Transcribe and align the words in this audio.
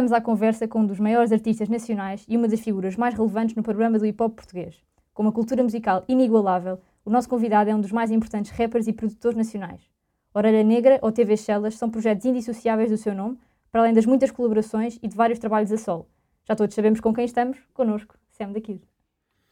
Estamos 0.00 0.12
à 0.12 0.20
conversa 0.22 0.66
com 0.66 0.80
um 0.80 0.86
dos 0.86 0.98
maiores 0.98 1.30
artistas 1.30 1.68
nacionais 1.68 2.24
e 2.26 2.34
uma 2.34 2.48
das 2.48 2.60
figuras 2.60 2.96
mais 2.96 3.12
relevantes 3.12 3.54
no 3.54 3.62
programa 3.62 3.98
do 3.98 4.06
hip 4.06 4.22
hop 4.22 4.34
português. 4.34 4.82
Com 5.12 5.24
uma 5.24 5.30
cultura 5.30 5.62
musical 5.62 6.06
inigualável, 6.08 6.80
o 7.04 7.10
nosso 7.10 7.28
convidado 7.28 7.68
é 7.68 7.74
um 7.74 7.80
dos 7.82 7.92
mais 7.92 8.10
importantes 8.10 8.50
rappers 8.50 8.86
e 8.86 8.94
produtores 8.94 9.36
nacionais. 9.36 9.82
Orelha 10.32 10.64
Negra 10.64 10.98
ou 11.02 11.12
TV 11.12 11.36
Shellas 11.36 11.74
são 11.74 11.90
projetos 11.90 12.24
indissociáveis 12.24 12.90
do 12.90 12.96
seu 12.96 13.14
nome, 13.14 13.36
para 13.70 13.82
além 13.82 13.92
das 13.92 14.06
muitas 14.06 14.30
colaborações 14.30 14.98
e 15.02 15.06
de 15.06 15.14
vários 15.14 15.38
trabalhos 15.38 15.70
a 15.70 15.76
solo. 15.76 16.08
Já 16.48 16.56
todos 16.56 16.74
sabemos 16.74 16.98
com 16.98 17.12
quem 17.12 17.26
estamos, 17.26 17.58
connosco, 17.74 18.14
Sam 18.30 18.52
da 18.52 18.60
Kid. 18.62 18.80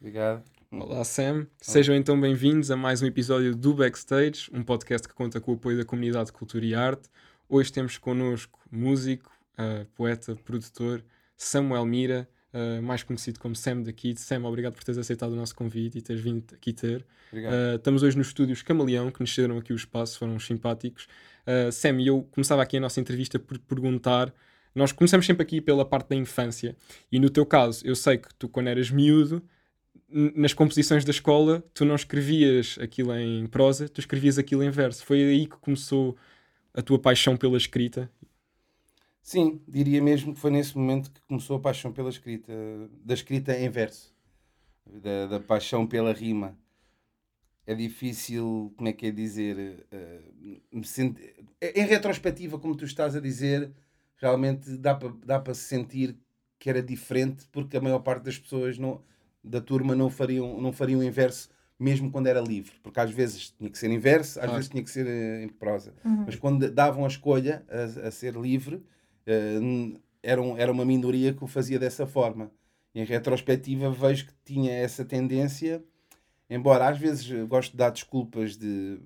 Obrigado. 0.01 0.43
Olá 0.73 1.05
Sam, 1.05 1.46
sejam 1.60 1.95
então 1.95 2.19
bem-vindos 2.19 2.71
a 2.71 2.77
mais 2.77 3.02
um 3.02 3.07
episódio 3.07 3.55
do 3.55 3.74
Backstage, 3.74 4.49
um 4.51 4.62
podcast 4.62 5.07
que 5.07 5.15
conta 5.15 5.43
com 5.43 5.52
o 5.52 5.57
apoio 5.57 5.77
da 5.77 5.85
comunidade 5.85 6.29
de 6.29 6.33
cultura 6.33 6.65
e 6.65 6.74
arte. 6.74 7.10
Hoje 7.51 7.71
temos 7.71 7.99
connosco 7.99 8.59
músico, 8.71 9.30
uh, 9.59 9.85
poeta, 9.95 10.37
produtor 10.37 11.05
Samuel 11.37 11.85
Mira, 11.85 12.29
uh, 12.53 12.83
mais 12.83 13.03
conhecido 13.03 13.39
como 13.41 13.55
Sam 13.55 13.83
da 13.83 13.93
Kid. 13.93 14.21
Sam, 14.21 14.45
obrigado 14.45 14.75
por 14.75 14.85
teres 14.85 14.99
aceitado 14.99 15.33
o 15.33 15.37
nosso 15.37 15.55
convite 15.55 15.99
e 15.99 16.03
teres 16.03 16.23
vindo 16.23 16.45
aqui 16.55 16.73
ter. 16.73 17.05
Uh, 17.33 17.77
estamos 17.77 18.02
hoje 18.02 18.16
nos 18.16 18.29
estúdios 18.29 18.63
Camaleão, 18.63 19.11
que 19.11 19.21
nos 19.21 19.35
cederam 19.35 19.59
aqui 19.59 19.73
o 19.73 19.77
espaço, 19.77 20.19
foram 20.19 20.39
simpáticos. 20.39 21.09
Sam, 21.73 22.02
eu 22.02 22.29
começava 22.30 22.61
aqui 22.61 22.77
a 22.77 22.80
nossa 22.80 23.01
entrevista 23.01 23.39
por 23.39 23.59
perguntar. 23.59 24.35
Nós 24.75 24.93
começamos 24.93 25.25
sempre 25.25 25.43
aqui 25.43 25.63
pela 25.63 25.83
parte 25.83 26.11
da 26.11 26.15
infância, 26.15 26.77
e 27.11 27.19
no 27.19 27.30
teu 27.30 27.47
caso, 27.47 27.87
eu 27.87 27.97
sei 27.97 28.19
que 28.19 28.29
tu, 28.35 28.51
quando 28.51 28.66
eras 28.66 28.91
miúdo, 28.91 29.43
nas 30.10 30.52
composições 30.52 31.07
da 31.07 31.10
escola, 31.10 31.65
tu 31.73 31.87
não 31.87 31.95
escrevias 31.95 32.79
aquilo 32.80 33.15
em 33.15 33.47
prosa, 33.47 33.88
tu 33.88 33.99
escrevias 33.99 34.38
aquilo 34.38 34.63
em 34.63 34.71
verso. 34.71 35.04
Foi 35.04 35.23
aí 35.23 35.47
que 35.47 35.57
começou 35.57 36.16
a 36.75 36.82
tua 36.82 36.99
paixão 36.99 37.35
pela 37.35 37.57
escrita? 37.57 38.10
Sim, 39.29 39.60
diria 39.68 40.01
mesmo 40.01 40.32
que 40.32 40.40
foi 40.40 40.51
nesse 40.51 40.74
momento 40.74 41.10
que 41.10 41.21
começou 41.29 41.59
a 41.59 41.60
paixão 41.60 41.93
pela 41.93 42.09
escrita, 42.09 42.51
da 43.04 43.12
escrita 43.12 43.54
em 43.54 43.68
verso, 43.68 44.16
da, 44.87 45.26
da 45.26 45.38
paixão 45.38 45.87
pela 45.87 46.15
rima. 46.15 46.57
É 47.66 47.74
difícil, 47.74 48.73
como 48.74 48.88
é 48.88 48.93
que 48.95 49.04
é 49.04 49.10
dizer, 49.10 49.87
uh, 49.93 50.60
me 50.73 50.87
sentir... 50.87 51.45
em 51.60 51.85
retrospectiva, 51.85 52.59
como 52.59 52.74
tu 52.74 52.87
estás 52.87 53.15
a 53.15 53.20
dizer, 53.20 53.70
realmente 54.16 54.79
dá 54.79 54.95
para 54.95 55.12
dá 55.23 55.54
se 55.54 55.65
sentir 55.65 56.16
que 56.59 56.70
era 56.70 56.82
diferente, 56.82 57.46
porque 57.52 57.76
a 57.76 57.82
maior 57.82 57.98
parte 57.98 58.23
das 58.23 58.38
pessoas 58.38 58.79
não 58.79 59.02
da 59.45 59.60
turma 59.60 59.95
não 59.95 60.09
fariam, 60.09 60.59
não 60.59 60.73
fariam 60.73 61.02
inverso 61.02 61.51
mesmo 61.79 62.10
quando 62.10 62.29
era 62.29 62.40
livre, 62.40 62.80
porque 62.82 62.98
às 62.98 63.10
vezes 63.10 63.51
tinha 63.51 63.68
que 63.68 63.76
ser 63.76 63.90
inverso, 63.90 64.41
às 64.41 64.50
vezes 64.50 64.70
tinha 64.70 64.82
que 64.82 64.91
ser 64.91 65.06
em 65.42 65.48
prosa. 65.50 65.92
Uhum. 66.03 66.25
Mas 66.25 66.34
quando 66.34 66.70
davam 66.70 67.04
a 67.04 67.09
escolha 67.09 67.62
a, 67.69 68.09
a 68.09 68.10
ser 68.10 68.34
livre, 68.34 68.82
era, 70.22 70.41
um, 70.43 70.56
era 70.56 70.72
uma 70.72 70.84
minoria 70.84 71.32
que 71.32 71.44
o 71.44 71.47
fazia 71.47 71.78
dessa 71.78 72.06
forma. 72.06 72.50
Em 72.94 73.04
retrospectiva 73.04 73.91
vejo 73.91 74.26
que 74.26 74.32
tinha 74.44 74.72
essa 74.72 75.04
tendência, 75.04 75.82
embora 76.48 76.88
às 76.88 76.98
vezes 76.98 77.31
gosto 77.47 77.72
de 77.72 77.76
dar 77.76 77.91
desculpas 77.91 78.56
de. 78.56 78.98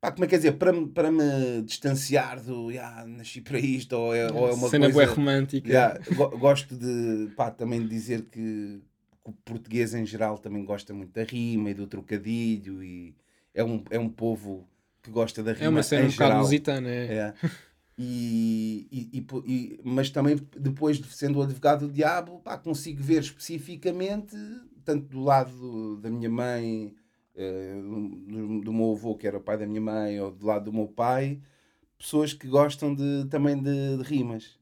Pá, 0.00 0.12
como 0.12 0.24
é 0.24 0.26
que 0.26 0.30
quer 0.32 0.36
dizer? 0.36 0.52
Para, 0.52 0.72
para 0.88 1.10
me 1.10 1.62
distanciar 1.62 2.40
do. 2.40 2.70
Yeah, 2.70 3.06
nasci 3.06 3.40
para 3.40 3.58
isto, 3.58 3.94
ou 3.94 4.14
é, 4.14 4.30
ou 4.30 4.48
é 4.48 4.52
uma 4.52 4.68
Cena 4.68 4.92
coisa. 4.92 5.12
romântica. 5.12 5.68
Yeah, 5.68 5.98
gosto 6.38 6.76
de. 6.76 7.30
Pá, 7.34 7.50
também 7.50 7.80
de 7.82 7.88
dizer 7.88 8.26
que 8.26 8.80
o 9.24 9.32
português 9.32 9.94
em 9.94 10.06
geral 10.06 10.38
também 10.38 10.64
gosta 10.64 10.94
muito 10.94 11.12
da 11.12 11.24
rima 11.24 11.70
e 11.70 11.74
do 11.74 11.86
trocadilho 11.86 12.84
e 12.84 13.14
é 13.52 13.64
um, 13.64 13.82
é 13.90 13.98
um 13.98 14.08
povo 14.08 14.68
que 15.02 15.10
gosta 15.10 15.42
da 15.42 15.52
rima. 15.52 15.64
É 15.64 15.68
uma 15.68 15.82
cena 15.82 16.06
um 16.06 16.10
bocado 16.10 16.38
lusitana, 16.38 16.88
é. 16.88 17.14
é. 17.14 17.34
E, 17.98 18.86
e, 18.92 19.26
e, 19.46 19.80
mas 19.82 20.10
também 20.10 20.36
depois 20.54 20.98
de 20.98 21.08
sendo 21.08 21.38
o 21.38 21.42
advogado 21.42 21.86
do 21.86 21.92
diabo, 21.92 22.40
pá, 22.40 22.58
consigo 22.58 23.02
ver 23.02 23.22
especificamente, 23.22 24.36
tanto 24.84 25.06
do 25.08 25.22
lado 25.22 25.96
da 25.96 26.10
minha 26.10 26.28
mãe, 26.28 26.94
eh, 27.34 27.74
do, 27.82 28.60
do, 28.60 28.72
meu 28.72 28.92
avô, 28.92 29.14
que 29.16 29.26
era 29.26 29.38
o 29.38 29.40
pai 29.40 29.58
da 29.58 29.66
minha 29.66 29.80
mãe, 29.80 30.20
ou 30.20 30.30
do 30.30 30.46
lado 30.46 30.66
do 30.66 30.72
meu 30.72 30.88
pai, 30.88 31.40
pessoas 31.98 32.32
que 32.34 32.46
gostam 32.48 32.94
de, 32.94 33.26
também 33.30 33.60
de, 33.62 33.96
de 33.98 34.02
rimas. 34.02 34.58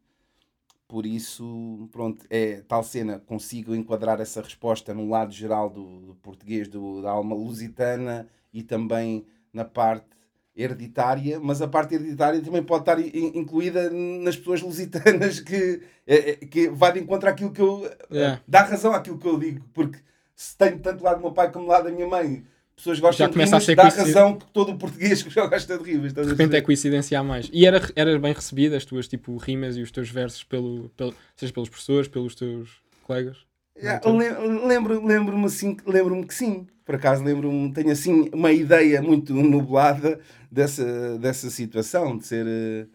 Por 0.86 1.06
isso, 1.06 1.88
pronto, 1.92 2.24
é 2.30 2.62
tal 2.62 2.84
cena, 2.84 3.18
consigo 3.18 3.74
enquadrar 3.74 4.20
essa 4.20 4.42
resposta 4.42 4.94
no 4.94 5.08
lado 5.08 5.32
geral 5.32 5.70
do, 5.70 6.00
do 6.00 6.14
português, 6.16 6.68
do, 6.68 7.02
da 7.02 7.10
alma 7.10 7.34
lusitana 7.34 8.28
e 8.52 8.62
também 8.62 9.26
na 9.52 9.64
parte 9.64 10.13
hereditária, 10.56 11.40
mas 11.40 11.60
a 11.60 11.68
parte 11.68 11.94
hereditária 11.94 12.40
também 12.40 12.62
pode 12.62 12.82
estar 12.82 13.00
incluída 13.00 13.90
nas 13.90 14.36
pessoas 14.36 14.62
lusitanas 14.62 15.40
que, 15.40 15.80
é, 16.06 16.30
é, 16.30 16.34
que 16.36 16.68
vai 16.68 16.92
de 16.92 17.00
encontro 17.00 17.28
àquilo 17.28 17.50
que 17.50 17.60
eu. 17.60 17.90
Yeah. 18.10 18.40
dá 18.46 18.62
razão 18.62 18.92
àquilo 18.92 19.18
que 19.18 19.26
eu 19.26 19.38
digo, 19.38 19.64
porque 19.72 19.98
se 20.34 20.56
tenho 20.56 20.78
tanto 20.78 21.02
lado 21.02 21.16
do 21.16 21.22
meu 21.22 21.32
pai 21.32 21.50
como 21.50 21.66
lado 21.66 21.84
da 21.84 21.90
minha 21.90 22.06
mãe 22.06 22.44
pessoas 22.76 22.98
gostam 22.98 23.26
já 23.26 23.32
de 23.32 23.38
rimas, 23.38 23.66
dá 23.66 23.82
razão 23.84 24.36
que 24.36 24.46
todo 24.46 24.72
o 24.72 24.78
português 24.78 25.22
que 25.22 25.30
já 25.30 25.46
gosta 25.46 25.78
de 25.78 25.84
rimas. 25.84 26.12
De 26.12 26.22
repente 26.22 26.56
é 26.56 26.60
coincidência 26.60 27.18
a 27.18 27.22
mais. 27.22 27.48
E 27.52 27.66
era, 27.66 27.80
era 27.94 28.18
bem 28.18 28.32
recebida 28.32 28.76
as 28.76 28.84
tuas 28.84 29.06
tipo, 29.06 29.36
rimas 29.36 29.76
e 29.76 29.82
os 29.82 29.90
teus 29.90 30.10
versos, 30.10 30.42
pelo, 30.42 30.88
pelo, 30.96 31.14
seja 31.36 31.52
pelos 31.52 31.68
professores, 31.68 32.08
pelos 32.08 32.34
teus 32.34 32.82
colegas? 33.04 33.38
Lembro-me 33.76 35.06
lembro 35.06 35.44
assim, 35.46 35.76
lembro-me 35.86 36.26
que 36.26 36.34
sim. 36.34 36.66
Por 36.84 36.96
acaso 36.96 37.24
lembro-me, 37.24 37.72
tenho 37.72 37.90
assim 37.90 38.28
uma 38.32 38.52
ideia 38.52 39.00
muito 39.00 39.32
nublada 39.34 40.20
dessa, 40.50 41.18
dessa 41.18 41.50
situação, 41.50 42.16
de 42.18 42.26
ser 42.26 42.46
uh, 42.46 42.88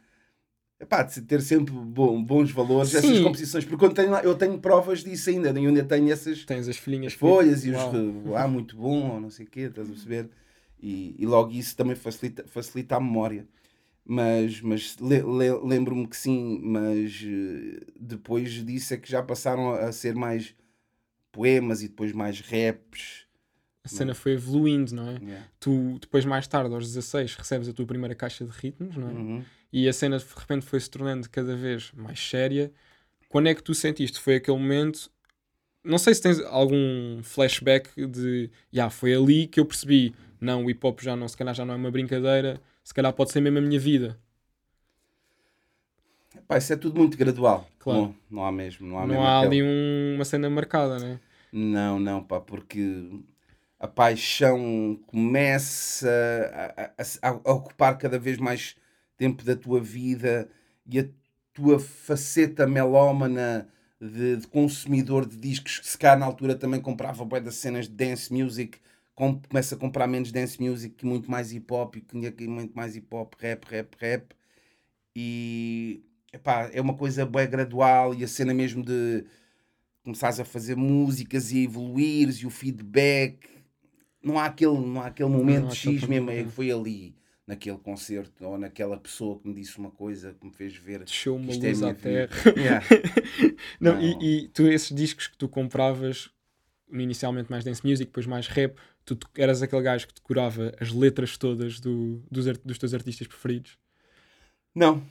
Epá, 0.81 1.03
de 1.03 1.21
ter 1.21 1.41
sempre 1.41 1.73
bom, 1.73 2.23
bons 2.23 2.51
valores, 2.51 2.91
Sim. 2.91 2.97
essas 2.99 3.19
composições, 3.19 3.65
porque 3.65 3.83
eu 3.83 3.89
tenho, 3.89 4.15
eu 4.19 4.33
tenho 4.33 4.57
provas 4.57 5.03
disso 5.03 5.29
ainda, 5.29 5.49
eu 5.49 5.67
ainda 5.67 5.83
tenho 5.83 6.09
essas 6.09 6.45
Tens 6.45 6.69
as 6.69 6.77
folhinhas 6.77 7.11
folhas 7.11 7.65
e 7.65 7.71
os 7.71 7.81
ah, 8.33 8.47
muito 8.47 8.77
bom, 8.77 9.11
ou 9.11 9.19
não 9.19 9.29
sei 9.29 9.45
o 9.45 9.49
quê, 9.49 9.61
estás 9.61 9.89
a 9.89 9.91
perceber? 9.91 10.29
E, 10.81 11.15
e 11.19 11.25
logo 11.25 11.51
isso 11.51 11.75
também 11.75 11.97
facilita, 11.97 12.45
facilita 12.47 12.95
a 12.95 12.99
memória. 13.01 13.45
Mas, 14.05 14.61
mas 14.61 14.97
le, 14.97 15.21
le, 15.21 15.51
lembro-me 15.61 16.07
que 16.07 16.15
sim, 16.15 16.61
mas 16.63 17.21
eh, 17.23 17.85
depois 17.99 18.65
disso 18.65 18.93
é 18.93 18.97
que 18.97 19.11
já 19.11 19.21
passaram 19.21 19.71
a 19.71 19.91
ser 19.91 20.15
mais 20.15 20.55
poemas 21.31 21.81
e 21.81 21.87
depois 21.87 22.11
mais 22.11 22.39
raps. 22.41 23.25
A 23.83 23.87
cena 23.87 24.13
foi 24.13 24.33
evoluindo, 24.33 24.93
não 24.93 25.09
é? 25.09 25.13
Yeah. 25.21 25.47
Tu, 25.59 25.97
depois, 25.99 26.25
mais 26.25 26.47
tarde, 26.47 26.73
aos 26.73 26.85
16, 26.85 27.35
recebes 27.35 27.69
a 27.69 27.73
tua 27.73 27.85
primeira 27.85 28.13
caixa 28.13 28.45
de 28.45 28.51
ritmos, 28.51 28.95
não 28.97 29.09
é? 29.09 29.11
Uhum 29.11 29.43
e 29.71 29.87
a 29.87 29.93
cena 29.93 30.17
de 30.17 30.25
repente 30.35 30.65
foi 30.65 30.79
se 30.79 30.89
tornando 30.89 31.29
cada 31.29 31.55
vez 31.55 31.91
mais 31.93 32.19
séria. 32.19 32.71
Quando 33.29 33.47
é 33.47 33.55
que 33.55 33.63
tu 33.63 33.73
sentiste? 33.73 34.19
Foi 34.19 34.35
aquele 34.35 34.57
momento. 34.57 35.11
Não 35.83 35.97
sei 35.97 36.13
se 36.13 36.21
tens 36.21 36.39
algum 36.41 37.21
flashback 37.23 37.89
de. 38.07 38.45
Já, 38.45 38.51
yeah, 38.73 38.89
foi 38.89 39.13
ali 39.13 39.47
que 39.47 39.59
eu 39.59 39.65
percebi. 39.65 40.13
Não, 40.41 40.65
o 40.65 40.69
hip 40.69 40.85
hop 40.85 40.99
já 41.01 41.15
não, 41.15 41.27
se 41.27 41.37
calhar 41.37 41.53
já 41.53 41.65
não 41.65 41.73
é 41.73 41.77
uma 41.77 41.91
brincadeira, 41.91 42.61
se 42.83 42.93
calhar 42.93 43.11
pode 43.13 43.31
ser 43.31 43.41
mesmo 43.41 43.59
a 43.59 43.61
minha 43.61 43.79
vida. 43.79 44.17
Pá, 46.49 46.57
isso 46.57 46.73
é 46.73 46.75
tudo 46.75 46.97
muito 46.97 47.15
gradual. 47.15 47.69
Claro. 47.77 48.01
Não, 48.01 48.15
não 48.31 48.43
há 48.43 48.51
mesmo. 48.51 48.87
Não 48.87 48.97
há, 48.97 49.05
não 49.05 49.23
há 49.23 49.41
ali 49.41 49.61
um, 49.61 50.15
uma 50.15 50.25
cena 50.25 50.49
marcada, 50.49 50.97
né? 50.97 51.19
Não, 51.53 51.99
não, 51.99 52.23
pá, 52.23 52.41
porque 52.41 53.07
a 53.79 53.87
paixão 53.87 54.99
começa 55.05 56.09
a, 56.75 57.27
a, 57.27 57.29
a, 57.29 57.53
ocupar 57.53 57.99
cada 57.99 58.17
vez 58.17 58.39
mais 58.39 58.75
tempo 59.15 59.43
da 59.43 59.55
tua 59.55 59.79
vida 59.79 60.49
e 60.87 60.99
a 60.99 61.05
tua 61.53 61.77
faceta 61.77 62.65
melómana 62.65 63.69
de, 64.01 64.37
de 64.37 64.47
consumidor 64.47 65.27
de 65.27 65.37
discos, 65.37 65.77
que 65.77 65.87
se 65.87 65.99
cá 65.99 66.15
na 66.15 66.25
altura 66.25 66.55
também 66.55 66.81
comprava 66.81 67.23
bué 67.23 67.39
das 67.39 67.55
cenas 67.55 67.87
de 67.87 67.93
dance 67.93 68.33
music, 68.33 68.79
com, 69.13 69.39
começa 69.39 69.75
a 69.75 69.77
comprar 69.77 70.07
menos 70.07 70.31
dance 70.31 70.59
music 70.59 70.95
e 71.03 71.07
muito 71.07 71.29
mais 71.29 71.53
hip 71.53 71.71
hop, 71.71 71.95
e 71.95 72.47
muito 72.47 72.75
mais 72.75 72.95
hip 72.95 73.07
hop, 73.13 73.35
rap, 73.39 73.65
rap, 73.69 73.95
rap. 73.99 74.35
E 75.15 76.03
epá, 76.33 76.69
é 76.73 76.81
uma 76.81 76.93
coisa 76.93 77.25
bem 77.25 77.49
gradual 77.49 78.13
e 78.13 78.23
a 78.23 78.27
cena 78.27 78.53
mesmo 78.53 78.83
de 78.83 79.25
começares 80.03 80.39
a 80.39 80.45
fazer 80.45 80.75
músicas 80.75 81.51
e 81.51 81.63
evoluires 81.63 82.37
e 82.37 82.45
o 82.45 82.49
feedback. 82.49 83.47
Não 84.21 84.37
há 84.37 84.45
aquele, 84.45 84.77
não 84.77 85.01
há 85.01 85.07
aquele 85.07 85.29
momento 85.29 85.65
não, 85.65 85.71
X 85.71 86.03
mesmo, 86.03 86.29
é 86.29 86.43
que 86.43 86.49
foi 86.49 86.71
ali 86.71 87.15
naquele 87.49 87.79
concerto 87.79 88.45
ou 88.45 88.59
naquela 88.59 88.95
pessoa 88.95 89.39
que 89.39 89.47
me 89.47 89.55
disse 89.55 89.79
uma 89.79 89.89
coisa 89.89 90.35
que 90.39 90.45
me 90.45 90.53
fez 90.53 90.75
ver 90.75 90.99
deixou 90.99 91.35
uma 91.35 91.49
isto 91.49 91.65
é 91.65 91.69
luz 91.69 91.81
é 91.81 91.89
à 91.89 91.93
terra 91.95 92.29
yeah. 92.55 92.85
não, 93.79 93.95
não. 93.95 94.01
E, 94.01 94.43
e, 94.43 94.47
tu 94.49 94.67
esses 94.67 94.95
discos 94.95 95.25
que 95.25 95.35
tu 95.35 95.49
compravas 95.49 96.29
inicialmente 96.91 97.49
mais 97.49 97.63
dance 97.63 97.83
music 97.83 98.05
depois 98.05 98.27
mais 98.27 98.47
rap 98.47 98.77
tu 99.03 99.17
eras 99.35 99.63
aquele 99.63 99.81
gajo 99.81 100.07
que 100.07 100.13
decorava 100.13 100.75
as 100.79 100.91
letras 100.91 101.37
todas 101.37 101.79
do, 101.79 102.21
dos, 102.29 102.45
dos 102.59 102.77
teus 102.77 102.93
artistas 102.93 103.25
preferidos 103.25 103.79
não 104.75 105.03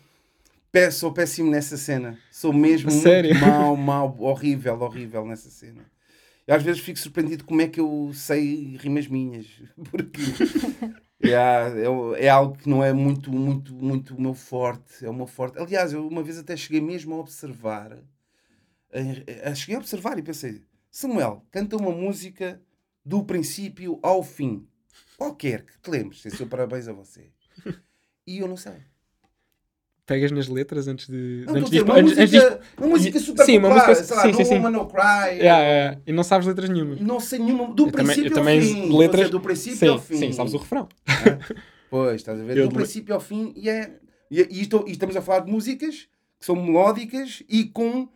sou 0.93 1.13
péssimo 1.13 1.51
nessa 1.51 1.77
cena 1.77 2.19
sou 2.31 2.53
mesmo 2.53 2.91
muito 2.91 3.41
mau, 3.41 3.77
mau, 3.77 4.17
horrível, 4.21 4.81
horrível 4.81 5.25
nessa 5.27 5.51
cena 5.51 5.85
eu 6.47 6.55
às 6.55 6.63
vezes 6.63 6.81
fico 6.81 6.99
surpreendido 6.99 7.45
como 7.45 7.61
é 7.61 7.69
que 7.69 7.81
eu 7.81 8.11
sei 8.15 8.77
rimas 8.77 9.07
minhas 9.07 9.47
porque 9.91 10.21
é, 11.21 12.25
é 12.25 12.29
algo 12.29 12.57
que 12.57 12.69
não 12.69 12.83
é 12.83 12.93
muito, 12.93 13.33
muito, 13.33 13.75
muito 13.75 14.15
o 14.15 14.21
meu 14.21 14.35
forte. 14.35 15.05
É 15.05 15.11
o 15.11 15.15
meu 15.15 15.27
forte. 15.27 15.59
Aliás, 15.59 15.93
eu 15.93 16.07
uma 16.07 16.23
vez 16.23 16.39
até 16.39 16.57
cheguei 16.57 16.81
mesmo 16.81 17.15
a 17.15 17.19
observar. 17.19 17.99
A, 18.93 19.51
a, 19.51 19.55
cheguei 19.55 19.77
a 19.77 19.81
observar 19.81 20.19
e 20.19 20.23
pensei: 20.23 20.63
Samuel, 20.91 21.45
canta 21.51 21.77
uma 21.77 21.91
música 21.91 22.61
do 23.05 23.25
princípio 23.25 23.99
ao 24.03 24.23
fim. 24.23 24.67
Qualquer 25.17 25.65
que 25.65 25.79
te 25.81 25.91
lembres, 25.91 26.23
sem 26.23 26.31
seu 26.31 26.47
parabéns 26.47 26.87
a 26.87 26.93
você. 26.93 27.33
E 28.27 28.39
eu 28.39 28.47
não 28.47 28.57
sei. 28.57 28.83
Pegas 30.09 30.33
nas 30.33 30.49
letras 30.49 30.89
antes 30.89 31.07
de. 31.07 31.45
Não, 31.47 31.55
antes 31.57 31.71
dizer, 31.71 31.85
de, 31.85 31.91
uma, 31.91 31.95
antes, 31.99 32.17
música, 32.17 32.23
antes 32.23 32.59
de- 32.59 32.61
uma 32.79 32.87
música 32.89 33.21
super 33.21 33.45
Sim, 33.45 33.59
uma 33.59 33.69
popular, 33.69 33.89
música- 33.91 34.05
sei 34.07 34.17
lá, 34.17 34.23
sim, 34.23 34.29
No 34.31 34.37
sim, 34.39 34.45
sim. 34.45 34.55
Woman 34.55 34.71
No 34.71 34.87
Cry. 34.87 35.03
Yeah, 35.39 35.63
yeah, 35.63 36.01
E 36.07 36.13
não 36.13 36.25
sabes 36.25 36.47
letras 36.49 36.71
nenhumas. 36.71 36.99
Não 37.01 37.21
sei 37.21 37.39
nenhuma. 37.39 37.75
Do 37.75 37.87
Eu 37.87 37.93
princípio 37.93 38.31
também 38.33 38.59
ao 38.59 38.65
fim. 38.65 38.75
letras- 38.75 38.91
Estou 38.91 39.05
a 39.05 39.11
dizer, 39.11 39.29
do 39.29 39.41
princípio 39.41 39.77
Sim, 39.79 39.89
ao 39.89 39.99
fim. 40.01 40.17
sim, 40.17 40.33
sabes 40.33 40.55
o 40.55 40.57
refrão. 40.57 40.89
Pois, 41.91 42.17
estás 42.17 42.41
a 42.41 42.43
ver? 42.43 42.57
Eu 42.57 42.69
do 42.69 42.75
princípio 42.75 43.15
ao 43.15 43.21
fim. 43.21 43.53
E, 43.57 43.69
é, 43.69 43.91
e, 44.31 44.41
e 44.41 44.63
estou- 44.63 44.85
e 44.87 44.93
estamos 44.93 45.15
a 45.17 45.23
falar 45.23 45.41
de 45.41 45.51
músicas 45.53 46.09
que 46.41 46.47
são 46.47 46.57
melódicas 46.57 47.43
e 47.49 47.65
com 47.65 48.09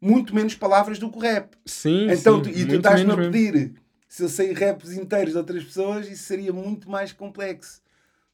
muito 0.00 0.34
menos 0.34 0.54
palavras 0.54 0.98
do 0.98 1.10
que 1.10 1.16
o 1.18 1.20
rap. 1.20 1.54
Sim, 1.66 2.08
Então, 2.10 2.42
sim, 2.44 2.50
e 2.50 2.66
tu 2.66 2.74
estás-me 2.76 3.10
a 3.12 3.16
mesmo. 3.16 3.32
pedir 3.32 3.72
se 4.08 4.22
eu 4.22 4.28
sei 4.28 4.52
raps 4.52 4.92
inteiros 4.92 5.32
de 5.32 5.38
outras 5.38 5.64
pessoas, 5.64 6.08
isso 6.08 6.24
seria 6.24 6.52
muito 6.52 6.88
mais 6.90 7.12
complexo. 7.12 7.80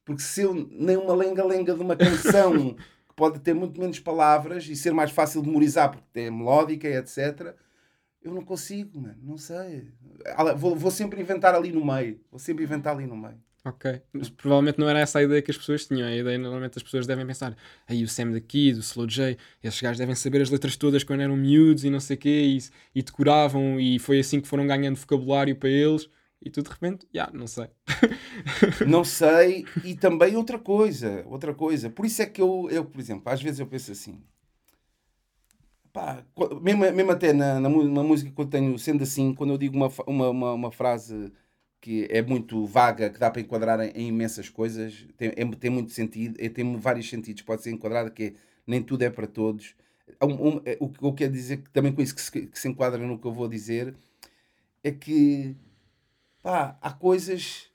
Porque 0.04 0.22
se 0.22 0.40
eu 0.40 0.54
nem 0.72 0.96
uma 0.96 1.14
lenga-lenga 1.14 1.74
de 1.74 1.80
uma 1.82 1.94
canção 1.94 2.74
pode 3.18 3.40
ter 3.40 3.52
muito 3.52 3.80
menos 3.80 3.98
palavras 3.98 4.68
e 4.68 4.76
ser 4.76 4.92
mais 4.92 5.10
fácil 5.10 5.42
de 5.42 5.48
memorizar 5.48 5.90
porque 5.90 6.20
é 6.20 6.30
melódica, 6.30 6.86
etc., 6.86 7.52
eu 8.22 8.32
não 8.32 8.42
consigo, 8.42 9.00
mano, 9.00 9.18
não 9.22 9.36
sei. 9.36 9.88
Ah, 10.26 10.52
Vou, 10.52 10.76
vou 10.76 10.90
sempre 10.90 11.20
inventar 11.20 11.54
ali 11.54 11.72
no 11.72 11.84
meio. 11.84 12.20
Vou 12.30 12.38
sempre 12.38 12.64
inventar 12.64 12.94
ali 12.94 13.06
no 13.06 13.16
meio. 13.16 13.40
Ok. 13.64 14.00
Mas 14.12 14.28
provavelmente 14.28 14.78
não 14.78 14.88
era 14.88 15.00
essa 15.00 15.18
a 15.18 15.22
ideia 15.22 15.42
que 15.42 15.50
as 15.50 15.56
pessoas 15.56 15.86
tinham. 15.86 16.06
A 16.06 16.14
ideia, 16.14 16.38
normalmente, 16.38 16.76
as 16.76 16.82
pessoas 16.82 17.06
devem 17.06 17.26
pensar: 17.26 17.56
aí 17.86 18.02
o 18.02 18.08
Sam 18.08 18.32
daqui, 18.32 18.72
do 18.72 18.80
Slow 18.80 19.06
J, 19.06 19.36
esses 19.62 19.80
gajos 19.80 19.98
devem 19.98 20.14
saber 20.14 20.42
as 20.42 20.50
letras 20.50 20.76
todas 20.76 21.04
quando 21.04 21.20
eram 21.20 21.36
miúdos 21.36 21.84
e 21.84 21.90
não 21.90 22.00
sei 22.00 22.16
o 22.16 22.18
quê, 22.18 22.58
e, 22.58 22.58
e 22.94 23.02
decoravam, 23.02 23.78
e 23.80 23.98
foi 23.98 24.20
assim 24.20 24.40
que 24.40 24.48
foram 24.48 24.66
ganhando 24.66 24.96
vocabulário 24.96 25.54
para 25.56 25.68
eles. 25.68 26.08
E 26.44 26.50
tu 26.50 26.62
de 26.62 26.70
repente, 26.70 27.06
já, 27.12 27.30
não 27.32 27.46
sei. 27.46 27.68
Não 28.84 29.04
sei. 29.04 29.66
E 29.82 29.94
também 29.94 30.36
outra 30.36 30.58
coisa, 30.58 31.24
outra 31.26 31.54
coisa. 31.54 31.90
Por 31.90 32.06
isso 32.06 32.22
é 32.22 32.26
que 32.26 32.40
eu, 32.40 32.68
eu 32.70 32.84
por 32.84 33.00
exemplo, 33.00 33.30
às 33.32 33.42
vezes 33.42 33.60
eu 33.60 33.66
penso 33.66 33.92
assim. 33.92 34.22
Pá, 35.92 36.22
mesmo, 36.60 36.80
mesmo 36.92 37.10
até 37.10 37.32
na, 37.32 37.58
na, 37.60 37.68
na 37.68 38.02
música 38.02 38.30
que 38.30 38.40
eu 38.40 38.46
tenho, 38.46 38.78
sendo 38.78 39.02
assim, 39.02 39.34
quando 39.34 39.52
eu 39.54 39.58
digo 39.58 39.76
uma, 39.76 39.88
uma, 40.06 40.28
uma, 40.30 40.52
uma 40.52 40.72
frase 40.72 41.32
que 41.80 42.06
é 42.10 42.20
muito 42.22 42.66
vaga, 42.66 43.08
que 43.10 43.18
dá 43.18 43.30
para 43.30 43.40
enquadrar 43.40 43.80
em, 43.80 43.90
em 43.94 44.08
imensas 44.08 44.48
coisas, 44.50 45.06
tem, 45.16 45.30
é- 45.36 45.44
tem 45.56 45.70
muito 45.70 45.92
sentido, 45.92 46.36
é, 46.38 46.48
tem 46.48 46.76
vários 46.76 47.08
sentidos, 47.08 47.42
pode 47.42 47.62
ser 47.62 47.70
enquadrada, 47.70 48.10
que 48.10 48.22
é 48.24 48.32
nem 48.66 48.82
tudo 48.82 49.02
é 49.02 49.10
para 49.10 49.26
todos. 49.26 49.74
Um- 50.22 50.48
um- 50.56 50.62
é, 50.64 50.76
o 50.80 50.88
que 50.90 51.02
eu 51.04 51.12
quero 51.14 51.32
dizer, 51.32 51.58
que 51.62 51.70
também 51.70 51.92
com 51.92 52.02
isso 52.02 52.14
que 52.14 52.20
se, 52.22 52.30
que 52.46 52.58
se 52.58 52.68
enquadra 52.68 52.98
no 53.06 53.18
que 53.18 53.26
eu 53.26 53.32
vou 53.32 53.48
dizer, 53.48 53.94
é 54.82 54.90
que 54.92 55.56
pá, 56.42 56.78
há 56.80 56.92
coisas 56.92 57.68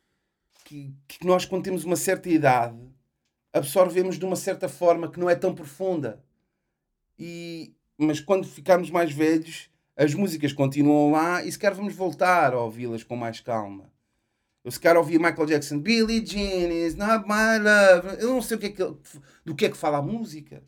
que, 0.65 0.93
que 1.07 1.25
nós, 1.25 1.45
quando 1.45 1.63
temos 1.63 1.83
uma 1.83 1.95
certa 1.95 2.29
idade, 2.29 2.79
absorvemos 3.51 4.17
de 4.17 4.25
uma 4.25 4.35
certa 4.35 4.67
forma 4.67 5.09
que 5.09 5.19
não 5.19 5.29
é 5.29 5.35
tão 5.35 5.53
profunda. 5.53 6.23
E, 7.17 7.73
mas 7.97 8.19
quando 8.19 8.47
ficarmos 8.47 8.89
mais 8.89 9.11
velhos, 9.11 9.69
as 9.95 10.13
músicas 10.13 10.51
continuam 10.51 11.11
lá 11.11 11.43
e 11.43 11.51
se 11.51 11.59
calhar 11.59 11.75
vamos 11.75 11.95
voltar 11.95 12.53
a 12.53 12.59
ouvi-las 12.59 13.03
com 13.03 13.15
mais 13.15 13.39
calma. 13.39 13.91
Eu 14.63 14.71
se 14.71 14.79
calhar 14.79 14.97
ouvia 14.97 15.19
Michael 15.19 15.45
Jackson, 15.45 15.79
Billie 15.79 16.25
Jean 16.25 16.71
is 16.71 16.95
not 16.95 17.27
my 17.27 17.59
love. 17.59 18.21
Eu 18.21 18.29
não 18.29 18.41
sei 18.41 18.55
o 18.55 18.59
que 18.59 18.67
é 18.67 18.69
que, 18.69 18.95
do 19.43 19.55
que 19.55 19.65
é 19.65 19.69
que 19.69 19.77
fala 19.77 19.97
a 19.97 20.01
música. 20.01 20.63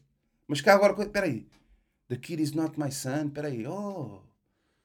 Mas 0.48 0.60
cá 0.62 0.74
agora, 0.74 1.02
espera 1.02 1.26
aí. 1.26 1.48
The 2.10 2.18
kid 2.18 2.44
is 2.44 2.52
not 2.52 2.80
my 2.80 2.92
son. 2.92 3.28
Espera 3.28 3.48
aí. 3.48 3.66
Oh, 3.66 4.20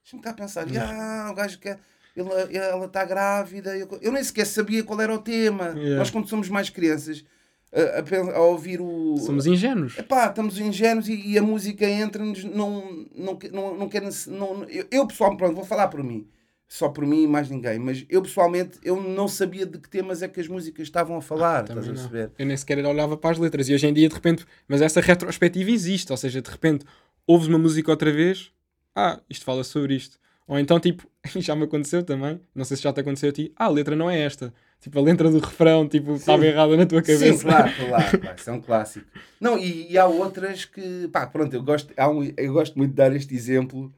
deixa-me 0.02 0.22
cá 0.22 0.32
pensar. 0.32 0.64
Ah, 0.78 1.28
o 1.30 1.34
gajo 1.34 1.58
quer... 1.58 1.80
ele- 2.16 2.56
ela 2.56 2.86
está 2.86 3.04
grávida. 3.04 3.76
Eu, 3.76 3.88
eu 4.00 4.12
nem 4.12 4.22
sequer 4.22 4.46
sabia 4.46 4.82
qual 4.82 5.00
era 5.00 5.14
o 5.14 5.18
tema. 5.18 5.68
Yeah. 5.76 5.96
Nós, 5.96 6.10
quando 6.10 6.28
somos 6.28 6.48
mais 6.48 6.68
crianças, 6.70 7.24
a, 7.72 8.00
a 8.00 8.36
a 8.36 8.40
ouvir 8.42 8.80
o. 8.80 9.16
Somos 9.18 9.46
ingênuos. 9.46 9.96
Epá, 9.98 10.26
estamos 10.26 10.58
ingênuos 10.58 11.08
e, 11.08 11.14
e 11.32 11.38
a 11.38 11.42
música 11.42 11.86
entra-nos, 11.88 12.42
não, 12.44 13.06
não, 13.14 13.38
não, 13.52 13.76
não 13.78 13.88
quer. 13.88 14.02
Não, 14.26 14.64
eu, 14.64 14.86
eu 14.90 15.06
pessoalmente, 15.06 15.38
pronto, 15.38 15.54
vou 15.54 15.64
falar 15.64 15.88
por 15.88 16.02
mim. 16.02 16.26
Só 16.72 16.88
por 16.88 17.04
mim 17.04 17.24
e 17.24 17.26
mais 17.26 17.50
ninguém. 17.50 17.80
Mas 17.80 18.06
eu 18.08 18.22
pessoalmente, 18.22 18.78
eu 18.84 19.02
não 19.02 19.26
sabia 19.26 19.66
de 19.66 19.76
que 19.76 19.88
temas 19.90 20.22
é 20.22 20.28
que 20.28 20.38
as 20.40 20.46
músicas 20.46 20.86
estavam 20.86 21.16
a 21.16 21.20
falar. 21.20 21.64
Também 21.64 21.82
a? 21.90 22.30
Eu 22.38 22.46
nem 22.46 22.56
sequer 22.56 22.78
olhava 22.86 23.16
para 23.16 23.30
as 23.30 23.38
letras. 23.38 23.68
E 23.68 23.74
hoje 23.74 23.88
em 23.88 23.92
dia, 23.92 24.08
de 24.08 24.14
repente, 24.14 24.46
mas 24.68 24.80
essa 24.80 25.00
retrospectiva 25.00 25.68
existe. 25.68 26.12
Ou 26.12 26.16
seja, 26.16 26.40
de 26.40 26.48
repente, 26.48 26.84
ouves 27.26 27.48
uma 27.48 27.58
música 27.58 27.90
outra 27.90 28.12
vez, 28.12 28.52
ah, 28.94 29.18
isto 29.28 29.44
fala 29.44 29.64
sobre 29.64 29.96
isto. 29.96 30.16
Ou 30.50 30.58
então, 30.58 30.80
tipo, 30.80 31.08
já 31.38 31.54
me 31.54 31.62
aconteceu 31.62 32.02
também, 32.02 32.40
não 32.52 32.64
sei 32.64 32.76
se 32.76 32.82
já 32.82 32.92
te 32.92 32.98
aconteceu 32.98 33.30
a 33.30 33.32
ti, 33.32 33.52
ah, 33.54 33.66
a 33.66 33.68
letra 33.68 33.94
não 33.94 34.10
é 34.10 34.18
esta. 34.18 34.52
Tipo, 34.80 34.98
a 34.98 35.02
letra 35.02 35.30
do 35.30 35.38
refrão, 35.38 35.86
tipo, 35.86 36.16
estava 36.16 36.44
errada 36.44 36.76
na 36.76 36.84
tua 36.84 37.00
cabeça. 37.00 37.34
Sim, 37.34 37.38
claro, 37.38 37.70
claro, 37.76 38.18
pá, 38.18 38.34
isso 38.36 38.50
é 38.50 38.52
um 38.52 38.60
clássico. 38.60 39.06
Não, 39.40 39.56
e, 39.56 39.92
e 39.92 39.96
há 39.96 40.06
outras 40.06 40.64
que, 40.64 41.06
pá, 41.12 41.24
pronto, 41.24 41.54
eu 41.54 41.62
gosto, 41.62 41.94
há 41.96 42.10
um, 42.10 42.24
eu 42.36 42.52
gosto 42.52 42.76
muito 42.76 42.90
de 42.90 42.96
dar 42.96 43.14
este 43.14 43.32
exemplo. 43.32 43.94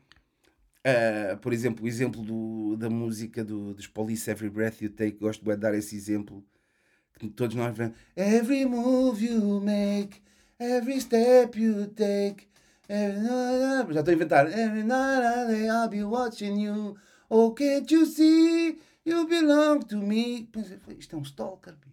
Ah, 0.85 1.39
por 1.41 1.55
exemplo, 1.55 1.87
o 1.87 1.89
exemplo 1.89 2.21
do, 2.21 2.77
da 2.77 2.91
música 2.91 3.43
do, 3.43 3.73
dos 3.73 3.87
Police 3.87 4.31
Every 4.31 4.51
Breath 4.51 4.83
You 4.83 4.91
Take, 4.91 5.17
gosto 5.19 5.43
de 5.43 5.57
dar 5.57 5.73
esse 5.73 5.97
exemplo. 5.97 6.45
Que 7.19 7.29
todos 7.29 7.57
nós 7.57 7.75
vemos. 7.75 7.97
Every 8.15 8.67
move 8.67 9.25
you 9.25 9.59
make, 9.59 10.21
every 10.59 11.01
step 11.01 11.59
you 11.59 11.87
take. 11.87 12.52
Já 12.93 14.01
estou 14.01 14.13
a 14.13 14.15
inventar. 14.15 14.47
Every 14.49 14.83
night 14.83 15.67
I'll 15.67 15.89
be 15.89 16.05
watching 16.05 16.59
you. 16.61 16.95
Oh, 17.31 17.53
can't 17.55 17.91
you 17.91 18.05
see? 18.05 18.79
You 19.03 19.27
belong 19.27 19.81
to 19.89 19.97
me. 19.97 20.47
Pensei, 20.53 20.79
Isto 20.99 21.17
é 21.17 21.19
um 21.19 21.25
stalker, 21.25 21.75
bi. 21.75 21.91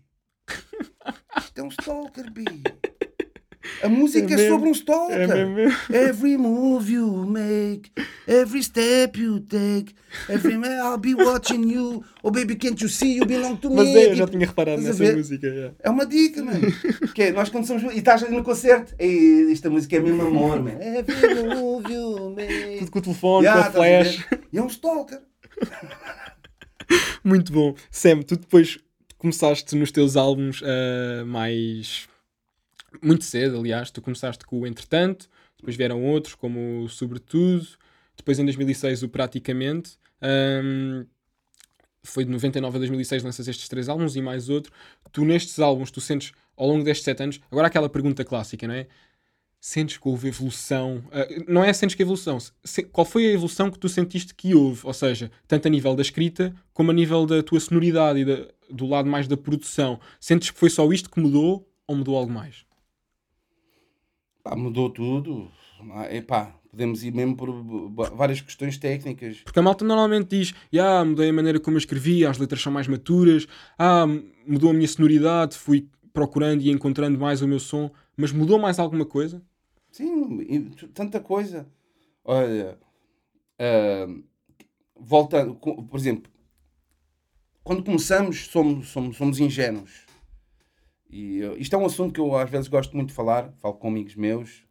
Isto 1.37 1.61
é 1.61 1.63
um 1.63 1.69
stalker, 1.71 2.29
bi. 2.29 2.43
A 3.81 3.87
música 3.89 4.27
É 4.29 4.33
é, 4.33 4.37
mesmo, 4.37 4.53
sobre 4.55 4.69
um 4.69 4.71
stalker. 4.71 5.17
É 5.19 5.45
mesmo. 5.45 5.77
Every 5.93 6.37
move 6.37 6.91
you 6.93 7.25
make, 7.25 7.91
every 8.27 8.61
step 8.63 9.17
you 9.19 9.39
take, 9.39 9.93
every 10.27 10.57
man 10.57 10.77
I'll 10.83 10.97
be 10.97 11.15
watching 11.15 11.71
you. 11.71 12.03
Oh 12.21 12.31
baby, 12.31 12.55
can't 12.55 12.81
you 12.83 12.89
see 12.89 13.17
you 13.17 13.25
belong 13.25 13.55
to 13.57 13.69
me? 13.69 13.75
Mas 13.77 13.87
é, 13.87 14.11
eu 14.11 14.15
já 14.15 14.25
Tipo, 14.25 14.37
tinha 14.37 14.47
reparado 14.47 14.81
estás 14.81 14.99
nessa 14.99 15.15
música. 15.15 15.47
é. 15.47 15.71
É 15.81 15.89
uma 15.89 16.05
dica, 16.05 16.43
mano. 16.43 16.59
que 17.13 17.23
é, 17.23 17.31
nós 17.31 17.49
quando 17.49 17.65
somos. 17.65 17.83
E 17.93 17.99
estás 17.99 18.21
ali 18.23 18.35
no 18.35 18.43
concerto, 18.43 18.93
e 18.99 19.49
esta 19.51 19.69
música 19.69 19.95
é 19.95 19.99
mesmo 19.99 20.21
amor, 20.23 20.61
mano. 20.61 20.77
Every 20.81 21.43
move 21.55 21.93
you 21.93 22.33
make. 22.35 22.79
Tudo 22.79 22.91
com 22.91 22.99
o 22.99 23.01
telefone, 23.01 23.45
Yeah, 23.45 23.63
com 23.63 23.69
a 23.69 23.71
flash. 23.81 24.25
E 24.51 24.57
é 24.57 24.61
um 24.61 24.67
stalker. 24.67 25.21
Muito 27.23 27.51
bom. 27.53 27.75
Sam, 27.91 28.21
tu 28.23 28.35
depois 28.35 28.79
começaste 29.17 29.75
nos 29.75 29.91
teus 29.91 30.15
álbuns 30.17 30.61
ah, 30.65 31.23
mais. 31.25 32.08
Muito 33.01 33.23
cedo, 33.23 33.57
aliás. 33.59 33.91
Tu 33.91 34.01
começaste 34.01 34.45
com 34.45 34.59
o 34.61 34.67
Entretanto, 34.67 35.29
depois 35.57 35.75
vieram 35.75 36.03
outros, 36.03 36.35
como 36.35 36.83
o 36.83 36.89
Sobretudo, 36.89 37.67
depois 38.15 38.39
em 38.39 38.45
2006 38.45 39.03
o 39.03 39.09
Praticamente. 39.09 39.97
Ahm, 40.21 41.05
foi 42.03 42.23
de 42.25 42.31
99 42.31 42.77
a 42.77 42.79
2006 42.79 43.23
lanças 43.23 43.47
estes 43.47 43.67
três 43.67 43.89
álbuns 43.89 44.15
e 44.15 44.21
mais 44.21 44.49
outro. 44.49 44.71
Tu 45.11 45.23
nestes 45.25 45.59
álbuns, 45.59 45.91
tu 45.91 45.99
sentes 46.01 46.31
ao 46.55 46.67
longo 46.67 46.83
destes 46.83 47.03
sete 47.05 47.23
anos, 47.23 47.39
agora 47.51 47.67
aquela 47.67 47.89
pergunta 47.89 48.23
clássica, 48.23 48.67
não 48.67 48.73
é? 48.73 48.87
Sentes 49.61 49.97
que 49.97 50.07
houve 50.07 50.29
evolução? 50.29 51.03
ah, 51.11 51.27
não 51.47 51.61
é 51.63 51.71
sentes 51.73 51.93
que 51.95 52.01
evolução. 52.01 52.37
se- 52.63 52.83
qual 52.83 53.03
foi 53.05 53.27
a 53.27 53.33
evolução 53.33 53.69
que 53.69 53.77
tu 53.77 53.89
sentiste 53.89 54.33
que 54.33 54.55
houve? 54.55 54.81
Ou 54.85 54.93
seja, 54.93 55.29
tanto 55.47 55.67
a 55.67 55.71
nível 55.71 55.93
da 55.95 56.01
escrita 56.01 56.53
como 56.73 56.91
a 56.91 56.93
nível 56.93 57.25
da 57.25 57.43
tua 57.43 57.59
sonoridade 57.59 58.19
e 58.19 58.25
da- 58.25 58.47
do 58.69 58.85
lado 58.85 59.09
mais 59.09 59.27
da 59.27 59.35
produção. 59.35 59.99
Sentes 60.19 60.49
que 60.51 60.57
foi 60.57 60.69
só 60.69 60.89
isto 60.93 61.09
que 61.09 61.19
mudou 61.19 61.69
ou 61.85 61.95
mudou 61.95 62.15
algo 62.17 62.31
mais? 62.31 62.65
Pá, 64.49 64.55
mudou 64.55 64.89
tudo. 64.89 65.51
Epá, 66.09 66.55
podemos 66.71 67.03
ir 67.03 67.13
mesmo 67.13 67.35
por 67.35 67.51
várias 68.15 68.41
questões 68.41 68.79
técnicas. 68.79 69.41
Porque 69.43 69.59
a 69.59 69.61
malta 69.61 69.85
normalmente 69.85 70.35
diz: 70.35 70.55
ah, 70.79 71.05
mudei 71.05 71.29
a 71.29 71.33
maneira 71.33 71.59
como 71.59 71.75
eu 71.75 71.79
escrevia, 71.79 72.31
as 72.31 72.39
letras 72.39 72.59
são 72.59 72.73
mais 72.73 72.87
maturas, 72.87 73.45
ah, 73.77 74.07
mudou 74.47 74.71
a 74.71 74.73
minha 74.73 74.87
sonoridade, 74.87 75.55
fui 75.55 75.87
procurando 76.11 76.63
e 76.63 76.71
encontrando 76.71 77.19
mais 77.19 77.43
o 77.43 77.47
meu 77.47 77.59
som, 77.59 77.91
mas 78.17 78.31
mudou 78.31 78.57
mais 78.57 78.79
alguma 78.79 79.05
coisa? 79.05 79.39
Sim, 79.91 80.71
tanta 80.95 81.19
coisa. 81.19 81.67
Olha, 82.25 82.79
ah, 83.59 84.07
voltando, 84.99 85.53
por 85.53 85.99
exemplo, 85.99 86.31
quando 87.63 87.83
começamos, 87.83 88.47
somos, 88.47 88.87
somos, 88.87 89.15
somos 89.15 89.39
ingênuos. 89.39 90.08
E 91.09 91.43
uh, 91.43 91.57
isto 91.57 91.75
é 91.75 91.79
um 91.79 91.85
assunto 91.85 92.13
que 92.13 92.19
eu 92.19 92.35
às 92.37 92.49
vezes 92.49 92.67
gosto 92.67 92.95
muito 92.95 93.09
de 93.09 93.15
falar, 93.15 93.51
falo 93.53 93.73
com 93.75 93.87
amigos 93.87 94.15
meus, 94.15 94.63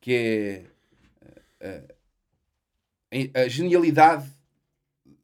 que 0.00 0.12
é 0.12 0.64
uh, 1.66 1.94
uh, 3.14 3.30
a 3.34 3.48
genialidade 3.48 4.26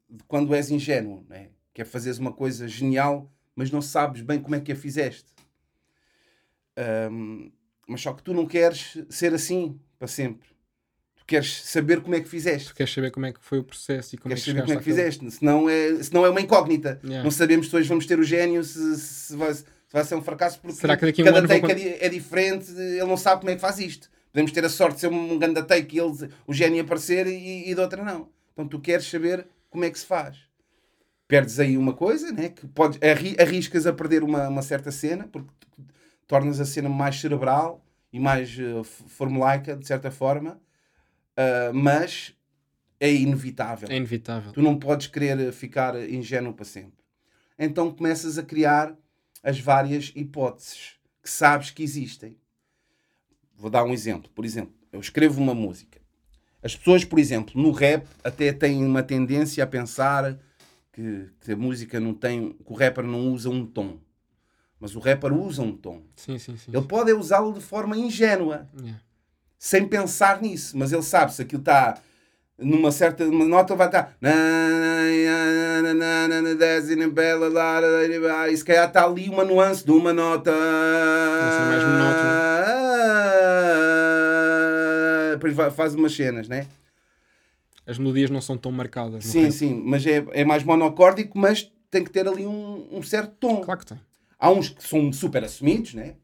de 0.09 0.25
quando 0.25 0.55
és 0.55 0.71
ingênuo, 0.71 1.25
né? 1.29 1.51
que 1.75 1.83
é 1.83 1.85
fazeres 1.85 2.19
uma 2.19 2.33
coisa 2.33 2.67
genial, 2.67 3.31
mas 3.55 3.71
não 3.71 3.83
sabes 3.83 4.23
bem 4.23 4.41
como 4.41 4.55
é 4.55 4.61
que 4.61 4.73
a 4.73 4.77
fizeste. 4.77 5.31
Ahm, 6.75 7.51
mas 7.87 8.01
só 8.01 8.15
que 8.15 8.23
tu 8.23 8.33
não 8.33 8.47
queres 8.47 8.99
ser 9.11 9.35
assim 9.35 9.79
para 9.99 10.09
sempre. 10.09 10.49
Tu 11.17 11.25
queres 11.27 11.63
saber 11.65 12.01
como 12.01 12.15
é 12.15 12.21
que 12.21 12.29
fizeste. 12.29 12.69
Tu 12.69 12.75
queres 12.75 12.93
saber 12.95 13.11
como 13.11 13.27
é 13.27 13.33
que 13.33 13.41
foi 13.41 13.59
o 13.59 13.65
processo 13.65 14.15
e 14.15 14.19
como 14.19 14.31
Queres 14.31 14.43
é 14.43 14.45
que 14.45 14.51
saber 14.51 14.63
como 14.63 14.73
é 14.73 14.77
que 14.77 14.85
chegaste 14.85 15.19
fizeste. 15.19 15.39
Senão 15.39 15.69
é, 15.69 16.03
senão 16.03 16.25
é 16.25 16.31
uma 16.31 16.41
incógnita. 16.41 16.99
Yeah. 17.03 17.23
Não 17.23 17.31
sabemos 17.31 17.69
se 17.69 17.77
hoje 17.77 17.89
vamos 17.89 18.07
ter 18.07 18.19
o 18.19 18.25
gênio, 18.25 18.65
se, 18.65 18.97
se 18.99 19.37
vai, 19.37 19.53
se 19.53 19.65
vai 19.93 20.05
ser 20.05 20.15
um 20.15 20.23
fracasso, 20.23 20.61
porque 20.61 20.77
Será 20.77 20.97
que 20.97 21.07
daqui 21.07 21.23
um 21.23 21.25
cada 21.25 21.41
vão 21.47 21.61
take 21.61 21.73
é, 21.73 21.75
di- 21.75 22.05
é 22.05 22.09
diferente, 22.09 22.71
ele 22.73 23.05
não 23.05 23.17
sabe 23.17 23.41
como 23.41 23.51
é 23.51 23.55
que 23.55 23.61
faz 23.61 23.79
isto. 23.79 24.11
Podemos 24.33 24.53
ter 24.53 24.65
a 24.65 24.69
sorte 24.69 24.97
de 24.97 25.01
ser 25.03 25.09
um 25.09 25.39
grande 25.39 25.63
take 25.63 25.97
e 25.97 26.01
ele, 26.01 26.29
o 26.47 26.53
gênio 26.53 26.83
aparecer 26.83 27.27
e, 27.27 27.71
e 27.71 27.75
de 27.75 27.81
outra 27.81 28.03
não. 28.05 28.29
Então 28.53 28.67
tu 28.69 28.79
queres 28.81 29.07
saber 29.07 29.47
como 29.71 29.85
é 29.85 29.91
que 29.91 29.99
se 29.99 30.05
faz. 30.07 30.37
Perdes 31.29 31.59
aí 31.59 31.77
uma 31.77 31.93
coisa, 31.95 32.31
né? 32.33 32.51
que 32.51 32.67
podes, 32.69 33.01
arri- 33.03 33.37
arriscas 33.41 33.87
a 33.87 33.93
perder 33.93 34.23
uma, 34.23 34.49
uma 34.49 34.63
certa 34.63 34.91
cena, 34.93 35.27
porque 35.33 35.49
tornas 36.27 36.61
a 36.61 36.65
cena 36.65 36.89
mais 36.89 37.19
cerebral 37.21 37.85
e 38.13 38.21
mais 38.21 38.57
eh, 38.59 38.83
formulaica, 38.85 39.77
de 39.77 39.87
certa 39.87 40.11
forma, 40.11 40.61
Ah, 41.37 41.71
mas 41.75 42.35
é 43.01 43.13
inevitável. 43.13 43.89
É 43.91 43.97
inevitável. 43.97 44.53
Tu 44.53 44.63
não 44.63 44.79
podes 44.79 45.07
querer 45.09 45.53
ficar 45.53 45.95
ingênuo 46.09 46.53
para 46.55 46.65
sempre. 46.65 47.05
Então 47.59 47.93
começas 47.93 48.39
a 48.39 48.43
criar 48.43 48.95
as 49.47 49.61
várias 49.61 50.13
hipóteses 50.17 50.97
que 51.23 51.31
sabes 51.31 51.71
que 51.71 51.81
existem. 51.81 52.37
Vou 53.57 53.71
dar 53.71 53.85
um 53.85 53.93
exemplo. 53.93 54.29
Por 54.35 54.45
exemplo, 54.45 54.75
eu 54.91 54.99
escrevo 54.99 55.41
uma 55.41 55.55
música. 55.55 56.01
As 56.61 56.75
pessoas, 56.75 57.05
por 57.05 57.17
exemplo, 57.21 57.63
no 57.63 57.71
rap 57.71 58.09
até 58.25 58.53
têm 58.53 58.85
uma 58.85 59.05
tendência 59.05 59.63
a 59.63 59.67
pensar 59.67 60.37
que, 60.93 61.29
que 61.41 61.53
a 61.53 61.57
música 61.57 62.01
não 62.01 62.13
tem, 62.13 62.55
que 62.55 62.73
o 62.73 62.75
rapper 62.75 63.05
não 63.05 63.33
usa 63.33 63.49
um 63.49 63.65
tom. 63.65 64.01
Mas 64.81 64.97
o 64.97 64.99
rapper 64.99 65.33
usa 65.33 65.63
um 65.63 65.77
tom. 65.77 66.03
Sim, 66.17 66.41
sim, 66.41 66.57
sim. 66.57 66.73
Ele 66.75 66.85
pode 66.85 67.13
usá-lo 67.13 67.53
de 67.53 67.61
forma 67.61 67.97
ingênua 67.97 68.69
Yeah. 68.77 69.01
sem 69.57 69.87
pensar 69.87 70.43
nisso, 70.43 70.77
mas 70.77 70.93
ele 70.93 71.05
sabe 71.05 71.33
se 71.33 71.41
aquilo 71.41 71.63
está 71.63 72.03
numa 72.59 72.91
certa 72.91 73.25
numa 73.25 73.45
nota, 73.45 73.75
vai 73.75 73.87
estar 73.87 74.17
e 78.51 78.57
se 78.57 78.65
calhar 78.65 78.89
está 78.89 79.05
ali 79.05 79.29
uma 79.29 79.45
nuance 79.45 79.85
de 79.85 79.91
uma 79.91 80.13
nota. 80.13 80.53
Depois 85.33 85.55
vai- 85.55 85.71
faz 85.71 85.95
umas 85.95 86.15
cenas, 86.15 86.49
né? 86.49 86.67
As 87.87 87.99
melodias 87.99 88.31
não 88.31 88.41
são 88.41 88.57
tão 88.57 88.73
marcadas. 88.73 89.25
Sim, 89.25 89.43
rap. 89.45 89.53
sim, 89.53 89.83
mas 89.85 90.05
é, 90.07 90.25
é 90.33 90.45
mais 90.45 90.65
monocórdico, 90.65 91.39
mas 91.39 91.71
tem 91.91 92.03
que 92.03 92.11
ter 92.11 92.27
ali 92.27 92.45
um, 92.47 92.89
um 92.91 93.03
certo 93.03 93.33
tom. 93.39 93.61
Claro 93.61 93.79
que 93.81 93.87
tem. 93.87 94.01
Há 94.39 94.51
uns 94.51 94.71
que 94.71 94.83
são 94.83 95.13
super 95.13 95.45
assumidos, 95.45 95.95
né? 95.95 96.15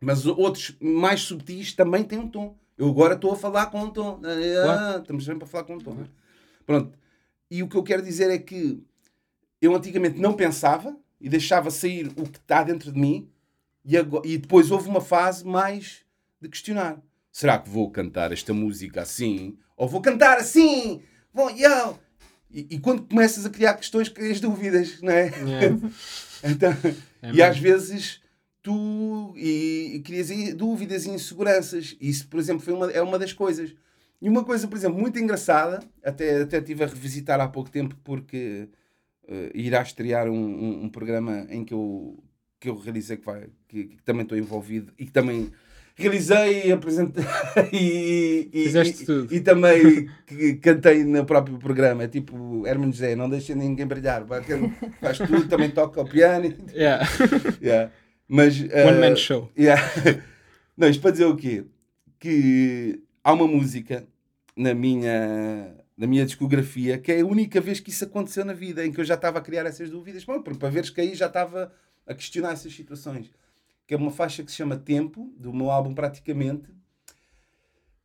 Mas 0.00 0.26
outros 0.26 0.76
mais 0.80 1.22
subtis 1.22 1.72
também 1.72 2.04
têm 2.04 2.18
um 2.18 2.28
tom. 2.28 2.54
Eu 2.80 2.88
agora 2.88 3.14
estou 3.14 3.32
a 3.32 3.36
falar 3.36 3.66
com 3.66 3.82
um 3.82 3.90
tom. 3.90 4.20
Ah, 4.24 4.62
Claro. 4.64 5.00
Estamos 5.02 5.24
sempre 5.26 5.44
a 5.44 5.46
falar 5.46 5.64
com 5.64 5.74
um 5.74 5.78
tom. 5.78 5.96
Pronto. 6.64 6.98
E 7.50 7.62
o 7.62 7.68
que 7.68 7.76
eu 7.76 7.82
quero 7.82 8.02
dizer 8.02 8.30
é 8.30 8.38
que 8.38 8.82
eu 9.60 9.74
antigamente 9.74 10.18
não 10.18 10.32
pensava 10.32 10.96
e 11.20 11.28
deixava 11.28 11.70
sair 11.70 12.06
o 12.16 12.24
que 12.26 12.38
está 12.38 12.62
dentro 12.62 12.90
de 12.90 12.98
mim 12.98 13.28
e, 13.84 13.96
ago- 13.98 14.22
e 14.24 14.38
depois 14.38 14.70
houve 14.70 14.88
uma 14.88 15.00
fase 15.02 15.44
mais 15.46 15.98
de 16.40 16.48
questionar. 16.48 16.98
Será 17.30 17.58
que 17.58 17.68
vou 17.68 17.90
cantar 17.90 18.32
esta 18.32 18.54
música 18.54 19.02
assim? 19.02 19.58
Ou 19.76 19.86
vou 19.86 20.00
cantar 20.00 20.38
assim? 20.38 21.02
Vou, 21.34 21.50
yo! 21.50 21.98
E, 22.50 22.66
e 22.70 22.78
quando 22.78 23.02
começas 23.02 23.44
a 23.44 23.50
criar 23.50 23.74
questões, 23.74 24.08
crias 24.08 24.40
dúvidas, 24.40 25.00
não 25.02 25.12
é? 25.12 25.26
Yeah. 25.26 25.76
Então, 26.42 26.70
É 27.20 27.28
e 27.28 27.32
mesmo. 27.34 27.44
às 27.44 27.58
vezes 27.58 28.19
tu 28.62 29.32
e, 29.36 29.92
e 29.96 30.00
crias 30.00 30.28
dúvidas 30.54 31.06
e 31.06 31.10
inseguranças. 31.10 31.96
Isso, 32.00 32.28
por 32.28 32.38
exemplo, 32.40 32.62
foi 32.62 32.74
uma, 32.74 32.90
é 32.90 33.00
uma 33.02 33.18
das 33.18 33.32
coisas. 33.32 33.74
E 34.22 34.28
uma 34.28 34.44
coisa, 34.44 34.68
por 34.68 34.76
exemplo, 34.76 34.98
muito 35.00 35.18
engraçada, 35.18 35.80
até, 36.04 36.42
até 36.42 36.58
estive 36.58 36.84
a 36.84 36.86
revisitar 36.86 37.40
há 37.40 37.48
pouco 37.48 37.70
tempo, 37.70 37.96
porque 38.04 38.68
eh, 39.26 39.50
irá 39.54 39.80
estrear 39.82 40.28
um, 40.28 40.34
um, 40.34 40.84
um 40.84 40.88
programa 40.90 41.46
em 41.48 41.64
que 41.64 41.72
eu, 41.72 42.22
que 42.60 42.68
eu 42.68 42.76
realizei, 42.76 43.16
que, 43.16 43.24
vai, 43.24 43.46
que, 43.66 43.84
que 43.84 44.02
também 44.04 44.22
estou 44.24 44.36
envolvido 44.36 44.92
e 44.98 45.06
que 45.06 45.12
também 45.12 45.50
realizei 45.96 46.66
e 46.66 46.72
apresentei 46.72 47.24
e, 47.72 48.50
e, 48.52 48.68
e- 49.32 49.36
e 49.36 49.40
também 49.40 50.08
cantei 50.62 51.02
no 51.04 51.24
próprio 51.24 51.58
programa. 51.58 52.02
É 52.04 52.08
tipo 52.08 52.66
Herman 52.66 52.92
José, 52.92 53.16
não 53.16 53.28
deixa 53.28 53.54
ninguém 53.54 53.86
brilhar. 53.86 54.24
Faz 55.00 55.16
tudo, 55.18 55.48
também 55.48 55.70
toca 55.70 56.00
o 56.02 56.08
piano. 56.08 56.54
Yeah. 56.74 57.06
Yeah. 57.62 57.90
Mas, 58.32 58.60
One 58.60 58.70
eh, 58.72 59.00
man 59.00 59.16
show. 59.16 59.50
yeah. 59.58 59.82
Não, 60.78 60.88
isto 60.88 61.02
para 61.02 61.10
dizer 61.10 61.24
o 61.24 61.36
quê? 61.36 61.64
Que 62.16 63.02
há 63.24 63.32
uma 63.32 63.48
música 63.48 64.06
na 64.56 64.72
minha, 64.72 65.74
na 65.98 66.06
minha 66.06 66.24
discografia 66.24 66.96
que 66.96 67.10
é 67.10 67.22
a 67.22 67.26
única 67.26 67.60
vez 67.60 67.80
que 67.80 67.90
isso 67.90 68.04
aconteceu 68.04 68.44
na 68.44 68.52
vida, 68.52 68.86
em 68.86 68.92
que 68.92 69.00
eu 69.00 69.04
já 69.04 69.14
estava 69.14 69.40
a 69.40 69.42
criar 69.42 69.66
essas 69.66 69.90
dúvidas. 69.90 70.24
Bom, 70.24 70.40
porque 70.40 70.60
para 70.60 70.70
veres 70.70 70.90
que 70.90 71.00
aí 71.00 71.12
já 71.16 71.26
estava 71.26 71.72
a 72.06 72.14
questionar 72.14 72.52
essas 72.52 72.72
situações. 72.72 73.28
Que 73.84 73.94
é 73.94 73.96
uma 73.96 74.12
faixa 74.12 74.44
que 74.44 74.50
se 74.52 74.58
chama 74.58 74.76
Tempo, 74.76 75.34
do 75.36 75.52
meu 75.52 75.68
álbum 75.68 75.92
praticamente, 75.92 76.70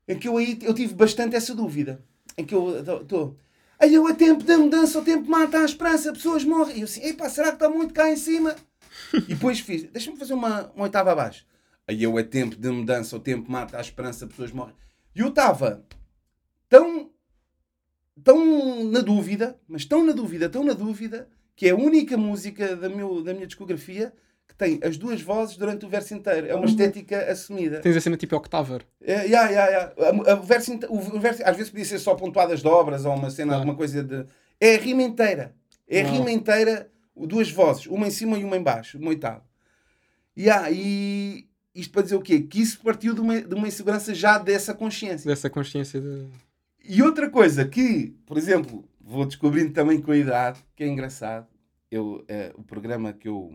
em 0.07 0.17
que 0.17 0.27
eu 0.27 0.37
aí 0.37 0.57
eu 0.63 0.73
tive 0.73 0.95
bastante 0.95 1.35
essa 1.35 1.53
dúvida. 1.53 2.03
Em 2.35 2.43
que 2.43 2.55
eu 2.55 2.81
estou. 2.81 3.37
Aí 3.77 3.93
eu 3.93 4.07
a 4.07 4.13
tempo 4.15 4.43
da 4.43 4.57
mudança, 4.57 4.97
o 4.97 5.03
tempo 5.03 5.29
mata 5.29 5.59
a 5.59 5.65
esperança, 5.65 6.11
pessoas 6.11 6.43
morrem. 6.43 6.77
E 6.77 6.81
eu 6.81 6.85
assim, 6.85 7.05
epá, 7.05 7.29
será 7.29 7.49
que 7.49 7.57
está 7.57 7.69
muito 7.69 7.93
cá 7.93 8.11
em 8.11 8.17
cima? 8.17 8.55
E 9.13 9.21
depois 9.33 9.59
fiz, 9.59 9.83
deixa-me 9.83 10.17
fazer 10.17 10.33
uma, 10.33 10.71
uma 10.75 10.83
oitava 10.83 11.11
abaixo. 11.11 11.45
Aí 11.87 12.01
eu 12.01 12.17
é 12.17 12.23
tempo 12.23 12.55
de 12.55 12.69
mudança, 12.69 13.15
o 13.15 13.19
tempo 13.19 13.51
mata 13.51 13.77
a 13.77 13.81
esperança, 13.81 14.25
pessoas 14.27 14.51
morrem. 14.51 14.75
E 15.15 15.19
eu 15.19 15.29
estava 15.29 15.83
tão, 16.67 17.09
tão 18.23 18.83
na 18.85 19.01
dúvida, 19.01 19.57
mas 19.67 19.85
tão 19.85 20.03
na 20.05 20.13
dúvida, 20.13 20.49
tão 20.49 20.63
na 20.63 20.73
dúvida, 20.73 21.27
que 21.55 21.67
é 21.67 21.71
a 21.71 21.75
única 21.75 22.17
música 22.17 22.75
da, 22.75 22.89
meu, 22.89 23.23
da 23.23 23.33
minha 23.33 23.47
discografia 23.47 24.13
que 24.47 24.53
tem 24.55 24.79
as 24.83 24.95
duas 24.97 25.21
vozes 25.21 25.57
durante 25.57 25.85
o 25.85 25.89
verso 25.89 26.13
inteiro. 26.13 26.47
É 26.47 26.53
uma 26.55 26.65
estética 26.65 27.31
assumida. 27.31 27.79
Tens 27.81 27.95
a 27.97 28.01
cena 28.01 28.15
tipo 28.17 28.35
Octaver. 28.35 28.85
É, 29.01 29.25
yeah, 29.25 29.49
yeah, 29.49 29.67
yeah. 29.71 29.93
A- 29.97 30.31
a- 30.33 30.39
o 30.39 30.43
verso 30.43 30.71
o, 30.89 30.97
o 30.97 31.19
verso, 31.19 31.41
às 31.43 31.55
vezes 31.57 31.71
podia 31.71 31.85
ser 31.85 31.97
só 31.99 32.13
pontuadas 32.13 32.61
de 32.61 32.67
obras 32.67 33.05
ou 33.05 33.13
uma 33.15 33.29
cena, 33.31 33.55
alguma 33.55 33.75
coisa 33.75 34.03
de. 34.03 34.25
É 34.59 34.75
a 34.75 34.79
rima 34.79 35.01
inteira. 35.01 35.55
É 35.87 36.01
a 36.01 36.03
rima 36.11 36.31
inteira, 36.31 36.91
duas 37.15 37.49
vozes, 37.49 37.85
uma 37.85 38.07
em 38.07 38.11
cima 38.11 38.37
e 38.37 38.43
uma 38.43 38.57
em 38.57 38.63
baixo, 38.63 38.97
uma 38.97 39.09
oitava. 39.09 39.45
Yeah, 40.37 40.69
e 40.69 41.47
isto 41.73 41.91
para 41.91 42.01
dizer 42.01 42.15
o 42.15 42.21
quê? 42.21 42.41
Que 42.41 42.61
isso 42.61 42.81
partiu 42.81 43.13
de 43.13 43.21
uma, 43.21 43.41
de 43.41 43.53
uma 43.53 43.67
insegurança 43.67 44.13
já 44.13 44.37
dessa 44.37 44.73
consciência. 44.73 45.29
Dessa 45.29 45.49
consciência 45.49 46.01
de. 46.01 46.27
E 46.83 47.01
outra 47.01 47.29
coisa 47.29 47.65
que, 47.65 48.15
por 48.25 48.37
exemplo, 48.37 48.87
vou 48.99 49.25
descobrindo 49.25 49.71
também 49.71 50.01
com 50.01 50.11
a 50.11 50.17
idade, 50.17 50.59
que 50.75 50.83
é 50.83 50.87
engraçado, 50.87 51.47
eu, 51.89 52.23
eh, 52.27 52.53
o 52.55 52.63
programa 52.63 53.13
que 53.13 53.27
eu, 53.27 53.51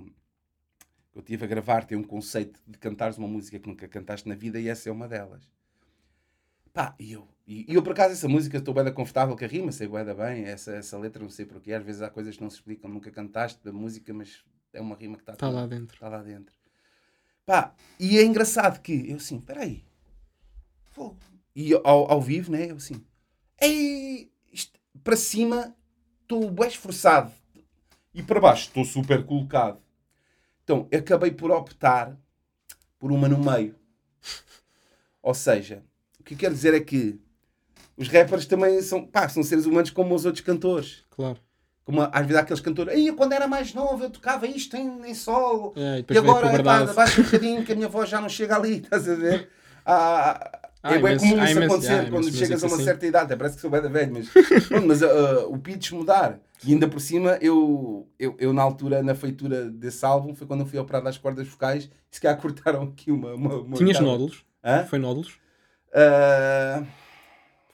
eu 1.14 1.23
tive 1.23 1.45
a 1.45 1.49
gravar 1.49 1.85
tem 1.85 1.97
um 1.97 2.02
conceito 2.02 2.61
de 2.67 2.79
cantares 2.79 3.19
uma 3.19 3.29
música 3.29 3.59
que 3.59 3.69
nunca 3.69 3.87
cantaste 3.87 4.29
na 4.29 4.35
vida 4.35 4.59
e 4.61 4.69
essa 4.69 4.88
é 4.88 4.93
uma 4.93 5.09
delas. 5.09 5.43
Pá, 6.73 6.95
e 6.99 7.12
eu, 7.12 7.29
e, 7.50 7.66
e 7.69 7.75
eu 7.75 7.83
por 7.83 7.90
acaso 7.90 8.12
essa 8.12 8.28
música 8.28 8.59
estou 8.59 8.73
bem 8.73 8.92
confortável 8.95 9.37
com 9.37 9.45
a 9.45 9.49
rima, 9.49 9.73
sei 9.73 9.88
bem 9.88 10.04
bem, 10.04 10.45
essa, 10.45 10.71
essa 10.71 10.97
letra 10.97 11.21
não 11.21 11.28
sei 11.28 11.45
porquê, 11.45 11.73
às 11.73 11.83
vezes 11.83 12.00
há 12.00 12.09
coisas 12.09 12.37
que 12.37 12.42
não 12.45 12.49
se 12.49 12.54
explicam, 12.59 12.88
nunca 12.88 13.11
cantaste 13.11 13.59
da 13.64 13.73
música, 13.73 14.14
mas 14.14 14.45
é 14.73 14.80
uma 14.80 14.95
rima 14.95 15.16
que 15.16 15.23
está 15.23 15.33
Está 15.33 15.49
lá 15.49 15.66
dentro. 15.66 15.92
Está 15.92 16.09
lá 16.09 16.23
dentro. 16.23 16.54
Pá, 17.45 17.75
e 17.99 18.19
é 18.19 18.23
engraçado 18.23 18.80
que 18.80 19.11
eu 19.11 19.16
assim, 19.16 19.40
peraí. 19.40 19.85
Fogo. 20.90 21.19
E 21.52 21.75
ao, 21.75 22.12
ao 22.12 22.23
vivo, 22.23 22.52
né? 22.52 22.71
Eu 22.71 22.76
assim, 22.76 23.04
ei, 23.61 24.30
isto, 24.52 24.78
para 25.02 25.16
cima 25.16 25.75
estou 26.23 26.49
bem 26.52 26.69
esforçado 26.69 27.33
e 28.14 28.23
para 28.23 28.38
baixo 28.38 28.69
estou 28.69 28.85
super 28.85 29.26
colocado. 29.26 29.83
Então 30.62 30.88
acabei 30.97 31.33
por 31.33 31.50
optar 31.50 32.16
por 32.97 33.11
uma 33.11 33.28
no 33.28 33.42
meio. 33.42 33.75
Ou 35.21 35.35
seja, 35.35 35.85
o 36.21 36.23
que 36.23 36.35
eu 36.35 36.38
quero 36.38 36.54
dizer 36.54 36.75
é 36.75 36.80
que 36.80 37.21
os 38.00 38.09
rappers 38.09 38.47
também 38.47 38.80
são, 38.83 39.07
pá, 39.07 39.28
são 39.28 39.42
seres 39.42 39.66
humanos 39.66 39.90
como 39.90 40.14
os 40.14 40.25
outros 40.25 40.42
cantores. 40.45 41.04
Claro. 41.11 41.38
Como 41.85 42.02
às 42.02 42.21
vezes 42.21 42.37
há 42.37 42.40
aqueles 42.40 42.61
cantores, 42.61 42.95
aí 42.95 43.12
quando 43.12 43.33
era 43.33 43.47
mais 43.49 43.75
novo 43.75 44.04
eu 44.04 44.11
tocava 44.11 44.47
isto 44.47 44.76
em, 44.76 45.09
em 45.11 45.14
sol, 45.14 45.73
É, 45.76 45.99
e 46.09 46.14
e 46.14 46.19
agora, 46.19 46.54
epá, 46.54 46.78
abaixa 46.80 47.21
um 47.21 47.25
bocadinho 47.25 47.64
que 47.64 47.73
a 47.73 47.75
minha 47.75 47.88
voz 47.88 48.09
já 48.09 48.21
não 48.21 48.28
chega 48.28 48.57
ali, 48.57 48.78
estás 48.85 49.09
a 49.09 49.14
ver? 49.14 49.49
Ah, 49.85 50.59
é 50.85 50.99
bem 50.99 51.00
comum 51.00 51.14
isso 51.14 51.26
imensos- 51.52 51.64
acontecer 51.64 51.92
há 51.92 52.11
quando 52.11 52.33
chegas 52.33 52.62
a 52.62 52.66
uma 52.66 52.76
músicos 52.76 52.85
certa 52.85 53.07
idade, 53.07 53.37
parece 53.37 53.57
que 53.57 53.61
sou 53.61 53.71
bem 53.71 53.83
da 53.83 53.88
velho, 53.88 54.12
mas, 54.14 54.28
pronto, 54.69 54.87
mas 54.87 55.02
ah, 55.02 55.47
o 55.49 55.59
pitch 55.59 55.90
mudar. 55.92 56.38
E 56.64 56.73
ainda 56.73 56.87
por 56.87 57.00
cima, 57.00 57.38
eu, 57.40 58.07
eu, 58.19 58.37
eu 58.38 58.52
na 58.52 58.62
altura, 58.62 59.02
na 59.02 59.14
feitura 59.14 59.64
desse 59.71 60.04
álbum, 60.04 60.35
foi 60.35 60.47
quando 60.47 60.61
eu 60.61 60.66
fui 60.66 60.78
operado 60.78 61.09
às 61.09 61.16
cordas 61.19 61.49
vocais, 61.49 61.85
e 61.85 62.14
se 62.14 62.21
calhar 62.21 62.38
cortaram 62.40 62.83
aqui 62.83 63.11
uma. 63.11 63.35
uma, 63.35 63.54
uma 63.57 63.76
Tinhas 63.76 63.97
oitava. 63.97 64.07
nódulos? 64.07 64.45
Hã? 64.62 64.85
Foi 64.85 64.99
nódulos? 64.99 65.38
Ah, 65.95 66.83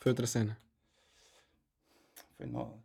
Foi 0.01 0.11
outra 0.11 0.27
cena. 0.27 0.57
foi 2.37 2.47
no... 2.47 2.85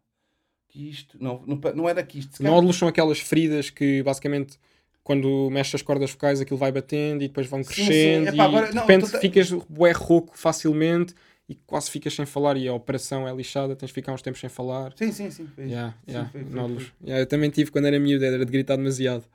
Quisto. 0.70 1.18
Não, 1.22 1.44
não, 1.46 1.60
não 1.75 1.89
era 1.89 2.01
quisto. 2.01 2.41
Nódulos 2.41 2.77
são 2.77 2.88
aquelas 2.88 3.20
feridas 3.20 3.70
que 3.70 4.01
basicamente 4.03 4.58
quando 5.03 5.50
mexes 5.51 5.75
as 5.75 5.82
cordas 5.82 6.12
vocais 6.12 6.39
aquilo 6.39 6.58
vai 6.58 6.72
batendo 6.72 7.24
e 7.24 7.27
depois 7.27 7.46
vão 7.48 7.62
Sim, 7.62 7.74
sim. 7.74 7.86
crescendo 7.86 8.27
Epá, 8.30 8.36
e 8.44 8.48
agora- 8.48 8.68
de 8.70 8.75
não, 8.75 8.82
repente 8.86 9.12
tô- 9.12 9.20
ficas 9.20 9.51
bué 9.51 9.91
rouco 9.91 10.38
facilmente 10.38 11.13
e 11.50 11.56
quase 11.56 11.91
ficas 11.91 12.13
sem 12.13 12.25
falar 12.25 12.56
e 12.56 12.70
a 12.70 12.74
operação 12.74 13.27
é 13.27 13.36
lixada, 13.36 13.75
tens 13.75 13.89
de 13.89 13.94
ficar 13.94 14.13
uns 14.13 14.22
tempos 14.22 14.39
sem 14.39 14.50
falar. 14.50 14.94
Sim, 14.96 15.12
sim, 15.12 15.30
sim. 15.30 15.44
isso. 15.44 15.60
Yeah, 15.60 15.94
Sim, 16.06 16.12
yeah, 16.13 16.32
nódulos. 16.51 16.94
Yeah, 17.03 17.22
eu 17.22 17.27
também 17.27 17.50
tive 17.50 17.70
quando 17.70 17.88
era 17.88 18.00
miúdo, 18.00 18.24
era 18.24 18.46
de 18.46 18.50
gritar 18.50 18.77
demasiado. 18.77 19.25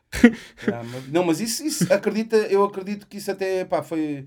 Ah, 0.72 0.82
mas- 0.90 1.08
não, 1.12 1.22
mas 1.22 1.38
isso, 1.40 1.62
isso 1.66 1.92
acredita, 1.92 2.36
eu 2.36 2.64
acredito 2.64 3.06
que 3.06 3.18
isso 3.18 3.30
até 3.30 3.62
pá, 3.66 3.82
foi 3.82 4.26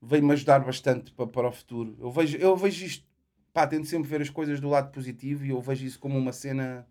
veio-me 0.00 0.32
ajudar 0.32 0.60
bastante 0.60 1.12
para, 1.12 1.26
para 1.26 1.48
o 1.48 1.52
futuro. 1.52 1.96
Eu 2.00 2.10
vejo, 2.10 2.36
eu 2.36 2.56
vejo 2.56 2.84
isto, 2.84 3.04
pá, 3.52 3.66
tento 3.66 3.86
sempre 3.86 4.08
ver 4.08 4.20
as 4.22 4.30
coisas 4.30 4.60
do 4.60 4.68
lado 4.68 4.90
positivo 4.92 5.44
e 5.44 5.50
eu 5.50 5.60
vejo 5.60 5.84
isso 5.84 5.98
como 5.98 6.16
uma 6.18 6.32
cena 6.32 6.86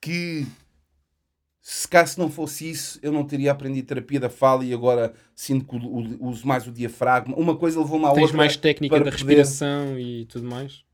que 0.00 0.46
se 1.60 1.88
caso 1.88 2.20
não 2.20 2.30
fosse 2.30 2.70
isso, 2.70 2.98
eu 3.02 3.10
não 3.10 3.24
teria 3.24 3.50
aprendido 3.50 3.86
terapia 3.88 4.20
da 4.20 4.30
fala 4.30 4.64
e 4.64 4.72
agora 4.72 5.12
sinto 5.34 5.66
que 5.66 5.84
uso 6.20 6.46
mais 6.46 6.64
o 6.66 6.70
diafragma. 6.72 7.34
Uma 7.36 7.56
coisa 7.56 7.80
levou-me 7.80 8.04
à 8.06 8.12
Tens 8.12 8.22
outra. 8.22 8.36
mais 8.36 8.56
técnica 8.56 8.94
da 8.94 9.00
poder- 9.00 9.10
respiração 9.12 9.98
e 9.98 10.26
tudo 10.26 10.48
mais. 10.48 10.84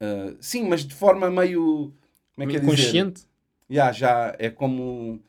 Ah, 0.00 0.34
sim, 0.40 0.68
mas 0.68 0.84
de 0.84 0.92
forma 0.94 1.30
meio. 1.30 1.92
Como 2.34 2.48
é 2.48 2.50
que 2.50 2.56
é 2.56 2.60
dizer? 2.60 2.70
Consciente. 2.76 3.22
Já, 3.70 3.92
já 3.92 4.34
é 4.40 4.50
como 4.50 5.20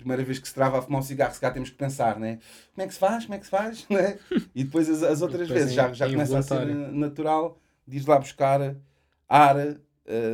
primeira 0.00 0.24
vez 0.24 0.38
que 0.38 0.48
se 0.48 0.54
trava 0.54 0.78
a 0.78 0.82
fumar 0.82 1.00
um 1.00 1.04
cigarro, 1.04 1.32
se 1.32 1.40
cá 1.40 1.50
temos 1.50 1.70
que 1.70 1.76
pensar, 1.76 2.18
né? 2.18 2.38
Como 2.74 2.84
é 2.84 2.86
que 2.88 2.94
se 2.94 3.00
faz? 3.00 3.24
Como 3.24 3.34
é 3.34 3.38
que 3.38 3.44
se 3.44 3.50
faz? 3.50 3.86
Né? 3.90 4.18
E 4.54 4.64
depois 4.64 4.88
as, 4.90 5.02
as 5.02 5.22
outras 5.22 5.48
Depois 5.48 5.60
vezes 5.60 5.72
é- 5.72 5.76
já, 5.76 5.92
já 5.92 6.06
é 6.06 6.10
começa 6.10 6.38
a 6.38 6.42
ser 6.42 6.66
natural, 6.92 7.58
diz 7.86 8.04
lá 8.06 8.18
buscar 8.18 8.76
ar 9.28 9.56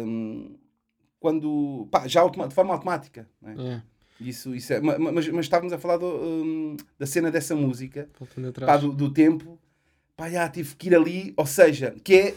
hum, 0.05 0.57
quando 1.19 1.89
pá, 1.91 2.07
já 2.07 2.27
de 2.27 2.55
forma 2.55 2.73
automática. 2.75 3.29
Né? 3.43 3.55
Yeah, 3.59 3.85
Isso, 4.21 4.55
isso 4.55 4.73
é, 4.73 4.81
ma- 4.81 4.99
ma- 4.99 5.13
mas, 5.13 5.29
mas 5.29 5.45
estávamos 5.47 5.73
a 5.73 5.79
falar 5.79 5.97
do, 5.99 6.07
hum, 6.07 6.77
da 6.99 7.07
cena 7.07 7.31
dessa 7.31 7.55
música, 7.55 8.09
pá, 8.67 8.77
do, 8.77 8.93
do 8.93 9.13
tempo, 9.13 9.59
pá, 10.17 10.31
já 10.31 10.49
tive 10.49 10.75
que 10.77 10.89
ir 10.89 10.95
ali, 10.95 11.35
ou 11.37 11.47
seja, 11.47 11.95
que 12.05 12.15
é, 12.15 12.35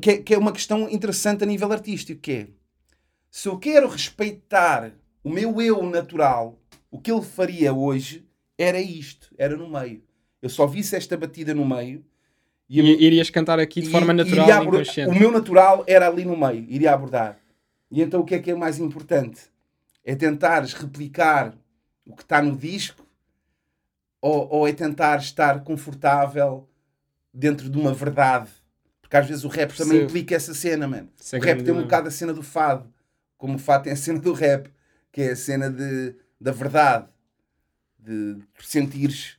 que 0.00 0.10
é, 0.10 0.18
que 0.18 0.34
é 0.34 0.38
uma 0.38 0.52
questão 0.52 0.88
interessante 0.88 1.42
a 1.44 1.46
nível 1.46 1.70
artístico, 1.72 2.20
que 2.20 2.32
é, 2.32 2.48
se 3.30 3.48
eu 3.48 3.58
quero 3.58 3.88
respeitar 3.88 4.92
o 5.24 5.30
meu 5.30 5.60
eu 5.60 5.82
natural, 5.82 6.58
o 6.90 7.00
que 7.00 7.10
ele 7.10 7.22
faria 7.22 7.72
hoje 7.72 8.24
era 8.56 8.78
isto, 8.80 9.34
era 9.36 9.56
no 9.56 9.68
meio. 9.68 10.02
Eu 10.40 10.48
só 10.50 10.66
visse 10.66 10.94
esta 10.94 11.16
batida 11.16 11.54
no 11.54 11.66
meio 11.66 12.04
E, 12.68 12.78
irias 12.80 13.30
cantar 13.30 13.58
aqui 13.58 13.80
de 13.80 13.88
e- 13.88 13.90
forma 13.90 14.12
natural 14.12 14.46
e 14.46 14.52
abordar-. 14.52 15.08
O 15.08 15.14
meu 15.18 15.32
natural 15.32 15.84
era 15.86 16.06
ali 16.06 16.24
no 16.24 16.36
meio, 16.36 16.64
iria 16.68 16.92
abordar. 16.92 17.38
E 17.90 18.02
então 18.02 18.20
o 18.20 18.24
que 18.24 18.34
é 18.34 18.38
que 18.38 18.50
é 18.50 18.54
mais 18.54 18.78
importante? 18.78 19.40
É 20.04 20.14
tentares 20.14 20.74
replicar 20.74 21.54
o 22.06 22.14
que 22.14 22.22
está 22.22 22.42
no 22.42 22.54
disco 22.56 23.04
ou, 24.20 24.48
ou 24.50 24.68
é 24.68 24.72
tentar 24.72 25.18
estar 25.18 25.64
confortável 25.64 26.68
dentro 27.32 27.68
de 27.70 27.78
uma 27.78 27.92
verdade? 27.92 28.50
Porque 29.00 29.16
às 29.16 29.26
vezes 29.26 29.44
o 29.44 29.48
rap 29.48 29.70
também 29.74 29.92
Percebo. 29.92 30.10
implica 30.10 30.34
essa 30.34 30.52
cena, 30.54 30.86
mano. 30.86 31.08
Isso 31.18 31.36
é 31.36 31.38
o 31.38 31.42
rap 31.42 31.62
tem 31.62 31.72
um 31.74 31.82
bocado 31.82 32.08
a 32.08 32.10
cena 32.10 32.32
do 32.32 32.42
fado, 32.42 32.92
como 33.38 33.54
o 33.56 33.58
fado 33.58 33.84
tem 33.84 33.92
a 33.92 33.96
cena 33.96 34.18
do 34.18 34.32
rap, 34.32 34.68
que 35.14 35.22
é 35.22 35.30
a 35.30 35.36
cena 35.36 35.70
de, 35.70 36.12
da 36.40 36.50
verdade, 36.50 37.06
de 37.98 38.36
sentires 38.60 39.38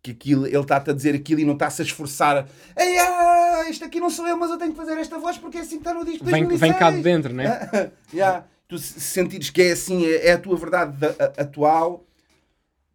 que- 0.00 0.12
aquilo, 0.12 0.46
ele 0.46 0.56
está-te 0.58 0.90
a 0.90 0.92
dizer 0.92 1.12
aquilo 1.14 1.40
e 1.40 1.44
não 1.44 1.54
está-se 1.54 1.82
a 1.82 1.84
esforçar. 1.84 2.48
Ei, 2.76 2.98
ah, 2.98 3.66
isto 3.68 3.84
aqui 3.84 3.98
não 3.98 4.08
sou 4.08 4.26
eu, 4.28 4.36
mas 4.36 4.48
eu 4.50 4.58
tenho 4.58 4.70
que 4.70 4.76
fazer 4.76 4.96
esta 4.98 5.18
voz 5.18 5.36
porque 5.38 5.58
é 5.58 5.60
assim 5.62 5.70
que 5.80 5.88
está 5.88 5.92
no 5.92 6.04
disco 6.04 6.24
Vem, 6.24 6.44
2006. 6.44 6.60
vem 6.60 6.72
cá 6.78 6.90
de 6.92 7.02
dentro, 7.02 7.32
né? 7.34 7.90
Yeah. 8.14 8.46
Tu 8.68 8.78
se 8.78 9.00
sentires 9.00 9.50
que 9.50 9.60
é 9.60 9.72
assim, 9.72 10.06
é, 10.06 10.28
é 10.28 10.32
a 10.34 10.38
tua 10.38 10.56
verdade 10.56 10.96
da- 10.96 11.08
a- 11.18 11.42
atual, 11.42 12.06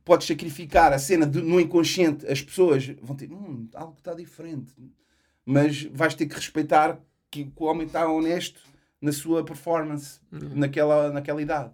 podes 0.06 0.26
sacrificar 0.28 0.94
a 0.94 0.98
cena 1.00 1.26
de- 1.28 1.42
no 1.42 1.60
inconsciente. 1.60 2.26
As 2.26 2.42
pessoas 2.42 2.88
vão 3.02 3.16
ter, 3.18 3.30
hum, 3.30 3.68
algo 3.76 3.96
está 3.98 4.14
diferente. 4.14 4.72
Mas 5.46 5.84
vais 5.84 6.16
ter 6.16 6.26
que 6.26 6.36
respeitar 6.36 6.98
que, 7.30 7.52
o 7.58 7.66
homem 7.66 7.86
está 7.86 8.08
honesto 8.10 8.60
na 9.02 9.12
sua 9.12 9.44
performance, 9.46 10.20
naquela, 10.32 11.12
naquela 11.12 11.42
idade. 11.42 11.72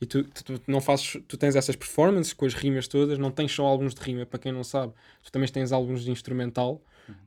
E 0.00 0.04
tu, 0.06 0.24
tu, 0.24 0.58
tu 0.58 0.70
não 0.70 0.80
fazes, 0.80 1.16
tu 1.26 1.36
tens 1.36 1.56
essas 1.56 1.74
performances 1.74 2.32
com 2.32 2.44
as 2.44 2.52
rimas 2.52 2.86
todas, 2.86 3.18
não 3.18 3.30
tens 3.30 3.52
só 3.52 3.64
álbuns 3.64 3.94
de 3.94 4.00
rima, 4.02 4.26
para 4.26 4.38
quem 4.38 4.52
não 4.52 4.62
sabe, 4.62 4.92
tu 5.22 5.32
também 5.32 5.48
tens 5.48 5.72
álbuns 5.72 6.04
de 6.04 6.10
instrumental. 6.10 6.82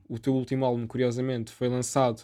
O 0.08 0.18
teu 0.18 0.34
último 0.34 0.64
álbum, 0.64 0.86
curiosamente, 0.86 1.50
foi 1.52 1.68
lançado 1.68 2.22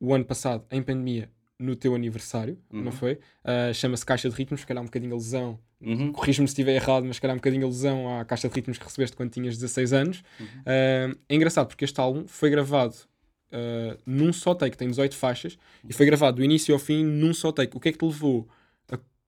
o 0.00 0.14
ano 0.14 0.24
passado, 0.24 0.64
em 0.70 0.82
pandemia, 0.82 1.28
no 1.58 1.74
teu 1.74 1.94
aniversário, 1.94 2.58
não 2.70 2.92
foi? 2.92 3.18
Ah, 3.42 3.72
Chama-se 3.72 4.04
Caixa 4.06 4.28
de 4.28 4.36
Ritmos, 4.36 4.60
se 4.60 4.66
calhar 4.66 4.82
um 4.82 4.86
bocadinho 4.86 5.12
alusão. 5.12 5.58
Uhum. 5.80 6.12
Corrijo-me 6.12 6.48
se 6.48 6.52
estiver 6.52 6.74
errado, 6.74 7.04
mas 7.04 7.16
se 7.16 7.22
calhar 7.22 7.34
um 7.34 7.38
bocadinho 7.38 7.64
alusão 7.64 8.18
à 8.18 8.24
caixa 8.24 8.48
de 8.48 8.54
ritmos 8.54 8.78
que 8.78 8.84
recebeste 8.84 9.14
quando 9.14 9.30
tinhas 9.30 9.56
16 9.56 9.92
anos. 9.92 10.24
Ah, 10.64 11.14
é 11.28 11.34
engraçado 11.34 11.66
porque 11.66 11.84
este 11.84 12.00
álbum 12.00 12.26
foi 12.26 12.48
gravado 12.50 12.94
ah, 13.52 13.96
num 14.06 14.32
só 14.32 14.54
take, 14.54 14.76
tem 14.76 14.88
18 14.88 15.16
faixas, 15.16 15.58
e 15.88 15.92
foi 15.92 16.06
gravado 16.06 16.36
do 16.36 16.44
início 16.44 16.74
ao 16.74 16.78
fim 16.78 17.04
num 17.04 17.34
só 17.34 17.52
take. 17.52 17.76
O 17.76 17.80
que 17.80 17.88
é 17.88 17.92
que 17.92 17.98
te 17.98 18.04
levou 18.04 18.48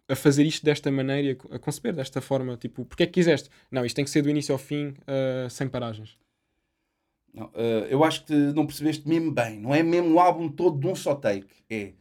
a, 0.08 0.16
fazer 0.16 0.44
isto 0.44 0.64
desta 0.64 0.90
maneira, 0.90 1.36
a, 1.50 1.58
conceber 1.58 1.94
desta 1.94 2.20
forma? 2.20 2.56
Tipo, 2.56 2.84
porque 2.84 3.02
é 3.04 3.06
que 3.06 3.12
quiseste? 3.12 3.50
Não, 3.70 3.84
isto 3.84 3.96
tem 3.96 4.04
que 4.04 4.10
ser 4.10 4.22
do 4.22 4.30
início 4.30 4.52
ao 4.52 4.58
fim, 4.58 4.94
ah, 5.06 5.48
sem 5.48 5.68
paragens. 5.68 6.16
Não, 7.32 7.50
eh, 7.54 7.86
eu 7.90 8.02
acho 8.02 8.24
que 8.24 8.34
não 8.34 8.66
percebeste 8.66 9.06
mesmo 9.08 9.30
bem. 9.30 9.60
Não 9.60 9.74
é 9.74 9.82
mesmo 9.82 10.14
o 10.14 10.20
álbum 10.20 10.48
todo 10.48 10.78
de 10.78 10.86
um 10.86 10.94
só 10.94 11.14
take. 11.14 11.46
É 11.70 11.92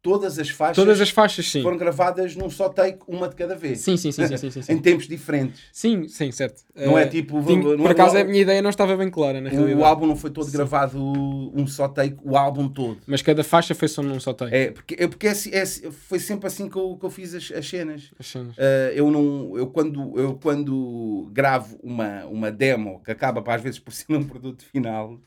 todas 0.00 0.38
as 0.38 0.48
faixas 0.48 0.76
Todas 0.76 1.00
as 1.00 1.10
faixas, 1.10 1.50
sim. 1.50 1.62
foram 1.62 1.76
gravadas 1.76 2.36
num 2.36 2.48
só 2.48 2.68
take, 2.68 3.00
uma 3.08 3.28
de 3.28 3.34
cada 3.34 3.54
vez. 3.56 3.80
Sim, 3.80 3.96
sim, 3.96 4.12
sim, 4.12 4.26
sim, 4.28 4.36
sim, 4.36 4.50
sim, 4.50 4.62
sim. 4.62 4.72
em 4.72 4.78
tempos 4.78 5.08
diferentes. 5.08 5.60
Sim, 5.72 6.06
sim, 6.08 6.30
certo. 6.30 6.62
Não 6.74 6.96
Ah, 6.96 7.02
é 7.02 7.06
tipo. 7.06 7.42
tinha- 7.44 7.62
não 7.62 7.76
por 7.78 7.88
é- 7.88 7.92
acaso 7.92 8.14
não- 8.14 8.20
a 8.20 8.24
minha 8.24 8.40
ideia 8.42 8.62
não 8.62 8.70
estava 8.70 8.96
bem 8.96 9.10
clara, 9.10 9.40
na 9.40 9.50
realidade. 9.50 9.80
o 9.80 9.84
álbum 9.84 10.06
não 10.06 10.16
foi 10.16 10.30
todo 10.30 10.50
gravado 10.50 10.98
um 11.00 11.66
só 11.66 11.88
take, 11.88 12.16
o 12.22 12.36
álbum 12.36 12.68
todo. 12.68 12.98
Mas 13.06 13.22
cada 13.22 13.42
faixa 13.42 13.74
foi 13.74 13.88
só 13.88 14.02
num 14.02 14.20
só 14.20 14.32
take. 14.32 14.54
É, 14.54 14.70
porque, 14.70 14.96
é, 14.98 15.08
porque 15.08 15.26
é, 15.26 15.30
assim- 15.30 15.50
é 15.52 15.60
assim- 15.62 15.90
foi 15.90 16.18
sempre 16.20 16.46
assim 16.46 16.68
que 16.68 16.76
eu, 16.76 16.96
que 16.96 17.04
eu 17.04 17.10
fiz 17.10 17.34
as, 17.34 17.50
as 17.50 17.68
cenas. 17.68 18.10
As 18.18 18.26
cenas. 18.26 18.56
Uh, 18.56 18.60
eu 18.94 19.10
não 19.10 19.56
eu 19.56 19.66
quando 19.66 20.18
eu 20.18 20.34
quando 20.40 21.28
gravo 21.32 21.78
uma 21.82 22.24
uma 22.26 22.50
demo 22.50 23.02
que 23.04 23.10
acaba 23.10 23.42
às 23.54 23.62
vezes 23.62 23.78
por 23.78 23.92
ser 23.92 24.12
um 24.14 24.22
produto 24.26 24.64
final 24.64 25.18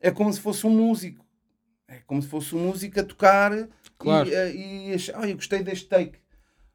é 0.00 0.10
como 0.10 0.32
se 0.32 0.40
fosse 0.40 0.66
um 0.66 0.70
músico 0.70 1.24
é 1.88 1.98
como 2.06 2.20
se 2.20 2.28
fosse 2.28 2.54
um 2.54 2.66
músico 2.66 2.98
a 3.00 3.04
tocar 3.04 3.68
Claro. 3.98 4.28
e, 4.28 4.32
uh, 4.32 4.56
e 4.90 4.94
achar, 4.94 5.20
ah, 5.22 5.28
eu 5.28 5.36
gostei 5.36 5.62
deste 5.62 5.86
take 5.88 6.18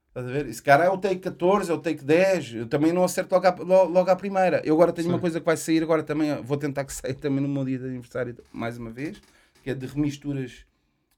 Estás 0.10 0.28
a 0.28 0.30
ver? 0.30 0.46
Esse 0.48 0.62
cara 0.62 0.84
é 0.84 0.90
o 0.90 0.98
take 0.98 1.22
14, 1.22 1.72
é 1.72 1.74
o 1.74 1.78
take 1.78 2.04
10. 2.04 2.54
Eu 2.56 2.68
também 2.68 2.92
não 2.92 3.02
acerto 3.02 3.34
logo 3.34 3.48
à, 3.48 3.52
lo- 3.56 3.88
logo 3.90 4.10
à 4.12 4.16
primeira. 4.18 4.62
Eu 4.66 4.74
agora 4.74 4.92
tenho 4.92 5.08
Sim. 5.08 5.14
uma 5.14 5.20
coisa 5.20 5.40
que 5.40 5.46
vai 5.46 5.56
sair, 5.56 5.82
agora 5.82 6.04
também 6.04 6.36
vou 6.42 6.58
tentar 6.58 6.84
que 6.84 6.92
saia 6.94 7.14
também 7.14 7.40
no 7.42 7.48
meu 7.48 7.64
dia 7.64 7.80
de 7.80 7.86
aniversário, 7.86 8.36
mais 8.52 8.78
uma 8.78 8.90
vez, 8.90 9.22
que 9.64 9.70
é 9.70 9.74
de 9.74 9.86
remisturas 9.86 10.66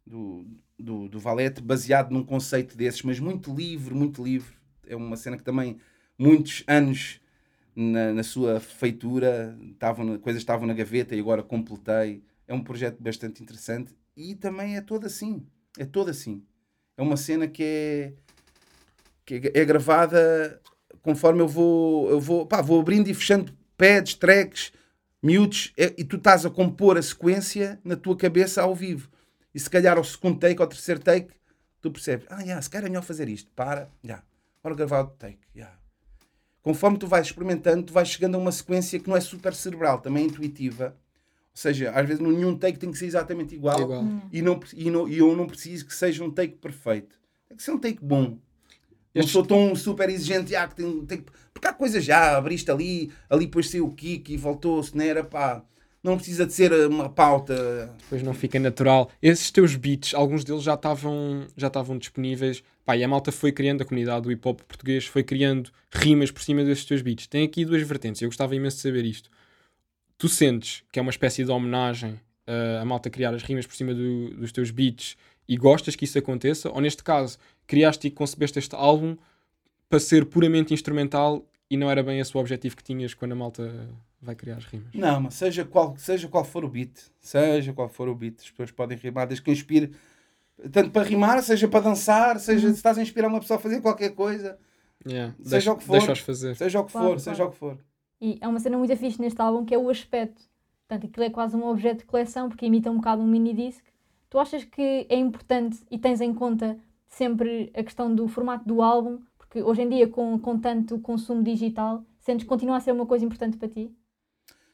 do, 0.05 0.45
do, 0.77 1.09
do 1.09 1.19
Valete, 1.19 1.59
baseado 1.59 2.11
num 2.11 2.23
conceito 2.23 2.77
desses, 2.77 3.01
mas 3.01 3.19
muito 3.19 3.51
livre, 3.51 3.95
muito 3.95 4.23
livre. 4.23 4.53
É 4.87 4.95
uma 4.95 5.17
cena 5.17 5.37
que 5.37 5.43
também 5.43 5.79
muitos 6.15 6.63
anos 6.67 7.19
na, 7.75 8.13
na 8.13 8.21
sua 8.21 8.59
feitura, 8.59 9.57
estavam, 9.71 10.19
coisas 10.19 10.39
estavam 10.43 10.67
na 10.67 10.73
gaveta 10.75 11.15
e 11.15 11.19
agora 11.19 11.41
completei. 11.41 12.21
É 12.47 12.53
um 12.53 12.63
projeto 12.63 13.01
bastante 13.01 13.41
interessante 13.41 13.95
e 14.15 14.35
também 14.35 14.75
é 14.75 14.81
todo 14.81 15.05
assim. 15.05 15.45
É 15.77 15.85
todo 15.85 16.09
assim. 16.09 16.43
É 16.97 17.01
uma 17.01 17.17
cena 17.17 17.47
que 17.47 17.63
é, 17.63 18.13
que 19.25 19.35
é, 19.35 19.61
é 19.61 19.65
gravada 19.65 20.61
conforme 21.03 21.41
eu 21.41 21.47
vou, 21.47 22.09
eu 22.09 22.19
vou, 22.19 22.45
pá, 22.47 22.61
vou 22.61 22.79
abrindo 22.79 23.09
e 23.09 23.13
fechando 23.13 23.55
pads, 23.77 24.15
tracks, 24.15 24.71
mutes, 25.21 25.73
é- 25.77 25.93
e 25.97 26.03
tu 26.03 26.15
estás 26.15 26.45
a 26.45 26.49
compor 26.49 26.97
a 26.97 27.01
sequência 27.01 27.79
na 27.83 27.95
tua 27.95 28.15
cabeça 28.15 28.61
ao 28.61 28.73
vivo. 28.73 29.09
E 29.53 29.59
se 29.59 29.69
calhar 29.69 29.97
ao 29.97 30.03
segundo 30.03 30.39
take, 30.39 30.61
ao 30.61 30.67
terceiro 30.67 31.01
take, 31.01 31.31
tu 31.81 31.91
percebes, 31.91 32.25
ah, 32.29 32.41
yeah, 32.41 32.61
se 32.61 32.69
calhar 32.69 32.85
é 32.85 32.89
melhor 32.89 33.03
fazer 33.03 33.27
isto, 33.27 33.51
para, 33.51 33.89
já, 34.03 34.23
bora 34.63 34.75
gravar 34.75 35.01
outro 35.01 35.17
take, 35.17 35.39
já. 35.53 35.77
Conforme 36.61 36.97
tu 36.97 37.05
vais 37.05 37.27
experimentando, 37.27 37.83
tu 37.83 37.93
vais 37.93 38.07
chegando 38.07 38.35
a 38.35 38.37
uma 38.37 38.51
sequência 38.51 38.97
que 38.97 39.09
não 39.09 39.17
é 39.17 39.21
super 39.21 39.53
cerebral, 39.53 39.99
também 39.99 40.23
é 40.23 40.27
intuitiva. 40.27 40.95
Ou 41.55 41.57
seja, 41.61 41.91
às 41.91 42.07
vezes 42.07 42.19
nenhum 42.21 42.57
take 42.57 42.79
tem 42.79 42.91
que 42.91 42.97
ser 42.97 43.05
exatamente 43.05 43.53
igual, 43.53 43.79
Igual. 43.79 44.03
E, 44.31 44.41
não, 44.41 44.59
e, 44.75 44.89
não, 44.89 45.07
e 45.07 45.19
eu 45.19 45.35
não 45.35 45.45
preciso 45.45 45.85
que 45.85 45.93
seja 45.93 46.23
um 46.23 46.31
take 46.31 46.55
perfeito. 46.55 47.15
Tem 47.47 47.55
que 47.55 47.61
ser 47.63 47.71
um 47.71 47.77
take 47.77 47.99
bom. 48.03 48.37
Não 49.13 49.21
Este- 49.21 49.31
sou 49.31 49.45
tão 49.45 49.75
super 49.75 50.09
exigente, 50.09 50.55
ah, 50.55 50.67
que 50.67 50.75
tem, 50.75 51.05
tem 51.05 51.17
que- 51.19 51.31
porque 51.53 51.67
há 51.67 51.73
coisas 51.73 52.03
já, 52.03 52.35
abriste 52.35 52.71
ali, 52.71 53.11
ali 53.29 53.45
depois 53.45 53.69
saiu 53.69 53.85
o 53.85 53.93
kick 53.93 54.33
e 54.33 54.37
voltou-se, 54.37 54.97
não 54.97 55.05
era 55.05 55.23
pá. 55.23 55.63
Não 56.03 56.17
precisa 56.17 56.45
de 56.45 56.51
ser 56.51 56.73
uma 56.89 57.07
pauta. 57.07 57.93
Depois 58.01 58.21
não 58.23 58.33
fica 58.33 58.59
natural. 58.59 59.09
Esses 59.21 59.49
teus 59.51 59.75
beats, 59.77 60.13
alguns 60.13 60.43
deles 60.43 60.63
já 60.63 60.73
estavam 60.73 61.45
já 61.55 61.67
estavam 61.67 61.97
disponíveis. 61.97 62.61
Pá, 62.83 62.97
e 62.97 63.03
a 63.03 63.07
malta 63.07 63.31
foi 63.31 63.53
criando, 63.53 63.83
a 63.83 63.85
comunidade 63.85 64.23
do 64.23 64.31
hip 64.31 64.45
hop 64.45 64.59
português 64.63 65.05
foi 65.05 65.23
criando 65.23 65.69
rimas 65.93 66.29
por 66.31 66.41
cima 66.41 66.63
desses 66.65 66.83
teus 66.83 67.01
beats. 67.01 67.27
Tem 67.27 67.45
aqui 67.45 67.63
duas 67.63 67.81
vertentes. 67.83 68.21
Eu 68.21 68.27
gostava 68.27 68.53
imenso 68.53 68.75
de 68.77 68.81
saber 68.81 69.05
isto. 69.05 69.29
Tu 70.17 70.29
sentes 70.29 70.83
que 70.91 70.99
é 70.99 71.01
uma 71.01 71.11
espécie 71.11 71.43
de 71.43 71.51
homenagem 71.51 72.13
uh, 72.47 72.81
a 72.81 72.85
malta 72.85 73.09
criar 73.09 73.33
as 73.33 73.43
rimas 73.43 73.65
por 73.67 73.75
cima 73.75 73.93
do- 73.93 74.31
dos 74.35 74.51
teus 74.51 74.71
beats 74.71 75.17
e 75.47 75.57
gostas 75.57 75.95
que 75.95 76.05
isso 76.05 76.17
aconteça, 76.17 76.69
ou 76.69 76.79
neste 76.79 77.03
caso, 77.03 77.37
criaste 77.67 78.07
e 78.07 78.11
concebeste 78.11 78.59
este 78.59 78.75
álbum 78.75 79.17
para 79.89 79.99
ser 79.99 80.25
puramente 80.25 80.73
instrumental 80.73 81.45
e 81.69 81.75
não 81.77 81.89
era 81.91 82.01
bem 82.01 82.19
esse 82.19 82.35
o 82.35 82.39
objetivo 82.39 82.75
que 82.77 82.83
tinhas 82.83 83.13
quando 83.13 83.33
a 83.33 83.35
malta 83.35 83.89
vai 84.21 84.35
criar 84.35 84.55
as 84.57 84.65
rimas? 84.65 84.87
Não, 84.93 85.19
mas 85.19 85.33
seja 85.33 85.65
qual, 85.65 85.95
seja 85.97 86.27
qual 86.29 86.45
for 86.45 86.63
o 86.63 86.69
beat, 86.69 86.91
seja 87.19 87.73
qual 87.73 87.89
for 87.89 88.07
o 88.07 88.15
beat, 88.15 88.39
as 88.39 88.49
pessoas 88.51 88.71
podem 88.71 88.97
rimar 88.97 89.27
desde 89.27 89.43
que 89.43 89.51
inspire, 89.51 89.91
tanto 90.71 90.91
para 90.91 91.03
rimar, 91.03 91.41
seja 91.43 91.67
para 91.67 91.81
dançar, 91.81 92.39
seja 92.39 92.69
se 92.69 92.75
estás 92.75 92.97
a 92.97 93.01
inspirar 93.01 93.27
uma 93.27 93.39
pessoa 93.41 93.57
a 93.57 93.61
fazer 93.61 93.81
qualquer 93.81 94.11
coisa, 94.11 94.57
Yeah. 95.05 95.33
Seja 95.43 95.49
Deixa- 95.49 95.71
o 95.73 95.75
que 95.77 95.83
for. 95.83 95.91
Deixa-os 95.97 96.19
fazer. 96.19 96.55
seja 96.55 96.79
o 96.79 96.85
que 96.85 96.91
Claro, 96.93 97.09
for, 97.09 97.19
seja 97.19 97.35
claro. 97.35 97.49
o 97.49 97.51
que 97.53 97.59
for. 97.59 97.77
E 98.25 98.29
é 98.41 98.47
uma 98.47 98.59
cena 98.59 98.77
muito 98.77 98.95
fixe 98.95 99.21
neste 99.21 99.41
álbum 99.41 99.65
que 99.65 99.75
é 99.75 99.77
o 99.77 99.89
aspecto. 99.89 100.41
Portanto, 100.87 101.07
aquilo 101.09 101.25
é 101.25 101.29
quase 101.37 101.55
um 101.57 101.65
objeto 101.67 101.99
de 101.99 102.05
coleção 102.05 102.47
porque 102.49 102.65
imita 102.65 102.89
um 102.91 102.97
bocado 102.97 103.21
um 103.21 103.27
mini 103.27 103.53
disc. 103.53 103.83
Tu 104.29 104.39
achas 104.39 104.63
que 104.63 105.05
é 105.09 105.15
importante 105.17 105.77
e 105.91 105.97
tens 105.99 106.21
em 106.21 106.33
conta 106.33 106.79
sempre 107.07 107.71
a 107.75 107.83
questão 107.83 108.13
do 108.13 108.27
formato 108.27 108.65
do 108.67 108.81
álbum? 108.81 109.19
Porque 109.37 109.61
hoje 109.61 109.81
em 109.83 109.89
dia, 109.89 110.07
com, 110.07 110.39
com 110.39 110.57
tanto 110.59 110.99
consumo 110.99 111.43
digital, 111.43 112.03
sentes 112.19 112.43
que 112.45 112.49
continua 112.49 112.77
a 112.77 112.79
ser 112.79 112.91
uma 112.93 113.05
coisa 113.05 113.25
importante 113.25 113.57
para 113.57 113.67
ti? 113.69 113.91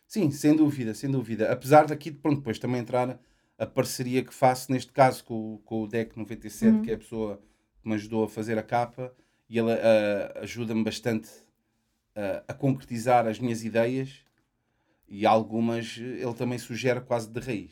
Sim, 0.07 0.31
sem 0.31 0.55
dúvida, 0.55 0.93
sem 0.93 1.09
dúvida. 1.11 1.51
Apesar 1.51 1.85
daqui, 1.85 2.11
pronto, 2.11 2.37
depois 2.37 2.57
também 2.59 2.81
entrar 2.81 3.19
a 3.57 3.65
parceria 3.65 4.23
que 4.23 4.33
faço, 4.33 4.71
neste 4.71 4.91
caso 4.91 5.23
com, 5.23 5.55
o- 5.55 5.59
com 5.59 5.83
o 5.83 5.87
DEC 5.87 6.17
97, 6.17 6.77
Uhum. 6.77 6.81
que 6.81 6.91
é 6.91 6.95
a 6.95 6.97
pessoa 6.97 7.41
que 7.81 7.87
me 7.89 7.95
ajudou 7.95 8.23
a 8.23 8.29
fazer 8.29 8.57
a 8.57 8.63
capa, 8.63 9.13
e 9.49 9.59
ela 9.59 9.73
ah, 9.75 10.39
ajuda-me 10.41 10.83
bastante 10.83 11.29
ah, 12.15 12.43
a 12.47 12.53
concretizar 12.53 13.27
as 13.27 13.39
minhas 13.39 13.63
ideias, 13.63 14.23
e 15.07 15.25
algumas 15.25 15.97
eh, 15.99 16.21
ele 16.21 16.33
também 16.33 16.57
sugere 16.57 17.01
quase 17.01 17.29
de 17.29 17.39
raiz. 17.39 17.71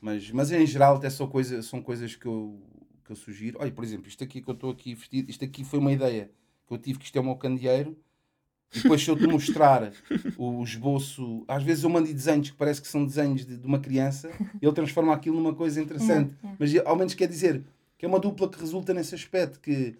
Mas, 0.00 0.30
mas 0.30 0.52
em 0.52 0.66
geral 0.66 0.96
até 0.96 1.08
são, 1.08 1.26
coisa, 1.26 1.62
são 1.62 1.80
coisas 1.80 2.14
que 2.14 2.26
eu, 2.26 2.62
que 3.04 3.12
eu 3.12 3.16
sugiro. 3.16 3.58
Olha, 3.60 3.72
por 3.72 3.82
exemplo, 3.82 4.06
isto 4.06 4.22
aqui 4.22 4.42
que 4.42 4.48
eu 4.48 4.54
estou 4.54 4.70
aqui 4.70 4.94
vestido, 4.94 5.30
isto 5.30 5.44
aqui 5.44 5.64
foi 5.64 5.78
uma 5.78 5.92
ideia 5.92 6.30
que 6.66 6.74
eu 6.74 6.78
tive, 6.78 6.98
que 6.98 7.06
isto 7.06 7.16
é 7.16 7.20
o 7.20 7.24
meu 7.24 7.36
candeeiro, 7.36 7.96
e 8.74 8.80
depois 8.80 9.02
se 9.02 9.10
eu 9.10 9.16
te 9.16 9.26
mostrar 9.26 9.92
o 10.36 10.62
esboço, 10.62 11.44
às 11.46 11.62
vezes 11.62 11.84
eu 11.84 11.90
mando 11.90 12.12
desenhos 12.12 12.50
que 12.50 12.56
parece 12.56 12.82
que 12.82 12.88
são 12.88 13.06
desenhos 13.06 13.46
de, 13.46 13.56
de 13.56 13.66
uma 13.66 13.78
criança, 13.78 14.30
e 14.60 14.66
ele 14.66 14.74
transforma 14.74 15.14
aquilo 15.14 15.36
numa 15.36 15.54
coisa 15.54 15.80
interessante. 15.80 16.34
É, 16.42 16.46
é. 16.46 16.56
Mas 16.58 16.76
ao 16.84 16.96
menos 16.96 17.14
quer 17.14 17.28
dizer 17.28 17.64
que 17.96 18.04
é 18.04 18.08
uma 18.08 18.18
dupla 18.18 18.48
que 18.48 18.60
resulta 18.60 18.92
nesse 18.92 19.14
aspecto, 19.14 19.60
que 19.60 19.96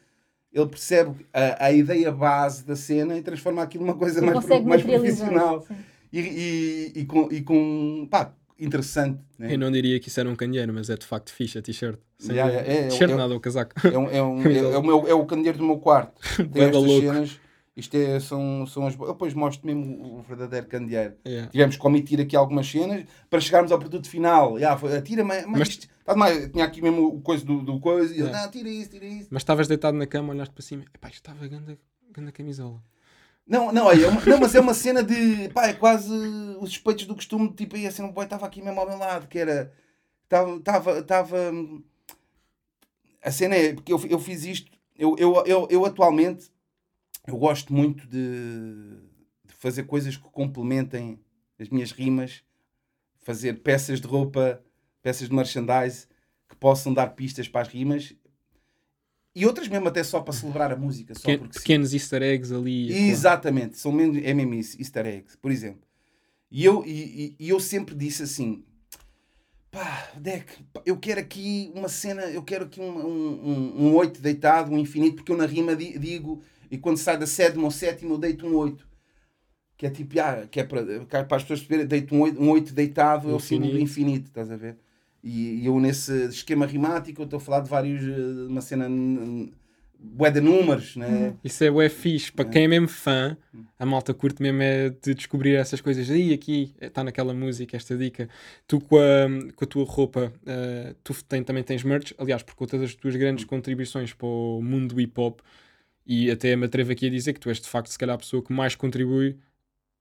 ele 0.55 0.67
percebe 0.67 1.27
a, 1.33 1.67
a 1.67 1.73
ideia 1.73 2.11
base 2.13 2.65
da 2.65 2.77
cena 2.77 3.19
e 3.19 3.23
transforma 3.23 3.61
aquilo 3.63 3.85
numa 3.85 3.97
coisa 3.97 4.23
mais, 4.23 4.45
pro- 4.45 4.63
mais 4.65 4.83
profissional 4.83 5.67
e, 6.13 6.21
e, 6.21 6.93
e 7.01 7.05
com, 7.05 7.29
e 7.33 7.43
com 7.43 8.07
pá, 8.11 8.33
interessante. 8.59 9.19
Né? 9.39 9.55
Eu 9.55 9.59
não 9.59 9.71
diria 9.71 9.99
que 9.99 10.09
isso 10.09 10.21
era 10.21 10.29
um 10.31 10.37
candeeiro, 10.37 10.73
mas 10.73 10.89
é 10.89 10.97
de 10.97 11.05
facto 11.05 11.33
fixe 11.33 11.59
a 11.59 11.63
t-shirt. 11.63 11.99
Sem 12.19 12.37
Yeah, 12.37 12.53
yeah, 12.53 12.73
é- 12.73 12.89
t-shirt 12.89 13.11
é- 13.11 13.17
nada, 13.17 13.35
o 13.35 13.41
casaco. 13.41 13.73
É, 13.87 13.99
um, 13.99 14.09
é, 14.09 14.23
um, 14.23 14.41
é, 14.49 14.59
é 14.59 14.79
o 14.79 14.83
meu, 14.83 15.09
é 15.09 15.15
o 15.15 15.27
candeeiro 15.27 15.59
do 15.59 15.65
meu 15.65 15.79
quarto. 15.79 16.13
Tem 16.53 16.63
estas 16.63 16.83
louco. 16.85 17.01
cenas. 17.01 17.41
Isto 17.77 17.97
é, 17.97 18.21
são, 18.21 18.65
são 18.69 18.87
as. 18.87 18.95
Eu 18.95 19.09
depois 19.09 19.35
mostro 19.35 19.67
mesmo 19.67 20.19
o 20.19 20.23
verdadeiro 20.23 20.67
candeeiro. 20.69 21.15
Yeah. 21.27 21.51
Tivemos 21.51 21.77
que 21.77 21.85
omitir 21.87 22.21
aqui 22.21 22.37
algumas 22.37 22.71
cenas 22.71 23.05
para 23.29 23.41
chegarmos 23.41 23.73
ao 23.73 23.79
produto 23.81 24.09
final. 24.09 24.57
Yeah, 24.59 24.79
foi, 24.79 25.03
tira, 25.03 25.25
mas, 25.25 25.45
Mas- 25.45 25.69
isto- 25.69 25.89
tá 26.05 26.15
mais, 26.15 26.49
tinha 26.53 26.65
aqui 26.65 26.81
mesmo 26.81 27.09
o 27.09 27.21
coisa 27.21 27.45
do, 27.45 27.61
do 27.63 27.81
coisa. 27.81 28.15
E 28.15 28.19
eu, 28.21 28.27
Yeah. 28.27 28.45
não, 28.45 28.51
tira 28.53 28.69
isso, 28.69 28.91
tira 28.91 29.05
isso. 29.07 29.27
Mas 29.29 29.43
estavas 29.43 29.67
deitado 29.67 29.97
na 29.97 30.07
cama, 30.07 30.33
olhaste 30.33 30.55
para 30.55 30.63
cima. 30.63 30.85
Epá, 30.95 31.09
isto 31.09 31.17
estava 31.19 31.49
grande, 31.49 31.77
grande 32.13 32.31
camisola. 32.31 32.81
Não, 33.47 33.73
não, 33.73 33.91
é 33.91 34.07
uma, 34.07 34.21
não, 34.25 34.39
mas 34.39 34.55
é 34.55 34.61
uma 34.61 34.73
cena 34.73 35.03
de. 35.03 35.49
Pá, 35.49 35.67
é 35.67 35.73
quase 35.75 36.13
os 36.61 36.71
suspeitos 36.71 37.07
do 37.07 37.15
costume. 37.17 37.53
Tipo, 37.55 37.75
aí 37.75 37.87
a 37.89 37.91
cena, 37.91 38.09
o 38.09 38.13
boy 38.13 38.25
estava 38.25 38.47
aqui 38.47 38.63
mesmo 38.63 38.79
ao 38.81 38.89
meu 38.89 38.97
lado. 38.99 39.27
Que 39.27 39.41
era. 39.41 39.73
Estava. 40.23 40.57
Estava. 40.59 40.99
estava 41.01 41.53
a 43.23 43.31
cena 43.31 43.55
é. 43.57 43.75
Porque 43.75 43.93
eu, 43.93 44.01
eu 44.09 44.19
fiz 44.19 44.45
isto. 44.45 44.71
Eu, 44.97 45.17
eu, 45.19 45.43
eu, 45.45 45.67
eu 45.71 45.85
atualmente. 45.85 46.54
Eu 47.27 47.37
gosto 47.37 47.73
muito 47.73 48.07
de, 48.07 48.97
de 49.45 49.55
fazer 49.55 49.85
coisas 49.85 50.17
que 50.17 50.23
complementem 50.31 51.19
as 51.59 51.69
minhas 51.69 51.91
rimas. 51.93 52.43
Fazer 53.23 53.55
peças 53.63 54.01
de 54.01 54.07
roupa, 54.07 54.63
peças 55.03 55.29
de 55.29 55.35
merchandise 55.35 56.07
que 56.49 56.57
possam 56.57 56.93
dar 56.93 57.09
pistas 57.09 57.49
para 57.49 57.63
as 57.63 57.69
rimas. 57.69 58.15
E 59.35 59.47
outras 59.47 59.67
mesmo 59.67 59.89
até 59.89 60.05
só 60.05 60.21
para 60.21 60.33
celebrar 60.35 60.71
a 60.71 60.77
música. 60.77 61.15
Só 61.15 61.37
porque 61.39 61.55
sim. 61.55 61.61
pequenos 61.61 61.93
easter 61.95 62.23
eggs 62.23 62.55
ali. 62.55 62.93
Exatamente, 63.09 63.79
são 63.79 63.91
mesmo, 63.91 64.21
é 64.23 64.33
mesmo 64.35 64.55
isso, 64.55 64.79
easter 64.81 65.07
eggs, 65.07 65.37
por 65.39 65.51
exemplo. 65.51 65.83
E 66.51 66.65
eu, 66.65 66.85
e, 66.87 67.35
e- 67.41 67.49
eu 67.49 67.59
sempre 67.59 67.97
disse 67.97 68.23
assim: 68.23 68.63
pá, 69.73 70.13
Deck, 70.17 70.65
eu 70.87 70.97
quero 70.99 71.19
aqui 71.21 71.73
uma 71.75 71.89
cena, 71.89 72.23
eu 72.27 72.43
quero 72.45 72.67
aqui 72.67 72.81
um, 72.81 72.85
um, 73.07 73.49
um, 73.49 73.87
um 73.89 73.95
8 73.97 74.21
deitado, 74.21 74.71
um 74.71 74.79
infinito, 74.79 75.17
porque 75.17 75.33
eu 75.33 75.37
na 75.37 75.47
rima 75.47 75.75
di- 75.75 75.99
digo, 75.99 76.41
e 76.71 76.79
quando 76.79 76.97
sai 76.97 77.19
da 77.19 77.27
sétima 77.27 77.65
ou 77.65 77.71
sétima, 77.71 78.13
eu 78.13 78.19
deito 78.19 78.47
um 78.47 78.55
8. 78.57 78.87
Que 79.77 79.87
é 79.87 79.91
tipo, 79.91 80.19
ah, 80.21 80.47
que 80.51 80.61
é 80.61 80.65
para, 80.65 80.81
é 80.81 81.25
para 81.25 81.37
as 81.37 81.43
pessoas 81.43 81.61
perceberem, 81.61 81.87
deito 81.87 82.15
um 82.15 82.21
8, 82.21 82.43
um 82.43 82.51
8 82.51 82.73
deitado, 82.73 83.31
é 83.31 83.35
o 83.35 83.41
símbolo 83.41 83.73
do 83.73 83.79
infinito, 83.79 84.29
estás 84.29 84.51
a 84.51 84.57
ver? 84.57 84.77
E, 85.23 85.63
e 85.63 85.67
eu 85.67 85.81
nesse 85.81 86.27
esquema 86.27 86.67
rimático, 86.67 87.23
eu 87.23 87.25
estou 87.25 87.39
a 87.39 87.41
falar 87.41 87.61
de 87.61 87.69
vários, 87.71 88.03
eh, 88.03 88.47
uma 88.49 88.61
cena, 88.61 88.87
bué 89.99 90.31
de 90.31 90.41
números, 90.41 90.97
né? 90.97 91.35
Isso 91.43 91.65
é 91.65 91.71
bué 91.71 91.89
fixe. 91.89 92.31
Para 92.31 92.45
quem 92.45 92.65
é 92.65 92.69
mesmo 92.69 92.89
fã, 92.89 93.37
a 93.79 93.87
malta 93.87 94.13
curte 94.13 94.43
mesmo 94.43 94.63
é 94.63 94.91
de 94.91 95.15
descobrir 95.15 95.55
essas 95.55 95.81
coisas. 95.81 96.11
Aí, 96.11 96.33
aqui, 96.35 96.75
está 96.81 97.03
naquela 97.03 97.33
música, 97.33 97.77
esta 97.77 97.97
dica. 97.97 98.29
Tu 98.67 98.79
com 98.81 98.99
a, 98.99 99.53
com 99.57 99.65
a 99.65 99.67
tua 99.67 99.85
roupa, 99.85 100.33
eh, 100.47 100.95
tu 101.03 101.15
tem, 101.25 101.43
também 101.43 101.63
tens 101.63 101.83
merch. 101.83 102.13
Aliás, 102.19 102.43
por 102.43 102.55
conta 102.55 102.79
das 102.79 102.95
tuas 102.95 103.17
grandes 103.17 103.45
contribuições 103.45 104.13
para 104.13 104.27
o 104.27 104.61
mundo 104.63 104.95
do 104.95 105.01
hip-hop, 105.01 105.41
e 106.07 106.31
até 106.31 106.55
me 106.57 106.67
atrevo 106.67 106.93
aqui 106.93 107.07
a 107.07 107.11
dizer 107.11 107.33
que 107.33 107.41
tu 107.41 107.49
és 107.49 107.61
de 107.61 107.69
facto, 107.69 107.89
se 107.89 107.99
calhar, 107.99 108.15
a 108.15 108.19
pessoa 108.19 108.43
que 108.43 108.53
mais 108.53 108.75
contribui 108.75 109.39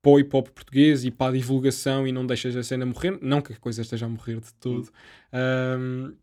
para 0.02 0.12
o 0.12 0.18
hip-hop 0.18 0.50
português 0.50 1.06
e 1.06 1.12
para 1.12 1.32
a 1.32 1.34
divulgação 1.34 2.06
e 2.08 2.12
não 2.12 2.26
deixas 2.28 2.56
a 2.58 2.64
cena 2.64 2.86
morrer. 2.86 3.18
Não 3.22 3.42
que 3.42 3.54
a 3.54 3.56
coisa 3.56 3.82
esteja 3.82 4.06
a 4.06 4.10
morrer 4.10 4.40
de 4.42 4.54
todo. 4.56 4.90
Ahm, 5.32 6.14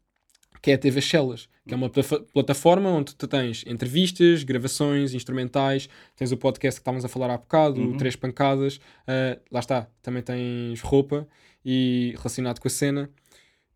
que 0.63 0.71
é 0.71 0.75
a 0.75 0.79
TV 0.79 1.01
Shellas, 1.01 1.49
que 1.67 1.73
é 1.73 1.77
uma 1.77 1.89
plata- 1.89 2.21
plataforma 2.35 2.91
onde 2.91 3.15
tu 3.15 3.27
tens 3.27 3.65
entrevistas, 3.67 4.43
gravações, 4.43 5.15
instrumentais, 5.15 5.89
tens 6.15 6.31
o 6.33 6.37
podcast 6.37 6.79
que 6.79 6.83
estávamos 6.83 7.03
a 7.05 7.09
falar 7.09 7.31
há 7.31 7.39
bocado, 7.39 7.81
o 7.81 7.85
Uhum. 7.93 7.97
Três 7.97 8.15
Pancadas, 8.15 8.79
ah, 9.07 9.39
lá 9.51 9.61
está, 9.61 9.89
também 10.03 10.23
tens 10.23 10.83
roupa 10.83 11.27
e 11.65 12.13
relacionado 12.19 12.61
com 12.61 12.69
a 12.69 12.71
cena. 12.71 13.09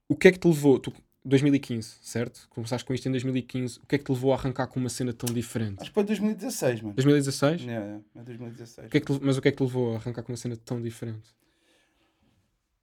O 0.07 0.15
que 0.15 0.29
é 0.29 0.33
que 0.33 0.39
te 0.39 0.47
levou, 0.47 0.79
tu, 0.79 0.93
2015, 1.25 1.97
certo? 2.03 2.47
Começaste 2.51 2.85
com 2.87 2.93
isto 2.93 3.09
em 3.09 3.11
2015, 3.11 3.79
o 3.79 3.87
que 3.87 3.95
é 3.95 3.99
que 3.99 4.05
te 4.05 4.13
levou 4.13 4.33
a 4.33 4.37
arrancar 4.37 4.67
com 4.67 4.79
uma 4.79 4.89
cena 4.91 5.13
tão 5.13 5.33
diferente? 5.33 5.81
Acho 5.81 5.91
que 5.91 5.95
foi 5.95 6.05
2016, 6.05 6.83
mano. 6.83 6.95
2016? 6.95 7.63
É, 7.67 7.73
é, 7.73 8.01
é 8.21 8.23
2016. 8.23 8.87
O 8.87 8.91
que 8.91 8.97
é 8.99 9.01
que 9.01 9.07
te- 9.13 9.21
mas 9.25 9.37
o 9.39 9.43
que 9.43 9.49
é 9.49 9.51
que 9.51 9.57
te 9.57 9.63
levou 9.63 9.95
a 9.95 9.97
arrancar 9.97 10.23
com 10.23 10.33
uma 10.33 10.37
cena 10.37 10.57
tão 10.57 10.81
diferente? 10.83 11.35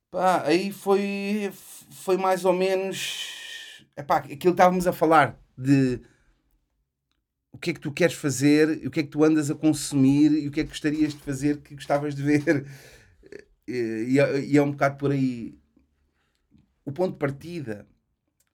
Pá, 0.09 0.43
aí 0.45 0.71
foi, 0.71 1.51
foi 1.91 2.17
mais 2.17 2.43
ou 2.43 2.51
menos 2.53 3.85
epá, 3.95 4.17
aquilo 4.17 4.37
que 4.39 4.47
estávamos 4.49 4.87
a 4.87 4.91
falar 4.91 5.39
de 5.57 6.01
o 7.53 7.57
que 7.57 7.69
é 7.69 7.73
que 7.73 7.79
tu 7.79 7.91
queres 7.91 8.15
fazer, 8.15 8.85
o 8.87 8.91
que 8.91 9.01
é 9.01 9.03
que 9.03 9.09
tu 9.09 9.23
andas 9.23 9.51
a 9.51 9.55
consumir 9.55 10.31
e 10.31 10.47
o 10.47 10.51
que 10.51 10.61
é 10.61 10.63
que 10.63 10.69
gostarias 10.69 11.13
de 11.13 11.19
fazer 11.19 11.57
que 11.61 11.75
gostavas 11.75 12.15
de 12.15 12.23
ver. 12.23 12.65
E, 13.67 14.15
e 14.15 14.19
é- 14.19 14.39
e 14.43 14.57
é 14.57 14.61
um 14.61 14.71
bocado 14.71 14.97
por 14.97 15.11
aí. 15.11 15.57
O 16.83 16.91
ponto 16.91 17.13
de 17.13 17.19
partida 17.19 17.87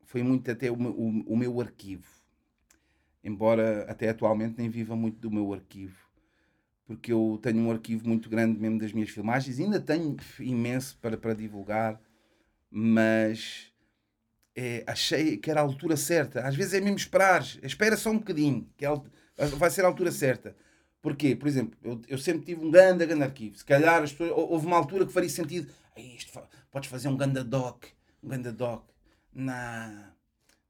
foi 0.08 0.24
muito 0.24 0.50
até 0.50 0.72
o 0.72 0.74
o- 0.76 1.24
o 1.34 1.38
meu 1.38 1.62
arquivo. 1.62 2.08
Embora 3.24 3.86
até 3.90 4.10
atualmente 4.10 4.56
nem 4.58 4.70
viva 4.70 4.96
muito 4.96 5.20
do 5.20 5.30
meu 5.32 5.54
arquivo 5.54 6.08
porque 6.86 7.12
eu 7.12 7.38
tenho 7.44 7.60
um 7.60 7.70
arquivo 7.70 8.08
muito 8.08 8.30
grande 8.30 8.58
mesmo 8.58 8.80
das 8.80 8.94
minhas 8.94 9.10
filmagens, 9.10 9.60
ainda 9.60 9.78
tenho 9.78 10.16
imenso 10.40 10.98
para, 11.02 11.18
para 11.18 11.34
divulgar, 11.34 12.00
mas 12.72 13.74
é, 14.56 14.86
achei 14.88 15.38
que 15.38 15.52
era 15.52 15.60
a 15.60 15.64
altura 15.64 15.98
certa. 15.98 16.48
Às 16.48 16.56
vezes 16.56 16.74
é 16.76 16.80
mesmo 16.82 16.96
esperar, 16.98 17.44
espera 17.62 17.98
só 17.98 18.10
um 18.12 18.20
bocadinho, 18.20 18.70
que 18.78 18.86
é 18.86 18.90
vai 19.58 19.70
ser 19.70 19.84
a 19.84 19.88
altura 19.90 20.14
certa. 20.14 20.56
Porquê? 21.02 21.36
Por 21.36 21.48
exemplo, 21.50 21.78
eu, 21.84 22.02
eu 22.08 22.18
sempre 22.18 22.46
tive 22.46 22.66
um 22.66 22.72
grande, 22.72 23.06
grande 23.06 23.24
arquivo. 23.24 23.58
Se 23.58 23.66
calhar 23.66 24.02
as 24.02 24.14
pessoas, 24.14 24.32
hou- 24.32 24.52
houve 24.54 24.66
uma 24.66 24.78
altura 24.78 25.06
que 25.06 25.12
faria 25.12 25.30
sentido, 25.30 25.70
"Ei, 25.96 26.16
isto 26.16 26.40
podes 26.72 26.90
fazer 26.90 27.10
um 27.10 27.18
grande 27.18 27.44
doc, 27.44 27.84
um 28.24 28.30
grande 28.30 28.52
doc. 28.54 28.86
Não, 29.40 30.04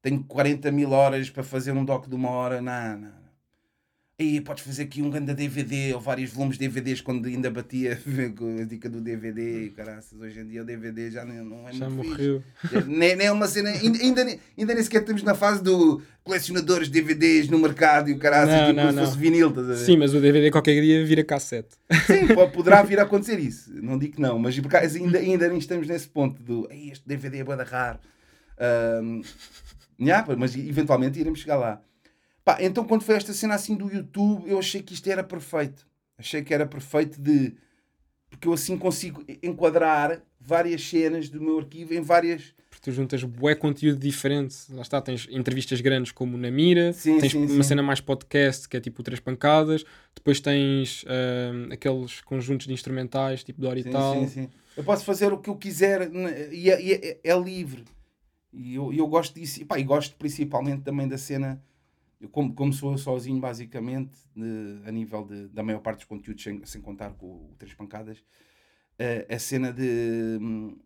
tenho 0.01 0.23
40 0.25 0.71
mil 0.71 0.91
horas 0.91 1.30
para 1.30 1.41
fazer 1.43 1.71
um 1.71 1.86
doc 1.86 2.08
de 2.08 2.15
uma 2.15 2.30
hora, 2.30 2.62
não, 2.62 2.97
não. 2.97 3.27
Aí 4.19 4.41
podes 4.41 4.63
fazer 4.63 4.82
aqui 4.82 4.99
um 4.99 5.12
grande 5.12 5.32
DVD 5.36 5.93
ou 5.93 6.01
vários 6.01 6.32
volumes 6.32 6.58
de 6.58 6.67
DVDs 6.67 7.01
quando 7.01 7.27
ainda 7.27 7.51
batia 7.51 8.01
com 8.36 8.58
a 8.60 8.63
dica 8.63 8.89
do 8.89 8.99
DVD. 8.99 9.69
Caraças, 9.75 10.19
hoje 10.19 10.39
em 10.39 10.47
dia 10.47 10.63
o 10.63 10.65
DVD 10.65 11.12
já 11.12 11.23
nem- 11.23 11.43
não 11.45 11.69
é 11.69 11.73
Já 11.73 11.88
muito 11.88 12.10
morreu. 12.10 12.43
fixe. 12.60 12.84
Nem, 12.89 13.15
nem 13.15 13.27
é 13.27 13.32
uma 13.32 13.47
cena. 13.47 13.69
Ainda, 13.69 13.99
ainda, 13.99 14.23
nem- 14.23 14.39
ainda 14.58 14.73
nem 14.73 14.84
sequer 14.84 15.01
estamos 15.01 15.21
na 15.21 15.36
fase 15.36 15.62
do 15.62 16.01
colecionadores 16.23 16.89
de 16.89 16.99
DVDs 16.99 17.47
no 17.47 17.60
mercado 17.60 18.10
e 18.10 18.13
o 18.13 18.17
caraças, 18.17 18.49
Não, 18.56 18.65
tipo 18.69 18.82
não, 18.82 18.91
não. 18.91 19.06
fosse 19.06 19.17
vinil, 19.19 19.49
estás 19.49 19.69
a 19.69 19.73
ver? 19.73 19.86
Sim, 19.86 19.97
mas 19.97 20.13
o 20.15 20.19
DVD 20.19 20.49
qualquer 20.49 20.82
dia 20.82 21.06
vira 21.06 21.23
cassete. 21.23 21.75
Sim, 22.08 22.25
po- 22.34 22.49
poderá 22.51 22.82
vir 22.82 22.99
a 22.99 23.03
acontecer 23.03 23.38
isso. 23.39 23.71
Não 23.71 23.99
digo 23.99 24.15
que 24.15 24.21
não, 24.21 24.39
mas 24.39 24.60
por 24.60 24.65
acaso 24.67 24.97
ainda, 24.97 25.19
ainda 25.19 25.47
nem 25.47 25.60
estamos 25.60 25.88
nesse 25.88 26.08
ponto 26.08 26.41
do 26.41 26.67
"Ei, 26.71 26.89
este 26.89 27.08
DVD 27.08 27.38
é 27.38 27.43
bué 27.43 27.56
da 27.56 27.63
raro. 27.63 27.99
Um, 28.60 29.22
yeah, 30.00 30.26
mas 30.38 30.56
eventualmente 30.56 31.20
iremos 31.20 31.39
chegar 31.39 31.56
lá. 31.58 31.82
Pá, 32.43 32.58
então 32.62 32.86
quando 32.86 33.04
foi 33.04 33.15
esta 33.15 33.34
cena 33.34 33.56
assim 33.56 33.76
do 33.76 33.93
YouTube, 33.93 34.50
eu 34.50 34.58
achei 34.60 34.82
que 34.82 34.93
isto 34.93 35.08
era 35.10 35.24
perfeito. 35.24 35.86
Achei 36.17 36.41
que 36.41 36.54
era 36.54 36.65
perfeito 36.65 37.20
de. 37.22 37.54
Porque 38.30 38.48
eu 38.48 38.54
assim 38.54 38.78
consigo 38.78 39.24
enquadrar 39.41 40.22
várias 40.39 40.82
cenas 40.82 41.30
do 41.30 41.41
meu 41.41 41.60
arquivo 41.60 41.93
em 41.93 42.02
várias. 42.02 42.54
Porque 42.70 42.84
tu 42.89 42.91
juntas 42.91 43.24
bué 43.24 43.56
conteúdo 43.56 44.00
diferente. 44.00 44.56
Lá 44.70 44.82
está, 44.82 45.02
tens 45.02 45.28
entrevistas 45.32 45.82
grandes 45.82 46.12
como 46.12 46.38
na 46.38 46.52
Mira, 46.52 46.93
Sim, 46.93 47.20
tens 47.20 47.32
sim, 47.32 47.39
uma 47.46 47.48
sim. 47.48 47.63
cena 47.63 47.84
mais 47.84 48.00
podcast 48.02 48.67
que 48.67 48.78
é 48.78 48.80
tipo 48.80 49.02
Três 49.04 49.20
Pancadas, 49.20 49.84
depois 50.15 50.39
tens 50.39 51.04
ah, 51.08 51.74
aqueles 51.74 52.22
conjuntos 52.22 52.67
de 52.67 52.74
instrumentais 52.74 53.43
tipo 53.43 53.62
Dora 53.62 53.80
e 53.80 53.84
tal. 53.84 54.15
Eu 54.76 54.84
posso 54.84 55.04
fazer 55.06 55.34
o 55.34 55.38
que 55.39 55.50
eu 55.50 55.56
quiser 55.56 56.10
né, 56.10 56.50
e 56.54 56.70
é, 56.70 56.82
e 56.82 56.93
é- 56.93 57.17
é 57.24 57.39
livre. 57.39 57.84
E 58.58 58.76
eu, 58.76 58.93
eu 58.93 59.08
gosto 59.08 59.36
disso. 59.36 59.62
E, 59.62 59.65
pá, 59.65 59.80
e 59.80 59.84
gosto 59.84 60.15
principalmente 60.17 60.84
também 60.84 61.08
da 61.08 61.17
cena. 61.17 61.63
Eu, 62.22 62.30
como, 62.30 62.54
como 62.54 62.74
sou 62.74 62.91
eu 62.93 62.98
sozinho, 62.98 63.39
basicamente, 63.39 64.17
de- 64.36 64.82
a 64.86 64.91
nível 64.91 65.26
de- 65.26 65.48
da 65.50 65.63
maior 65.63 65.80
parte 65.82 66.00
dos 66.00 66.06
conteúdos, 66.08 66.43
sem, 66.43 66.65
sem 66.65 66.82
contar 66.82 67.12
com 67.13 67.28
o 67.28 67.56
Três 67.60 67.74
Pancadas, 67.76 68.24
eh, 69.00 69.28
a 69.30 69.39
cena 69.39 69.72
de. 69.74 70.39
hum, 70.41 70.78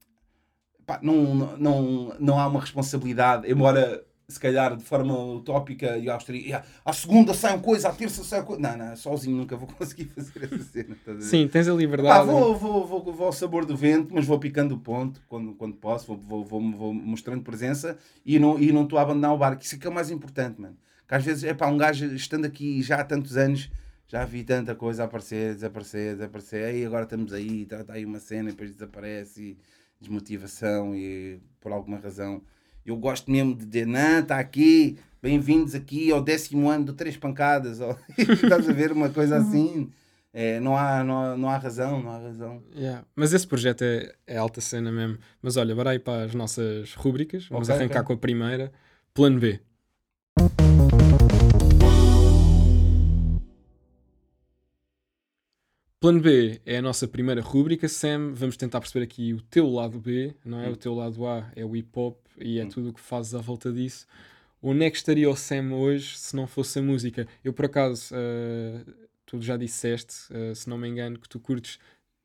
pá, 0.86 1.00
não, 1.04 1.58
não, 1.58 2.16
não 2.20 2.40
há 2.40 2.48
uma 2.48 2.60
responsabilidade, 2.60 3.50
embora 3.52 4.06
se 4.32 4.40
calhar 4.40 4.76
de 4.76 4.84
forma 4.84 5.14
utópica 5.36 5.98
e 5.98 6.10
austríaca, 6.10 6.66
à 6.84 6.94
segunda 6.94 7.34
sai 7.34 7.54
uma 7.56 7.62
coisa, 7.62 7.90
à 7.90 7.94
terça 7.94 8.24
sai 8.24 8.40
uma 8.40 8.46
coisa. 8.46 8.62
Não, 8.62 8.78
não, 8.78 8.96
sozinho 8.96 9.38
nunca 9.38 9.56
vou 9.56 9.68
conseguir 9.68 10.06
fazer 10.16 10.46
essa 10.52 10.64
cena. 10.64 10.96
Sim, 11.20 11.48
tens 11.48 11.68
a 11.68 11.72
Ah, 11.72 11.76
liberdade. 11.76 12.26
vou, 12.28 12.56
vou, 12.56 12.86
vou, 12.88 13.14
vou 13.14 13.26
ao 13.28 13.34
sabor 13.34 13.66
do 13.66 13.76
vento, 13.76 14.14
mas 14.14 14.26
vou 14.26 14.40
picando 14.40 14.76
o 14.76 14.80
ponto 14.80 15.22
quando, 15.28 15.54
quando 15.54 15.76
posso, 15.76 16.08
vou, 16.08 16.18
vou, 16.18 16.44
vou, 16.46 16.72
vou 16.72 16.94
mostrando 16.94 17.44
presença 17.44 17.98
e 18.26 18.40
não 18.40 18.60
e 18.60 18.72
não 18.72 18.84
estou 18.84 18.98
a 18.98 19.02
abandonar 19.04 19.34
o 19.34 19.38
barco. 19.38 19.62
Isso 19.64 19.76
é 19.76 19.78
que 19.78 19.86
é 19.88 19.90
o 19.90 19.94
mais 19.94 20.10
importante, 20.10 20.60
mano. 20.60 20.78
Que 21.08 21.16
às 21.16 21.24
vezes, 21.24 21.44
é 21.44 21.54
pá, 21.54 21.68
um 21.68 21.78
gajo 21.78 22.06
estando 22.16 22.46
aqui 22.46 22.82
já 22.82 22.96
há 23.02 23.04
tantos 23.04 23.36
anos, 23.36 23.70
já 24.08 24.24
vi 24.26 24.44
tanta 24.44 24.74
coisa 24.76 25.04
aparecer, 25.04 25.54
desaparecer, 25.54 26.16
desaparecer, 26.16 26.76
e 26.76 26.86
agora 26.86 27.04
estamos 27.04 27.34
aí, 27.34 27.64
está 27.64 27.84
tá 27.84 27.94
aí 27.94 28.06
uma 28.06 28.20
cena 28.20 28.50
e 28.50 28.52
depois 28.54 28.72
desaparece, 28.72 29.42
e 29.42 29.58
desmotivação 30.00 30.96
e 30.96 31.40
por 31.60 31.72
alguma 31.72 31.98
razão. 31.98 32.42
Eu 32.86 32.96
gosto 32.98 33.30
mesmo 33.32 33.56
de 33.56 33.66
dizer, 33.66 33.86
não, 33.86 34.20
está 34.20 34.40
aqui, 34.40 34.98
bem-vindos 35.22 35.76
aqui 35.76 36.12
ao 36.12 36.22
décimo 36.22 36.70
ano 36.70 36.86
do 36.86 36.94
Três 36.94 37.16
Pancadas, 37.16 37.80
ou, 37.80 37.96
estás 38.18 38.68
a 38.68 38.74
ver 38.74 38.92
uma 38.92 39.10
coisa 39.10 39.38
assim. 39.38 39.92
É, 40.34 40.60
não, 40.62 40.78
há, 40.78 41.04
não, 41.04 41.22
há, 41.22 41.38
não 41.38 41.50
há 41.50 41.58
razão, 41.58 42.02
não 42.02 42.10
há 42.12 42.18
razão. 42.18 42.64
Yeah. 42.74 43.04
Mas 43.16 43.34
esse 43.34 43.46
projeto 43.46 43.84
é, 43.84 44.14
é 44.26 44.38
alta 44.38 44.62
cena 44.62 44.90
mesmo. 44.92 45.18
Mas 45.42 45.58
olha, 45.58 45.76
bora 45.76 45.90
aí 45.90 46.00
para 46.00 46.24
as 46.24 46.34
nossas 46.34 46.94
rúbricas. 46.96 47.48
Vamos 47.48 47.68
Ok, 47.68 47.80
arrancar 47.80 48.00
ok. 48.00 48.08
com 48.08 48.14
a 48.14 48.18
primeira. 48.18 48.72
Plano 49.14 49.40
B. 49.40 49.60
Plano 56.02 56.20
B 56.20 56.60
é 56.66 56.78
a 56.78 56.82
nossa 56.82 57.08
primeira 57.08 57.42
rúbrica. 57.42 57.88
Sam, 57.88 58.34
vamos 58.34 58.58
tentar 58.58 58.80
perceber 58.80 59.06
aqui 59.06 59.36
o 59.36 59.42
teu 59.42 59.70
lado 59.70 60.00
B, 60.00 60.34
não 60.44 60.60
é? 60.60 60.68
Hum. 60.68 60.72
O 60.72 60.76
teu 60.76 60.96
lado 60.96 61.28
A 61.28 61.52
é 61.56 61.64
o 61.64 61.76
hip 61.76 61.90
hop 61.94 62.18
e 62.40 62.58
é 62.60 62.64
Hum. 62.66 62.70
tudo 62.70 62.90
o 62.90 62.94
que 62.94 63.00
fazes 63.00 63.36
à 63.36 63.40
volta 63.40 63.72
disso. 63.72 64.08
Onde 64.64 64.84
é 64.84 64.90
que 64.90 64.98
estaria 64.98 65.30
o 65.30 65.36
Sam 65.36 65.72
hoje 65.76 66.18
se 66.18 66.36
não 66.36 66.48
fosse 66.48 66.80
a 66.80 66.82
música? 66.82 67.28
Eu, 67.44 67.54
por 67.54 67.66
acaso, 67.66 68.16
eh, 68.16 68.84
tu 69.28 69.40
já 69.44 69.56
disseste, 69.58 70.16
eh, 70.32 70.56
se 70.56 70.68
não 70.68 70.76
me 70.76 70.88
engano, 70.88 71.20
que 71.20 71.30
tu 71.30 71.40
curtes, 71.40 71.78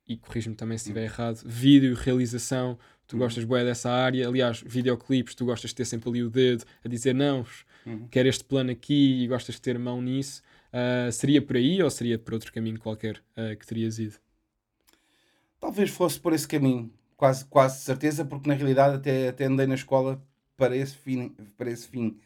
e 0.08 0.16
corrijo-me 0.16 0.56
também 0.56 0.78
se 0.78 0.84
estiver 0.84 1.04
errado, 1.04 1.42
vídeo, 1.44 1.94
realização, 1.94 2.78
tu 3.06 3.16
Hum. 3.16 3.18
gostas 3.18 3.44
bué 3.44 3.62
dessa 3.62 3.90
área. 3.90 4.26
Aliás, 4.26 4.62
videoclipes, 4.66 5.34
tu 5.34 5.44
gostas 5.44 5.70
de 5.70 5.76
ter 5.76 5.84
sempre 5.84 6.08
ali 6.08 6.22
o 6.22 6.30
dedo 6.30 6.64
a 6.82 6.88
dizer 6.88 7.14
não, 7.14 7.44
Uhum. 7.84 8.08
quero 8.10 8.26
este 8.28 8.42
plano 8.44 8.70
aqui 8.70 9.22
e 9.22 9.26
gostas 9.26 9.56
de 9.56 9.60
ter 9.60 9.78
mão 9.78 10.00
nisso. 10.00 10.42
Ah, 10.78 11.10
seria 11.10 11.40
por 11.40 11.56
aí 11.56 11.82
ou 11.82 11.88
seria 11.88 12.18
por 12.18 12.34
outro 12.34 12.52
caminho 12.52 12.78
qualquer 12.78 13.22
ah, 13.34 13.56
que 13.56 13.66
terias 13.66 13.98
ido? 13.98 14.16
Talvez 15.58 15.88
fosse 15.88 16.20
por 16.20 16.34
esse 16.34 16.46
caminho, 16.46 16.92
quase, 17.16 17.46
quase 17.46 17.80
certeza, 17.80 18.26
porque 18.26 18.46
na 18.46 18.54
realidade 18.54 18.96
até, 18.96 19.28
até 19.28 19.46
andei 19.46 19.66
na 19.66 19.74
escola 19.74 20.22
para 20.54 20.76
esse 20.76 20.94
fim, 20.94 21.30
para 21.56 21.70
esse 21.70 21.88
fim 21.88 22.20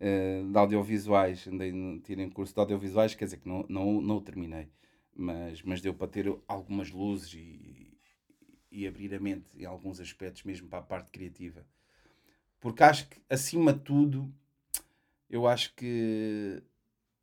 eh, 0.00 0.42
de 0.50 0.56
audiovisuais. 0.56 1.46
Andei, 1.46 2.00
tirei 2.02 2.24
um 2.24 2.30
curso 2.30 2.54
de 2.54 2.60
audiovisuais, 2.60 3.14
quer 3.14 3.26
dizer 3.26 3.36
que 3.36 3.46
não, 3.46 3.66
não, 3.68 4.00
não 4.00 4.16
o 4.16 4.20
terminei, 4.22 4.70
mas, 5.14 5.62
mas 5.62 5.82
deu 5.82 5.92
para 5.92 6.08
ter 6.08 6.34
algumas 6.48 6.90
luzes 6.90 7.34
e, 7.34 7.92
e 8.72 8.86
abrir 8.86 9.14
a 9.14 9.20
mente 9.20 9.58
em 9.58 9.66
alguns 9.66 10.00
aspectos, 10.00 10.42
mesmo 10.44 10.68
para 10.68 10.78
a 10.78 10.82
parte 10.82 11.10
criativa. 11.10 11.66
Porque 12.60 12.82
acho 12.82 13.10
que, 13.10 13.20
acima 13.28 13.74
de 13.74 13.80
tudo, 13.80 14.32
eu 15.28 15.46
acho 15.46 15.74
que 15.74 16.62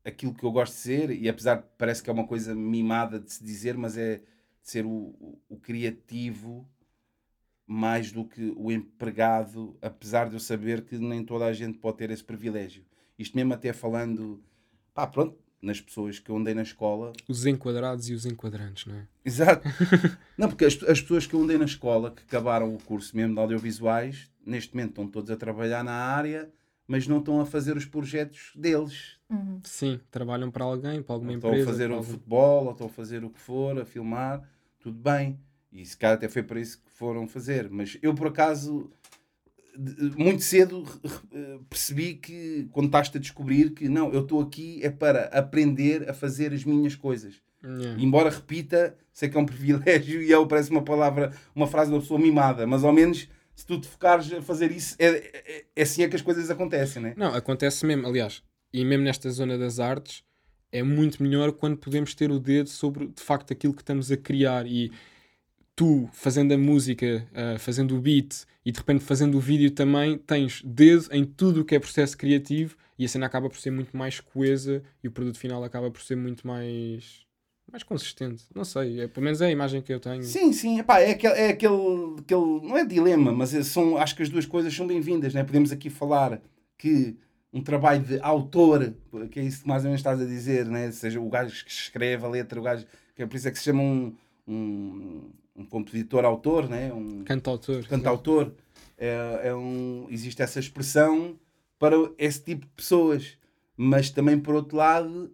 aquilo 0.08 0.34
que 0.34 0.43
eu 0.43 0.52
gosto 0.52 0.74
de 0.74 0.80
ser, 0.80 1.12
e 1.12 1.28
apesar 1.28 1.56
de 1.56 1.63
parece 1.78 2.02
que 2.02 2.10
é 2.10 2.13
uma 2.13 2.26
coisa 2.26 2.56
mimada 2.56 3.20
de 3.20 3.32
se 3.32 3.43
dizer, 3.43 3.78
mas 3.78 3.98
é 3.98 4.17
de 4.17 4.24
ser 4.63 4.86
o, 4.86 4.89
o, 4.89 5.41
o 5.50 5.58
criativo 5.58 6.67
mais 7.65 8.12
do 8.13 8.24
que 8.24 8.54
o 8.56 8.72
empregado, 8.72 9.78
apesar 9.82 10.30
de 10.30 10.36
eu 10.36 10.39
saber 10.39 10.86
que 10.86 10.98
nem 10.98 11.24
toda 11.26 11.46
a 11.46 11.52
gente 11.52 11.78
pode 11.78 11.98
ter 11.98 12.10
esse 12.10 12.24
privilégio. 12.24 12.86
Isto 13.20 13.36
mesmo 13.36 13.54
até 13.54 13.74
falando, 13.74 14.41
pá, 14.93 15.06
pronto, 15.06 15.38
nas 15.62 15.82
pessoas 15.82 16.20
que 16.20 16.30
eu 16.30 16.38
andei 16.38 16.54
na 16.54 16.62
escola, 16.62 17.12
Os 17.28 17.46
enquadrados 17.46 18.08
e 18.08 18.13
os 18.13 18.26
enquadrantes, 18.26 18.86
não 18.86 18.96
é? 18.96 19.08
Exato. 19.26 19.67
Não, 20.38 20.48
porque 20.48 20.65
as, 20.65 20.82
as 20.84 21.02
pessoas 21.02 21.28
que 21.28 21.34
eu 21.34 21.41
andei 21.41 21.58
na 21.58 21.65
escola, 21.65 22.12
que 22.12 22.22
acabaram 22.22 22.74
o 22.74 22.78
curso 22.78 23.17
mesmo 23.17 23.34
de 23.34 23.41
audiovisuais, 23.41 24.32
neste 24.46 24.74
momento 24.74 24.91
estão 24.91 25.08
todos 25.08 25.32
a 25.32 25.36
trabalhar 25.36 25.84
na 25.84 25.91
área, 25.91 26.50
mas 26.88 27.08
não 27.08 27.20
estão 27.20 27.41
a 27.41 27.46
fazer 27.46 27.76
os 27.76 27.86
projetos 27.86 28.54
deles. 28.56 29.16
Uhum. 29.30 29.60
Sim, 29.63 30.00
trabalham 30.10 30.50
para 30.50 30.63
alguém, 30.63 31.02
para 31.02 31.13
alguma 31.13 31.32
Ou 31.32 31.36
estão 31.38 31.50
empresa. 31.52 31.70
a 31.70 31.74
fazer 31.74 31.92
o 31.92 31.96
algum- 31.96 32.08
futebol, 32.12 32.66
ou 32.66 32.72
estão 32.72 32.88
a 32.88 32.90
fazer 32.90 33.24
o 33.24 33.30
que 33.30 33.40
for, 33.40 33.80
a 33.80 33.86
filmar, 33.86 34.42
tudo 34.80 34.98
bem. 34.98 35.40
E 35.72 35.86
se 35.86 35.98
calhar 35.98 36.16
até 36.16 36.30
foi 36.30 36.44
para 36.44 36.60
isso 36.60 36.78
que 36.78 36.90
foram 36.92 37.28
fazer. 37.28 37.70
Mas 37.70 37.98
eu, 38.02 38.13
por 38.16 38.28
acaso, 38.28 38.90
de- 39.78 40.12
muito 40.18 40.42
cedo 40.44 40.82
re- 40.84 41.60
percebi 41.70 42.16
que, 42.16 42.68
quando 42.72 42.86
estás 42.88 43.12
a 43.13 43.20
descobrir 43.20 43.72
que 43.72 43.90
não, 43.90 44.12
eu 44.13 44.22
estou 44.22 44.42
aqui 44.42 44.80
é 44.82 44.90
para 44.90 45.26
aprender 45.26 46.10
a 46.10 46.13
fazer 46.13 46.54
as 46.54 46.63
minhas 46.63 46.96
coisas. 46.96 47.36
Yeah. 47.63 48.02
Embora 48.02 48.30
repita, 48.30 48.96
sei 49.12 49.28
que 49.30 49.36
é 49.38 49.40
um 49.40 49.46
privilégio 49.46 50.22
e 50.22 50.32
é, 50.32 50.46
parece 50.46 50.72
uma 50.72 50.84
palavra, 50.84 51.34
uma 51.54 51.68
frase 51.68 51.90
de 51.90 51.96
uma 51.96 52.02
pessoa 52.02 52.20
mimada, 52.20 52.66
mas 52.66 52.84
ao 52.84 52.94
menos 52.94 53.28
se 53.56 53.66
tu 53.66 53.80
te 53.82 53.88
focares 53.88 54.32
a 54.32 54.42
fazer 54.42 54.72
isso, 54.72 54.96
é, 55.00 55.08
é, 55.08 55.66
é 55.76 55.82
assim 55.82 56.04
é 56.04 56.08
que 56.08 56.16
as 56.16 56.22
coisas 56.22 56.50
acontecem, 56.52 57.02
né? 57.02 57.13
Não, 57.18 57.34
acontece 57.34 57.86
mesmo, 57.86 58.06
aliás, 58.08 58.44
e 58.73 58.84
mesmo 58.86 59.03
nesta 59.03 59.30
zona 59.30 59.58
das 59.58 59.80
artes, 59.80 60.23
é 60.71 60.84
muito 60.84 61.23
melhor 61.23 61.51
quando 61.53 61.77
podemos 61.77 62.13
ter 62.13 62.30
o 62.32 62.39
dedo 62.39 62.69
sobre 62.69 63.08
de 63.08 63.21
facto 63.21 63.51
aquilo 63.51 63.73
que 63.73 63.82
estamos 63.82 64.12
a 64.12 64.17
criar 64.17 64.67
e 64.67 64.91
tu 65.75 66.10
fazendo 66.12 66.53
a 66.53 66.58
música, 66.58 67.27
ah, 67.34 67.58
fazendo 67.60 67.95
o 67.95 68.01
beat 68.01 68.45
e 68.65 68.71
de 68.71 68.80
repente 68.80 69.03
fazendo 69.03 69.38
o 69.38 69.39
vídeo 69.39 69.71
também, 69.71 70.17
tens 70.17 70.62
dedo 70.65 71.08
em 71.12 71.23
tudo 71.23 71.62
o 71.62 71.65
que 71.65 71.75
é 71.75 71.80
processo 71.80 72.17
criativo 72.17 72.75
e 72.97 73.06
a 73.06 73.08
cena 73.08 73.25
acaba 73.27 73.49
por 73.49 73.58
ser 73.60 73.71
muito 73.71 73.95
mais 73.95 74.19
coesa 74.19 74.84
e 75.03 75.08
o 75.08 75.12
produto 75.12 75.38
final 75.38 75.63
acaba 75.63 75.89
por 75.91 76.01
ser 76.01 76.15
muito 76.17 76.45
mais 76.45 77.25
mais 77.71 77.84
consistente. 77.84 78.45
Não 78.56 78.63
sei, 78.63 79.01
é, 79.01 79.08
pelo 79.08 79.25
menos 79.25 79.41
é 79.41 79.47
a 79.47 79.51
imagem 79.51 79.82
que 79.82 79.93
eu 79.93 79.99
tenho. 79.99 80.23
Sim, 80.23 80.53
sim, 80.53 80.80
epá, 80.80 80.99
é, 81.01 81.12
aquele, 81.12 81.34
é 81.34 81.49
aquele, 81.49 82.15
aquele, 82.19 82.62
não 82.62 82.77
é 82.77 82.86
dilema, 82.86 83.32
mas 83.32 83.53
é- 83.53 83.62
são, 83.62 83.97
acho 83.97 84.15
que 84.15 84.23
as 84.23 84.30
duas 84.30 84.45
coisas 84.45 84.73
são 84.73 84.88
bem-vindas, 84.88 85.34
né? 85.34 85.43
Podemos 85.43 85.71
aqui 85.71 85.89
falar 85.89 86.41
que 86.77 87.17
um 87.58 87.63
trabalho 87.63 88.04
de 88.04 88.20
autor, 88.22 88.93
que 89.32 89.39
é 89.39 89.43
isso 89.43 89.62
que 89.63 89.67
mais 89.67 89.84
ou 89.84 89.89
menos 89.89 90.00
estás 90.00 90.22
a 90.22 90.26
dizer, 90.26 90.65
né? 90.65 90.91
Seja 90.91 91.20
o 91.20 91.30
gajo 91.30 91.63
que 91.65 91.72
escreve 91.72 92.26
a 92.26 92.30
letra, 92.30 92.60
o 92.60 92.63
gajo, 92.63 92.86
que 93.15 93.24
é 93.24 93.26
por 93.26 93.36
isso 93.36 93.48
é 93.48 93.52
que 93.52 93.58
se 93.58 93.65
chama 93.65 93.82
um, 93.82 94.15
um, 94.48 95.30
um 95.56 95.65
compositor-autor, 95.65 96.70
né? 96.70 96.93
Um, 96.93 97.24
Cantautor. 97.24 97.86
cantautor. 97.88 98.52
É, 98.98 99.41
é 99.46 99.56
um, 99.56 100.08
existe 100.10 100.41
essa 100.41 100.60
expressão 100.60 101.38
para 101.80 101.96
esse 102.17 102.43
tipo 102.43 102.65
de 102.65 102.72
pessoas. 102.74 103.38
Mas 103.76 104.10
também, 104.10 104.39
por 104.39 104.56
outro 104.56 104.76
lado, 104.78 105.32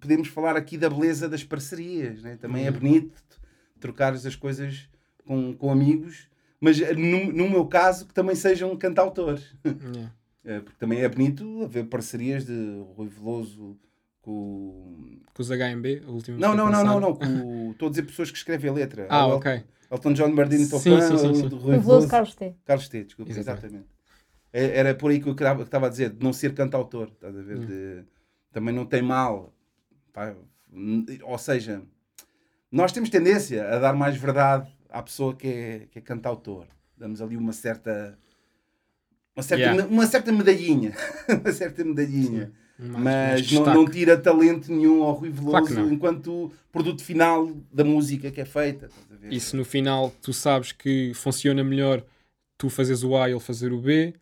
podemos 0.00 0.28
falar 0.28 0.54
aqui 0.56 0.76
da 0.76 0.90
beleza 0.90 1.28
das 1.28 1.42
parcerias. 1.42 2.22
Né? 2.22 2.36
Também 2.36 2.66
é 2.66 2.70
Uhum. 2.70 2.78
bonito 2.78 3.14
trocares 3.80 4.24
as 4.26 4.34
coisas 4.36 4.88
com, 5.26 5.52
com 5.54 5.70
amigos, 5.70 6.28
mas 6.60 6.80
eh, 6.80 6.94
no, 6.94 7.30
no 7.32 7.48
meu 7.50 7.66
caso, 7.66 8.06
que 8.06 8.14
também 8.14 8.34
sejam 8.34 8.74
cantautores. 8.76 9.54
Yeah. 9.64 10.12
Eh, 10.44 10.60
Porque 10.60 10.78
também 10.78 11.00
é 11.00 11.08
bonito 11.08 11.62
haver 11.62 11.84
parcerias 11.86 12.44
de 12.44 12.82
Rui 12.96 13.08
Veloso 13.08 13.78
com. 14.20 15.18
Com 15.32 15.42
os 15.42 15.48
HMB, 15.50 16.02
o 16.06 16.12
último. 16.12 16.38
Não, 16.38 16.54
não, 16.54 16.70
não, 16.70 16.84
não, 16.84 17.00
não. 17.00 17.14
Com... 17.16 17.70
Estou 17.72 17.88
a 17.88 17.90
dizer 17.90 18.02
pessoas 18.04 18.30
que 18.30 18.36
escrevem 18.38 18.70
a 18.70 18.74
letra. 18.74 19.06
Ah, 19.10 19.20
El- 19.24 19.30
ok. 19.36 19.64
Elton 19.90 20.12
John 20.12 20.34
Bardini 20.34 20.64
Sim, 20.64 20.70
Topan, 20.70 21.00
sim, 21.00 21.18
sim, 21.18 21.26
o 21.30 21.34
sim. 21.34 21.48
do 21.48 21.56
O 21.56 21.58
Rui 21.58 21.70
Veloso 21.72 21.86
Veloso. 21.88 22.08
Carlos 22.08 22.34
T. 22.34 22.54
Carlos 22.64 22.88
T, 22.88 23.04
desculpa, 23.04 23.30
Exatamente. 23.30 23.64
exatamente. 23.66 23.88
É- 24.52 24.78
Era 24.78 24.94
por 24.94 25.10
aí 25.10 25.20
que 25.20 25.28
eu 25.28 25.32
estava 25.32 25.58
que 25.62 25.68
estava 25.68 25.86
a 25.86 25.90
dizer, 25.90 26.10
de 26.10 26.24
não 26.24 26.32
ser 26.32 26.54
cantautor, 26.54 27.08
estás 27.08 27.36
a 27.36 27.42
ver? 27.42 27.58
Hum. 27.58 27.66
De- 27.66 28.04
também 28.52 28.74
não 28.74 28.86
tem 28.86 29.02
mal. 29.02 29.52
pá, 30.12 30.34
ou 31.22 31.38
seja, 31.38 31.82
nós 32.70 32.92
temos 32.92 33.10
tendência 33.10 33.68
a 33.68 33.78
dar 33.78 33.94
mais 33.94 34.16
verdade 34.16 34.68
à 34.88 35.02
pessoa 35.02 35.34
que 35.34 35.46
é, 35.46 35.86
que 35.90 35.98
é 35.98 36.02
cantautor. 36.02 36.66
Damos 36.96 37.20
ali 37.20 37.36
uma 37.36 37.52
certa 37.52 38.18
uma 39.36 39.42
certa, 39.42 39.62
Yeah. 39.64 39.86
uma 39.86 40.06
certa 40.06 40.32
medalhinha. 40.32 40.92
uma 41.42 41.52
certa 41.52 41.84
medalhinha. 41.84 42.52
Mais 42.76 43.40
Mas 43.40 43.52
não, 43.52 43.64
não 43.74 43.84
tira 43.88 44.18
talento 44.18 44.72
nenhum 44.72 45.04
ao 45.04 45.12
Rui 45.12 45.30
Claro 45.32 45.64
Veloso 45.66 45.74
não. 45.86 45.92
enquanto 45.92 46.50
produto 46.72 47.04
final 47.04 47.48
da 47.72 47.84
música 47.84 48.30
que 48.32 48.40
é 48.40 48.44
feita. 48.44 48.88
E 49.30 49.38
se 49.38 49.54
no 49.54 49.64
final 49.64 50.12
tu 50.20 50.32
sabes 50.32 50.72
que 50.72 51.12
funciona 51.14 51.62
melhor 51.62 52.04
tu 52.58 52.68
fazes 52.68 53.02
o 53.04 53.16
A 53.16 53.28
e 53.28 53.32
ele 53.32 53.38
fazer 53.40 53.72
o 53.72 53.80
B, 53.80 54.12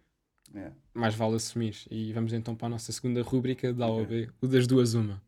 É. 0.54 0.70
mais 0.92 1.14
vale 1.14 1.36
assumir. 1.36 1.76
E 1.90 2.12
vamos 2.12 2.32
então 2.34 2.54
para 2.54 2.66
a 2.66 2.70
nossa 2.70 2.92
segunda 2.92 3.22
rúbrica 3.22 3.72
da 3.72 3.86
A 3.86 3.88
ou 3.88 4.04
B, 4.04 4.28
o 4.40 4.46
das 4.46 4.66
duas 4.66 4.92
uma. 4.92 5.20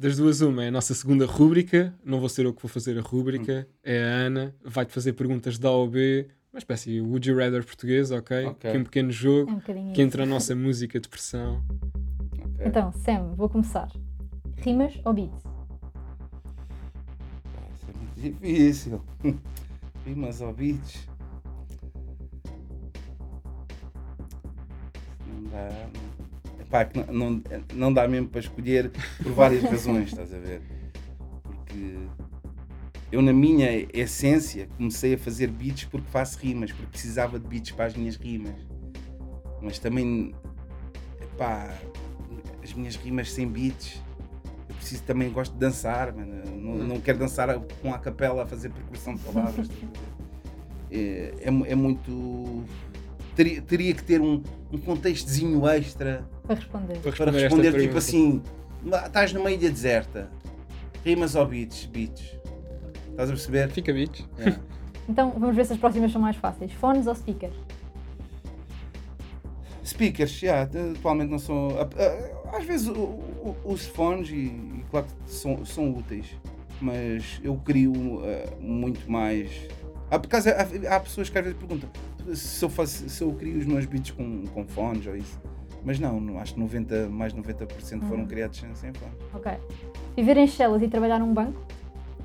Das 0.00 0.16
duas 0.16 0.40
uma 0.40 0.64
é 0.64 0.68
a 0.68 0.70
nossa 0.70 0.94
segunda 0.94 1.26
rúbrica, 1.26 1.94
não 2.02 2.20
vou 2.20 2.28
ser 2.30 2.46
eu 2.46 2.54
que 2.54 2.62
vou 2.62 2.70
fazer 2.70 2.98
a 2.98 3.02
rúbrica, 3.02 3.68
é 3.84 4.02
a 4.02 4.06
Ana, 4.06 4.54
vai-te 4.64 4.94
fazer 4.94 5.12
perguntas 5.12 5.58
da 5.58 5.68
A 5.68 5.72
ou 5.72 5.90
B, 5.90 6.26
uma 6.50 6.58
espécie 6.58 6.90
de 6.90 7.00
Would 7.02 7.28
You 7.28 7.36
Rather 7.36 7.62
português, 7.62 8.10
ok? 8.10 8.46
Ok. 8.46 8.70
Que 8.70 8.76
é 8.78 8.80
um 8.80 8.84
pequeno 8.84 9.10
É 9.10 9.12
jogo 9.12 9.50
um 9.50 9.56
bocadinho 9.56 9.86
que 9.88 9.92
isso. 9.92 10.00
entra 10.00 10.22
a 10.22 10.26
nossa 10.26 10.56
música 10.56 10.98
de 10.98 11.06
pressão. 11.06 11.62
Ok. 12.32 12.66
Então, 12.66 12.90
Sam, 12.92 13.34
vou 13.36 13.50
começar. 13.50 13.88
Rimas 14.56 14.98
ou 15.04 15.12
beats? 15.12 15.44
Isso 17.74 17.90
é 17.90 17.92
muito 17.98 18.40
difícil. 18.40 19.04
Rimas 20.06 20.40
ou 20.40 20.54
beats. 20.54 21.06
Não 25.26 25.42
dá. 25.50 25.68
Epá, 26.70 26.84
que 26.84 27.12
não, 27.12 27.42
não, 27.74 27.92
dá 27.92 28.06
mesmo 28.06 28.28
para 28.28 28.38
escolher 28.38 28.92
por 29.20 29.32
várias 29.32 29.64
razões, 29.64 30.10
estás 30.10 30.32
a 30.32 30.38
ver? 30.38 30.62
Porque 31.42 31.96
eu, 33.10 33.20
na 33.20 33.32
minha 33.32 33.88
essência, 33.92 34.68
comecei 34.76 35.14
a 35.14 35.18
fazer 35.18 35.48
beats 35.48 35.82
porque 35.86 36.06
faço 36.12 36.38
rimas, 36.38 36.70
porque 36.70 36.92
precisava 36.92 37.40
de 37.40 37.48
beats 37.48 37.72
para 37.72 37.86
as 37.86 37.96
minhas 37.96 38.14
rimas. 38.14 38.54
Mas 39.60 39.80
também, 39.80 40.32
epá, 41.20 41.74
as 42.62 42.72
minhas 42.72 42.94
rimas 42.94 43.32
sem 43.32 43.48
beats 43.48 44.00
preciso 44.80 45.02
também 45.02 45.30
gosto 45.30 45.52
de 45.52 45.58
dançar. 45.58 46.12
Não, 46.12 46.74
não 46.78 47.00
quero 47.00 47.18
dançar 47.18 47.58
com 47.82 47.92
a 47.92 47.98
capela 47.98 48.42
a 48.42 48.46
fazer 48.46 48.70
percussão 48.70 49.14
de 49.14 49.20
palavras. 49.22 49.68
é, 50.90 51.34
é, 51.40 51.46
é 51.46 51.74
muito. 51.74 52.64
Teria, 53.36 53.62
teria 53.62 53.94
que 53.94 54.02
ter 54.02 54.20
um, 54.20 54.42
um 54.72 54.78
contextozinho 54.78 55.66
extra 55.68 56.24
Para 56.46 56.56
responder. 56.56 56.98
Para 56.98 57.12
para 57.12 57.30
responder, 57.30 57.40
responder, 57.42 57.68
esta 57.68 57.80
tipo 57.80 57.94
pergunta. 57.94 57.98
assim: 57.98 58.42
estás 59.06 59.32
numa 59.32 59.50
ilha 59.50 59.70
deserta, 59.70 60.30
rimas 61.04 61.34
ou 61.34 61.46
beats? 61.46 61.86
Beats. 61.86 62.22
Estás 63.10 63.28
a 63.30 63.32
perceber? 63.32 63.70
Fica 63.70 63.92
beats. 63.92 64.26
É. 64.38 64.58
Então, 65.08 65.30
vamos 65.36 65.56
ver 65.56 65.64
se 65.66 65.72
as 65.72 65.78
próximas 65.78 66.12
são 66.12 66.20
mais 66.20 66.36
fáceis. 66.36 66.70
Fones 66.72 67.06
ou 67.08 67.14
speakers? 67.16 67.54
Speakers, 69.84 70.30
já, 70.38 70.62
atualmente 70.62 71.30
não 71.30 71.38
são. 71.38 71.68
Às 72.52 72.64
vezes 72.64 72.86
o- 72.88 72.92
o- 72.92 73.56
os 73.64 73.86
fones, 73.86 74.28
e, 74.30 74.34
e 74.34 74.84
claro 74.90 75.06
que 75.06 75.30
são, 75.32 75.64
são 75.64 75.90
úteis, 75.90 76.26
mas 76.80 77.40
eu 77.42 77.56
crio 77.56 77.92
eh, 78.24 78.48
muito 78.60 79.10
mais. 79.10 79.50
Há, 80.10 80.18
por 80.18 80.28
causa, 80.28 80.50
há, 80.52 80.96
há 80.96 81.00
pessoas 81.00 81.28
que 81.30 81.38
às 81.38 81.44
vezes 81.44 81.58
perguntam 81.58 81.88
se 82.34 82.64
eu, 82.64 82.68
faço, 82.68 83.08
se 83.08 83.22
eu 83.22 83.32
crio 83.34 83.58
os 83.58 83.66
meus 83.66 83.84
beats 83.86 84.10
com, 84.10 84.44
com 84.48 84.64
fones 84.66 85.06
ou 85.06 85.16
isso. 85.16 85.40
Mas 85.84 85.98
não, 85.98 86.38
acho 86.38 86.54
que 86.54 86.60
90, 86.60 87.08
mais 87.08 87.32
de 87.32 87.40
90% 87.40 88.00
foram 88.02 88.20
Uhum. 88.22 88.26
criados 88.26 88.58
sem, 88.58 88.74
sem 88.74 88.92
fones. 88.92 89.14
Ok. 89.32 89.52
Viver 90.16 90.36
em 90.36 90.46
Chelas 90.46 90.82
e 90.82 90.88
trabalhar 90.88 91.18
num 91.18 91.32
banco? 91.32 91.60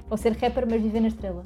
Ou 0.09 0.17
ser 0.17 0.33
rapper, 0.33 0.67
mas 0.69 0.81
viver 0.81 0.99
na 0.99 1.07
estrela? 1.07 1.43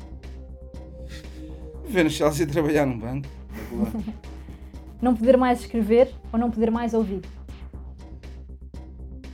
Viver 1.86 2.04
no 2.04 2.10
Chelsea 2.10 2.44
e 2.44 2.48
trabalhar 2.48 2.86
num 2.86 2.98
banco. 2.98 3.28
Não 5.02 5.16
poder 5.16 5.38
mais 5.38 5.62
escrever 5.62 6.14
ou 6.34 6.38
não 6.38 6.52
poder 6.52 6.70
mais 6.70 6.94
ouvir? 6.94 7.22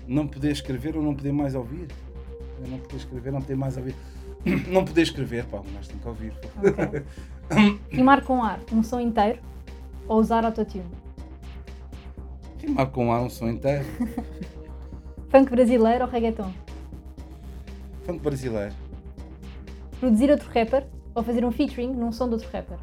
não 0.08 0.28
poder 0.28 0.52
escrever 0.52 0.96
ou 0.96 1.02
não 1.02 1.16
poder 1.16 1.32
mais 1.32 1.56
ouvir. 1.56 1.88
Eu 2.62 2.68
não 2.70 2.78
poder 2.78 2.98
escrever, 2.98 3.32
não 3.34 3.42
poder 3.42 3.56
mais 3.56 3.76
ouvir. 3.78 3.96
Não 4.72 4.86
poder 4.86 5.02
escrever, 5.02 5.44
pá, 5.46 5.60
mas 5.74 5.88
tem 5.88 5.98
que 5.98 6.08
ouvir. 6.08 6.32
Ok. 6.58 7.02
Rimar 7.92 8.24
com 8.24 8.44
ar, 8.44 8.60
um 8.72 8.82
som 8.82 9.00
inteiro? 9.00 9.40
Ou 10.08 10.20
usar 10.20 10.46
autotune? 10.46 10.86
Rimar 12.60 12.88
com 12.92 13.12
ar 13.12 13.22
um 13.22 13.30
som 13.30 13.48
inteiro. 13.48 13.86
Funk 15.30 15.52
brasileiro 15.52 16.06
ou 16.06 16.10
reggaeton? 16.10 16.52
Funk 18.06 18.20
brasileiro. 18.22 18.74
Produzir 20.00 20.32
outro 20.32 20.50
rapper 20.50 20.88
ou 21.14 21.24
fazer 21.24 21.46
um 21.46 21.52
featuring 21.52 21.94
num 21.94 22.12
som 22.12 22.28
de 22.28 22.36
outro 22.36 22.50
rapper? 22.52 22.78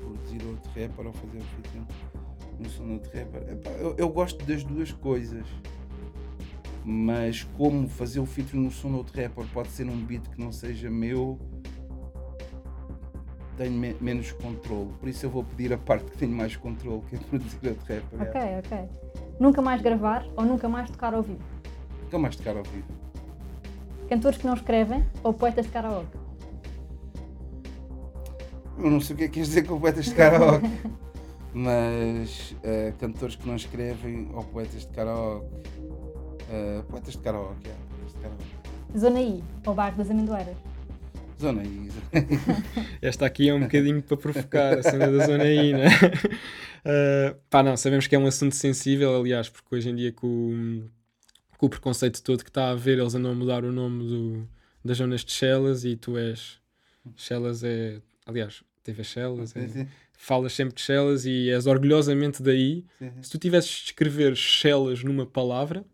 Produzir 0.00 0.46
outro 0.46 0.70
rapper 0.70 1.06
ou 1.06 1.12
fazer 1.12 1.38
um 1.38 1.40
featuring 1.40 1.86
no 2.58 2.70
som 2.70 2.86
de 2.86 2.92
outro 2.92 3.10
rapper. 3.18 3.42
Eu, 3.80 3.94
eu 3.96 4.08
gosto 4.08 4.44
das 4.44 4.64
duas 4.64 4.92
coisas. 4.92 5.46
Mas 6.84 7.44
como 7.56 7.88
fazer 7.88 8.18
o 8.20 8.26
featuring 8.26 8.64
no 8.64 8.70
som 8.70 8.90
de 8.90 8.96
outro 8.96 9.20
rapper 9.20 9.44
pode 9.52 9.68
ser 9.68 9.86
um 9.88 9.96
beat 10.04 10.28
que 10.28 10.40
não 10.40 10.50
seja 10.50 10.90
meu, 10.90 11.38
tenho 13.56 13.72
me- 13.72 13.96
menos 14.00 14.32
controle. 14.32 14.90
Por 14.98 15.08
isso 15.08 15.24
eu 15.26 15.30
vou 15.30 15.44
pedir 15.44 15.72
a 15.72 15.78
parte 15.78 16.10
que 16.10 16.18
tenho 16.18 16.32
mais 16.32 16.56
controle, 16.56 17.02
que 17.08 17.14
é 17.16 17.18
produzir 17.20 17.58
outro 17.68 17.94
rapper. 17.94 18.20
Ok, 18.28 18.40
é. 18.40 18.58
ok. 18.58 18.88
Nunca 19.38 19.62
mais 19.62 19.80
gravar 19.80 20.26
ou 20.36 20.44
nunca 20.44 20.68
mais 20.68 20.90
tocar 20.90 21.14
ao 21.14 21.22
vivo? 21.22 21.40
Nunca 22.04 22.18
mais 22.18 22.34
tocar 22.36 22.56
ao 22.56 22.64
vivo. 22.64 22.86
Cantores 24.08 24.38
que 24.38 24.46
não 24.46 24.54
escrevem 24.54 25.04
ou 25.22 25.32
poetas 25.32 25.66
de 25.66 25.72
karaoke? 25.72 26.18
Eu 28.78 28.90
não 28.90 29.00
sei 29.00 29.14
o 29.14 29.18
que 29.18 29.24
é 29.24 29.28
que 29.28 29.34
queres 29.34 29.48
dizer 29.48 29.66
com 29.66 29.78
poetas 29.78 30.06
de 30.06 30.14
karaoke. 30.14 30.66
Mas 31.54 32.56
eh, 32.62 32.94
cantores 32.98 33.36
que 33.36 33.46
não 33.46 33.56
escrevem 33.56 34.30
ou 34.32 34.42
poetas 34.42 34.82
de 34.82 34.88
karaoke. 34.88 35.46
Eh, 36.50 36.82
poetas 36.88 37.12
de 37.14 37.18
karaoke, 37.18 37.68
é, 37.68 37.72
poetas 37.90 38.12
de 38.14 38.18
karaoke. 38.20 38.98
Zona 38.98 39.20
I 39.22 39.42
ou 39.66 39.74
bairro 39.74 39.96
das 39.96 40.10
Amendoeiras? 40.10 40.56
Zona 41.40 41.62
I. 41.64 41.88
Esta 43.00 43.26
aqui 43.26 43.48
é 43.48 43.54
um 43.54 43.60
bocadinho 43.60 44.02
para 44.02 44.16
provocar 44.16 44.78
a 44.78 44.82
cena 44.82 45.10
da 45.10 45.26
zona 45.26 45.44
aí, 45.44 45.72
né? 45.72 45.86
Uh, 46.84 47.36
pá, 47.48 47.62
não, 47.62 47.76
sabemos 47.76 48.06
que 48.06 48.14
é 48.14 48.18
um 48.18 48.26
assunto 48.26 48.54
sensível, 48.54 49.18
aliás, 49.18 49.48
porque 49.48 49.74
hoje 49.74 49.88
em 49.90 49.94
dia 49.96 50.12
com, 50.12 50.26
o- 50.26 50.90
com 51.56 51.66
o 51.66 51.68
preconceito 51.70 52.22
todo 52.22 52.42
que 52.44 52.50
está 52.50 52.66
a 52.66 52.70
haver, 52.72 52.98
eles 52.98 53.14
andam 53.14 53.32
a 53.32 53.34
mudar 53.34 53.64
o 53.64 53.72
nome 53.72 54.06
do, 54.06 54.48
das 54.84 54.98
zonas 54.98 55.24
de 55.24 55.32
Chelas 55.32 55.84
e 55.84 55.96
tu 55.96 56.16
és. 56.18 56.58
Chelas 57.16 57.62
é. 57.64 57.98
Aliás, 58.26 58.62
TV 58.84 59.02
Chelas, 59.02 59.50
Sim, 59.50 59.60
é, 59.60 59.86
falas 60.12 60.52
sempre 60.52 60.74
de 60.74 60.80
Chelas 60.80 61.24
e 61.24 61.50
és 61.50 61.66
orgulhosamente 61.66 62.42
daí. 62.42 62.84
sim. 62.98 63.10
Se 63.20 63.30
tu 63.30 63.38
tivesses 63.38 63.70
de 63.70 63.84
escrever 63.86 64.36
Chelas 64.36 65.02
numa 65.02 65.26
palavra, 65.26 65.84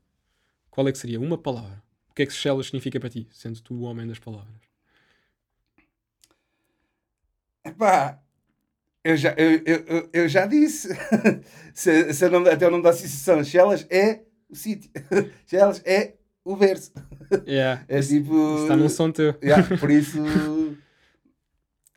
qual 0.71 0.87
é 0.89 0.93
que 0.93 0.99
seria? 0.99 1.21
Uma 1.21 1.39
palavra. 1.39 1.83
O 2.11 2.15
que 2.15 2.23
é 2.23 2.27
que 2.27 2.33
Chelas 2.33 2.67
significa 2.67 2.99
para 2.99 3.09
ti, 3.11 3.29
sendo 3.31 3.61
tu 3.61 3.75
o 3.75 3.83
homem 3.83 4.07
das 4.07 4.19
palavras? 4.19 4.55
Epá, 7.65 8.21
eu 9.05 9.17
já, 9.17 9.35
eu, 9.37 9.63
eu, 9.67 10.11
eu- 10.13 10.29
já 10.29 10.47
disse. 10.47 10.89
se, 11.75 12.13
se 12.15 12.29
não, 12.29 12.47
até 12.47 12.67
o 12.67 12.71
nome 12.71 12.83
da 12.83 12.91
associação 12.91 13.43
Chelas 13.45 13.87
é 13.91 14.23
o 14.49 14.55
sítio. 14.57 14.91
Chelas 15.47 15.83
é 15.85 16.15
o 16.45 16.57
berço. 16.57 16.93
Yeah, 17.47 17.85
É 17.89 17.99
isso- 17.99 18.09
tipo. 18.11 18.63
está 18.63 18.77
num 18.77 18.89
som 18.89 19.11
teu. 19.13 19.35
Yeah, 19.43 19.77
por 19.79 19.91
isso. 19.91 20.19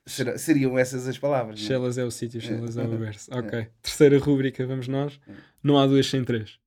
será- 0.06 0.38
seriam 0.38 0.78
essas 0.78 1.08
as 1.08 1.18
palavras. 1.18 1.60
não 1.60 1.66
é? 1.66 1.68
Chelas 1.68 1.98
é 1.98 2.04
o 2.04 2.12
sítio, 2.12 2.42
é 2.44 2.54
o 2.86 2.94
É. 2.94 2.98
verso. 2.98 3.34
Ok. 3.34 3.68
Terceira 3.82 4.18
rúbrica, 4.20 4.66
vamos 4.68 4.88
nós. 4.88 5.20
É. 5.28 5.34
Não 5.64 5.78
há 5.80 5.88
duas 5.88 6.08
sem 6.08 6.24
três. 6.24 6.60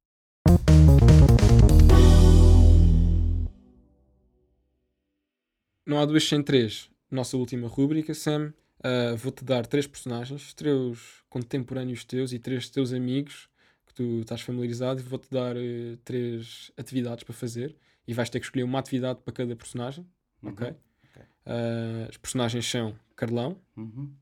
Não 5.87 5.99
há 5.99 6.05
duas 6.07 6.25
sem 6.27 6.43
três. 6.43 6.91
Nossa 7.11 7.37
última 7.37 7.69
rúbrica, 7.69 8.15
Sam. 8.15 8.53
Ah, 8.83 9.15
Vou-te 9.17 9.45
dar 9.45 9.67
três 9.67 9.87
personagens, 9.87 10.53
três 10.55 10.99
contemporâneos 11.29 12.05
teus 12.05 12.33
e 12.33 12.39
três 12.39 12.69
teus 12.69 12.93
amigos 12.93 13.49
que 13.87 13.95
tu 13.95 14.21
estás 14.21 14.41
familiarizado. 14.41 15.03
Vou-te 15.03 15.31
dar 15.31 15.57
eh, 15.57 15.97
três 16.05 16.71
atividades 16.77 17.25
para 17.25 17.35
fazer. 17.35 17.77
E 18.07 18.13
vais 18.15 18.29
ter 18.31 18.39
que 18.41 18.47
escolher 18.47 18.65
uma 18.65 18.79
atividade 18.79 19.21
para 19.23 19.33
cada 19.33 19.57
personagem. 19.57 20.07
Uhum, 20.43 20.51
Ok? 20.53 20.67
ok. 21.05 21.23
Ah, 21.47 22.09
os 22.11 22.17
personagens 22.17 22.67
são 22.67 22.99
Carlão, 23.17 23.59
Uhum, 23.77 24.13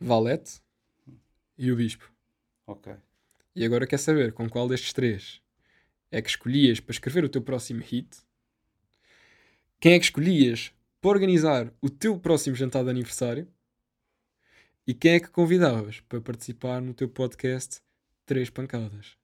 Valete 0.00 0.60
e 1.56 1.70
o 1.70 1.76
Bispo. 1.76 2.10
ok. 2.66 2.94
E 3.54 3.64
agora 3.64 3.86
quer 3.86 3.98
saber 3.98 4.32
com 4.32 4.48
qual 4.48 4.66
destes 4.68 4.92
três 4.92 5.40
é 6.10 6.20
que 6.22 6.28
escolhias 6.30 6.80
para 6.80 6.92
escrever 6.92 7.24
o 7.24 7.28
teu 7.28 7.40
próximo 7.42 7.80
hit? 7.82 8.08
Quem 9.82 9.94
é 9.94 9.98
que 9.98 10.04
escolhias 10.04 10.70
para 11.00 11.10
organizar 11.10 11.72
o 11.82 11.90
teu 11.90 12.16
próximo 12.16 12.54
jantar 12.54 12.84
de 12.84 12.90
aniversário? 12.90 13.48
E 14.86 14.94
quem 14.94 15.14
é 15.14 15.18
que 15.18 15.28
convidavas 15.28 15.98
para 16.08 16.20
participar 16.20 16.80
no 16.80 16.94
teu 16.94 17.08
podcast 17.08 17.80
Três 18.24 18.48
Pancadas? 18.48 19.16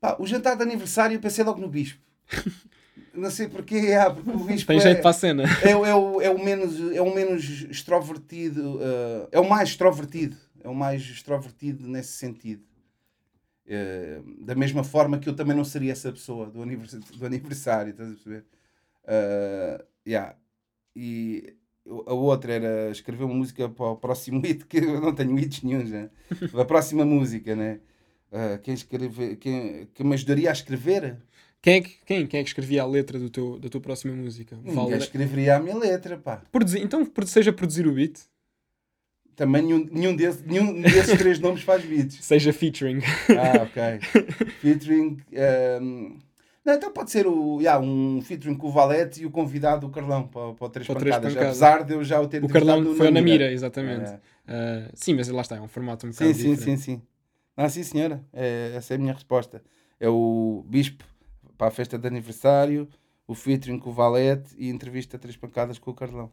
Pá, 0.00 0.16
o 0.18 0.26
jantar 0.26 0.56
de 0.56 0.62
aniversário 0.62 1.20
pensei 1.20 1.44
logo 1.44 1.60
no 1.60 1.68
bispo. 1.68 2.00
Não 3.12 3.30
sei 3.30 3.46
porquê, 3.46 3.92
ah, 3.92 4.10
porque 4.10 4.30
o 4.30 4.38
Bispo 4.44 4.68
Tem 4.68 4.78
é, 4.78 4.80
jeito 4.80 5.02
para 5.02 5.10
a 5.10 5.12
cena. 5.12 5.42
é, 5.62 5.76
o- 5.76 5.84
é, 5.84 5.94
o, 5.94 6.20
é, 6.22 6.30
o 6.30 6.42
menos, 6.42 6.80
é 6.94 7.02
o 7.02 7.14
menos 7.14 7.44
extrovertido, 7.68 8.78
eh, 8.80 9.28
é 9.32 9.38
o 9.40 9.46
mais 9.46 9.68
extrovertido, 9.68 10.34
é 10.64 10.68
o 10.70 10.74
mais 10.74 11.02
extrovertido 11.02 11.86
nesse 11.86 12.12
sentido. 12.12 12.64
Eh, 13.66 14.18
da 14.40 14.54
mesma 14.54 14.82
forma 14.82 15.18
que 15.18 15.28
eu 15.28 15.36
também 15.36 15.54
não 15.54 15.64
seria 15.64 15.92
essa 15.92 16.10
pessoa 16.10 16.46
do 16.46 16.62
aniversário, 16.62 17.04
do 17.18 17.26
aniversário 17.26 17.90
estás 17.90 18.08
a 18.08 18.12
perceber? 18.14 18.44
Eh, 19.06 19.84
yeah. 20.06 20.36
E 20.94 21.54
a 22.06 22.12
outra 22.14 22.52
era 22.52 22.90
escrever 22.90 23.24
uma 23.24 23.34
música 23.34 23.68
para 23.68 23.86
o 23.86 23.96
próximo 23.96 24.40
hit, 24.44 24.64
que 24.66 24.78
eu 24.78 25.00
não 25.00 25.14
tenho 25.14 25.38
hits 25.38 25.62
nenhum 25.62 25.84
já. 25.86 26.08
A 26.60 26.64
próxima 26.64 27.04
música, 27.04 27.56
né? 27.56 27.80
Eh, 28.30 28.58
quem, 28.62 28.74
escreve, 28.74 29.36
quem, 29.36 29.88
quem 29.92 30.06
me 30.06 30.14
ajudaria 30.14 30.48
a 30.50 30.52
escrever? 30.52 31.16
Quem 31.60 31.74
é, 31.76 31.80
que, 31.80 31.90
quem, 32.04 32.26
quem 32.26 32.40
é 32.40 32.42
que 32.42 32.48
escrevia 32.48 32.82
a 32.82 32.86
letra 32.86 33.18
do 33.18 33.30
teu, 33.30 33.58
da 33.58 33.68
tua 33.68 33.80
próxima 33.80 34.14
música? 34.14 34.56
Ninguém 34.56 34.74
Vale- 34.74 34.96
escreveria 34.96 35.56
a 35.56 35.60
minha 35.60 35.76
letra, 35.76 36.16
pá. 36.16 36.42
Produzir- 36.50 36.80
então, 36.82 37.06
seja 37.26 37.52
produzir 37.52 37.86
o 37.86 37.92
beat, 37.92 38.18
Também 39.36 39.62
nenhum, 39.62 39.88
nenhum, 39.90 40.16
desse, 40.16 40.44
nenhum 40.46 40.80
desses 40.82 41.16
três 41.16 41.38
nomes 41.40 41.62
faz 41.62 41.84
beats. 41.84 42.24
seja 42.24 42.52
featuring. 42.52 43.00
Ah, 43.30 43.62
ok. 43.62 43.82
featuring. 44.60 45.18
ehm, 45.32 46.16
Não, 46.64 46.74
então 46.74 46.92
pode 46.92 47.10
ser 47.10 47.26
o, 47.26 47.60
yeah, 47.60 47.84
um 47.84 48.20
featuring 48.22 48.54
com 48.56 48.68
o 48.68 48.70
Valete 48.70 49.22
e 49.22 49.26
o 49.26 49.30
convidado, 49.30 49.86
o 49.86 49.90
Carlão, 49.90 50.28
para, 50.28 50.52
para 50.54 50.66
o 50.66 50.70
Três 50.70 50.86
Para 50.86 51.00
Três 51.00 51.16
Pancadas. 51.16 51.34
Pancadas. 51.34 51.62
Apesar 51.62 51.84
de 51.84 51.92
eu 51.94 52.04
já 52.04 52.20
o 52.20 52.28
ter 52.28 52.44
O 52.44 52.48
Carlão 52.48 52.94
foi 52.94 53.06
na 53.10 53.20
na 53.20 53.22
mira, 53.22 53.50
exatamente. 53.50 54.10
É. 54.10 54.20
Ah, 54.46 54.90
sim, 54.94 55.14
mas 55.14 55.28
lá 55.28 55.40
está, 55.42 55.56
é 55.56 55.60
um 55.60 55.66
formato 55.68 56.06
um 56.06 56.10
bocado 56.10 56.32
Sim, 56.32 56.40
sim, 56.40 56.50
diferente. 56.54 56.80
sim, 56.80 56.96
sim. 56.96 57.02
Ah, 57.56 57.68
sim, 57.68 57.82
senhora. 57.82 58.24
É, 58.32 58.72
essa 58.76 58.94
é 58.94 58.96
a 58.96 58.98
minha 58.98 59.12
resposta. 59.12 59.62
É 59.98 60.08
o 60.08 60.64
Bispo 60.68 61.04
para 61.58 61.66
a 61.66 61.70
festa 61.70 61.98
de 61.98 62.06
aniversário, 62.06 62.88
o 63.26 63.34
featuring 63.34 63.78
com 63.78 63.90
o 63.90 63.92
Valete 63.92 64.54
e 64.56 64.68
entrevista 64.68 65.16
a 65.16 65.20
Três 65.20 65.36
Pancadas 65.36 65.78
com 65.78 65.90
o 65.90 65.94
Carlão. 65.94 66.32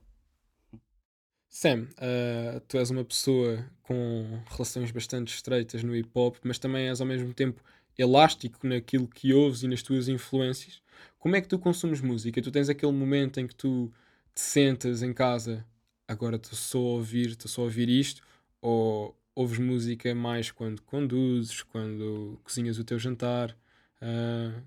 Sam, 1.48 1.88
ah, 1.98 2.62
tu 2.68 2.78
és 2.78 2.92
uma 2.92 3.04
pessoa 3.04 3.66
com 3.82 4.40
relações 4.52 4.92
bastante 4.92 5.34
estreitas 5.34 5.84
no 5.84 5.96
hip 5.96 6.10
hop, 6.14 6.36
mas 6.44 6.60
também 6.60 6.88
és 6.88 7.02
ao 7.02 7.08
mesmo 7.08 7.34
tempo 7.34 7.62
elástico 8.02 8.66
naquilo 8.68 9.08
que 9.08 9.34
ouves 9.34 9.64
e 9.64 9.68
nas 9.68 9.84
tuas 9.84 10.08
influências. 10.08 10.82
Como 11.20 11.36
é 11.36 11.42
que 11.42 11.48
tu 11.48 11.60
consumes 11.60 12.02
música? 12.02 12.42
Tu 12.42 12.52
tens 12.52 12.70
aquele 12.70 12.92
momento 12.94 13.40
em 13.40 13.48
que 13.48 13.56
tu 13.56 13.92
te 14.34 14.42
sentas 14.42 15.04
em 15.04 15.14
casa, 15.14 15.66
agora 16.08 16.38
estou 16.38 16.56
só 16.56 16.78
a 16.80 16.82
ouvir, 16.82 17.30
estou 17.32 17.50
só 17.50 17.62
a 17.62 17.66
ouvir 17.66 17.90
isto, 17.90 18.24
ou 18.62 19.16
ouves 19.36 19.60
música 19.60 20.14
mais 20.16 20.52
quando 20.52 20.82
conduzes, 20.84 21.62
quando 21.64 22.40
cozinhas 22.44 22.80
o 22.80 22.84
teu 22.86 23.00
jantar? 23.00 23.58
Ah, 24.02 24.62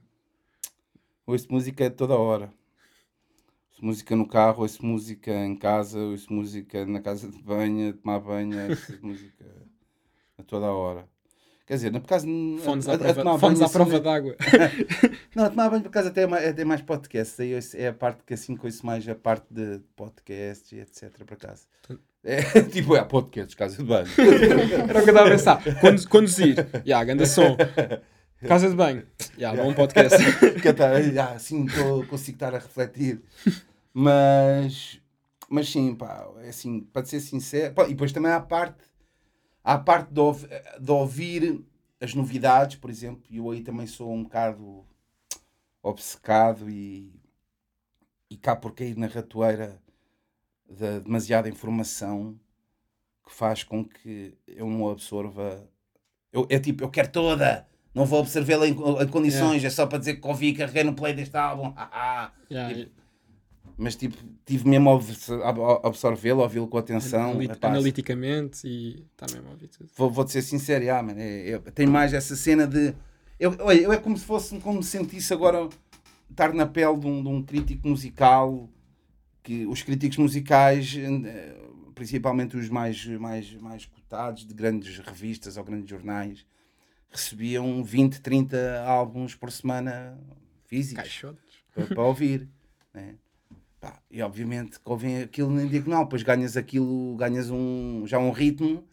Ouço 1.27 1.49
música 1.51 1.91
toda 1.91 2.15
hora. 2.17 2.55
Ouço 3.71 3.85
música 3.85 4.15
no 4.15 4.29
carro, 4.29 4.63
ouço 4.63 4.87
música 4.87 5.33
em 5.45 5.57
casa, 5.57 5.99
ouço 5.99 6.33
música 6.33 6.87
na 6.87 7.01
casa 7.03 7.29
de 7.29 7.43
banho, 7.43 7.93
tomar 7.93 8.21
banho, 8.21 8.69
ouço 8.69 8.97
música 9.03 9.45
a 10.39 10.43
toda 10.45 10.73
hora. 10.73 11.09
Quer 11.67 11.75
dizer, 11.75 11.91
por 11.93 11.99
acaso. 11.99 12.27
fones 12.65 12.89
a- 12.89 12.93
à 12.93 12.95
a 12.95 12.99
prova, 12.99 13.15
tomar 13.15 13.39
fones 13.39 13.59
banho, 13.59 13.63
à 13.63 13.65
assim, 13.67 13.73
prova 13.75 14.01
d'água. 14.01 14.37
Não, 15.35 15.45
a 15.45 15.51
tomar 15.51 15.71
banho 15.71 15.83
por 15.83 15.89
acaso 15.89 16.09
até 16.09 16.23
é 16.23 16.27
mais, 16.27 16.49
até 16.49 16.65
mais 16.65 16.83
podcast. 16.83 17.41
Aí 17.41 17.55
é 17.75 17.89
a 17.89 17.93
parte 17.93 18.23
que 18.27 18.35
assim 18.35 18.57
conheço 18.57 18.85
mais 18.85 19.09
a 19.09 19.15
parte 19.15 19.47
de 19.51 19.81
podcasts 19.97 20.73
e 20.73 20.81
etc. 20.81 21.11
Por 21.25 21.35
acaso. 21.35 21.63
É, 22.25 22.43
tipo, 22.71 22.97
é 22.97 23.05
podcasts, 23.05 23.55
casa 23.55 23.77
de 23.77 23.85
banho. 23.85 24.07
Era 24.89 25.01
o 25.01 25.05
que 25.05 25.11
eu 25.11 25.15
estava 25.15 25.27
a 25.29 25.31
pensar. 25.31 25.63
Condu- 25.81 26.09
conduzir, 26.09 26.57
yeah, 26.87 27.05
ganda 27.05 27.27
som. 27.27 27.57
Casa 28.47 28.69
de 28.69 28.75
banho, 28.75 29.05
yeah, 29.39 29.61
bom 29.63 29.73
podcast. 29.73 30.19
que 30.61 30.73
tá- 30.73 30.91
ah, 30.97 31.33
assim 31.35 31.65
tô, 31.67 32.05
consigo 32.07 32.37
estar 32.37 32.53
a 32.55 32.59
refletir. 32.59 33.21
Mas, 33.95 35.01
mas 35.49 35.69
sim, 35.69 35.95
pá, 35.95 36.27
é 36.43 36.49
assim, 36.49 36.81
para 36.93 37.05
ser 37.05 37.21
sincero. 37.21 37.73
pá, 37.75 37.85
e 37.85 37.91
depois 37.91 38.11
também 38.13 38.33
há 38.33 38.37
a 38.37 38.41
parte, 38.41 38.77
há 39.63 39.75
a 39.75 39.79
parte 39.79 40.13
de, 40.13 40.21
de 40.81 40.91
ouvir 40.91 41.65
as 42.01 42.15
novidades, 42.15 42.77
por 42.77 42.91
exemplo, 42.91 43.23
e 43.31 43.37
eu 43.37 43.51
aí 43.51 43.63
também 43.63 43.87
sou 43.87 44.13
um 44.13 44.25
bocado 44.25 44.85
obcecado 45.83 46.69
e, 46.71 47.13
e 48.31 48.37
cá 48.37 48.57
por 48.57 48.73
cair 48.75 48.97
na 48.97 49.07
ratoeira 49.07 49.81
da 50.69 50.99
demasiada 51.01 51.49
informação 51.49 52.39
que 53.25 53.33
faz 53.33 53.63
com 53.63 53.85
que 53.85 54.37
eu 54.47 54.67
não 54.69 54.91
absorva. 54.91 55.69
Eu, 56.33 56.47
é 56.51 56.59
tipo, 56.59 56.83
eu 56.83 56.91
quero 56.91 57.11
toda, 57.11 57.67
não 57.95 58.05
vou 58.05 58.21
absorvê-la 58.21 58.67
em, 58.67 58.73
em 58.73 59.09
condições, 59.09 59.63
é 59.65 59.71
só 59.71 59.87
para 59.87 59.99
dizer 59.99 60.17
que 60.17 60.27
ouvi 60.27 60.49
e 60.49 60.55
carreguei 60.55 60.85
no 60.85 60.95
play 60.95 61.15
deste 61.15 61.37
álbum. 61.37 61.73
Yeah, 62.51 62.75
Tipo, 62.75 63.02
Mas 63.83 63.97
tipo, 63.97 64.17
tive 64.47 64.69
mesmo 64.69 64.91
a 64.91 65.87
absorvê-lo, 65.89 66.41
a 66.41 66.45
ouvi-lo 66.45 66.69
com 66.69 66.79
atenção. 66.79 67.33
analit- 67.33 67.59
analiticamente 67.61 68.67
e 68.67 69.05
está 69.13 69.27
mesmo 69.35 69.49
a 69.49 69.53
ouvir 69.53 69.69
tudo. 69.69 69.91
vou, 69.97 70.09
vou-te 70.11 70.31
ser 70.31 70.43
sincero, 70.43 70.89
ah, 70.95 71.03
mano, 71.03 71.19
é, 71.21 71.51
é- 71.51 71.59
tem 71.59 71.87
mais 71.87 72.13
essa 72.15 72.37
cena 72.37 72.67
de. 72.67 72.95
Eu, 73.41 73.57
olha, 73.59 73.81
eu 73.81 73.93
é 73.93 73.97
como 73.97 74.17
se 74.17 74.25
fosse, 74.25 74.57
como 74.61 74.79
me 74.79 74.85
sentisse 74.85 75.33
agora 75.35 75.69
estar 76.31 76.55
na 76.55 76.65
pele 76.65 76.97
de 76.97 77.07
um, 77.09 77.23
de 77.23 77.29
um 77.29 77.43
crítico 77.43 77.89
musical, 77.89 78.71
que 79.43 79.67
os 79.67 79.83
críticos 79.83 80.17
musicais, 80.17 80.95
eh, 80.97 81.57
principalmente 81.95 82.57
os 82.57 82.69
mais, 82.69 83.05
mais, 83.05 83.53
mais 83.55 83.85
cotados 83.87 84.47
de 84.47 84.55
grandes 84.55 84.97
revistas 84.99 85.57
ou 85.57 85.65
grandes 85.65 85.91
jornais, 85.91 86.47
recebiam 87.11 87.83
20, 87.83 88.21
30 88.21 88.83
álbuns 88.87 89.35
por 89.35 89.51
semana 89.51 90.17
físicos 90.67 91.03
Caixotes. 91.03 91.43
para, 91.75 91.87
para 91.87 92.03
ouvir. 92.05 92.49
Né? 92.95 93.17
Pá, 93.83 94.01
e 94.09 94.23
obviamente 94.23 94.79
ouvem 94.85 95.23
aquilo 95.23 95.61
em 95.61 95.67
diagonal, 95.67 96.05
depois 96.05 96.23
ganhas 96.23 96.57
aquilo, 96.57 97.17
ganhas 97.17 97.51
um, 97.51 98.05
já 98.07 98.17
um 98.17 98.31
ritmo 98.31 98.85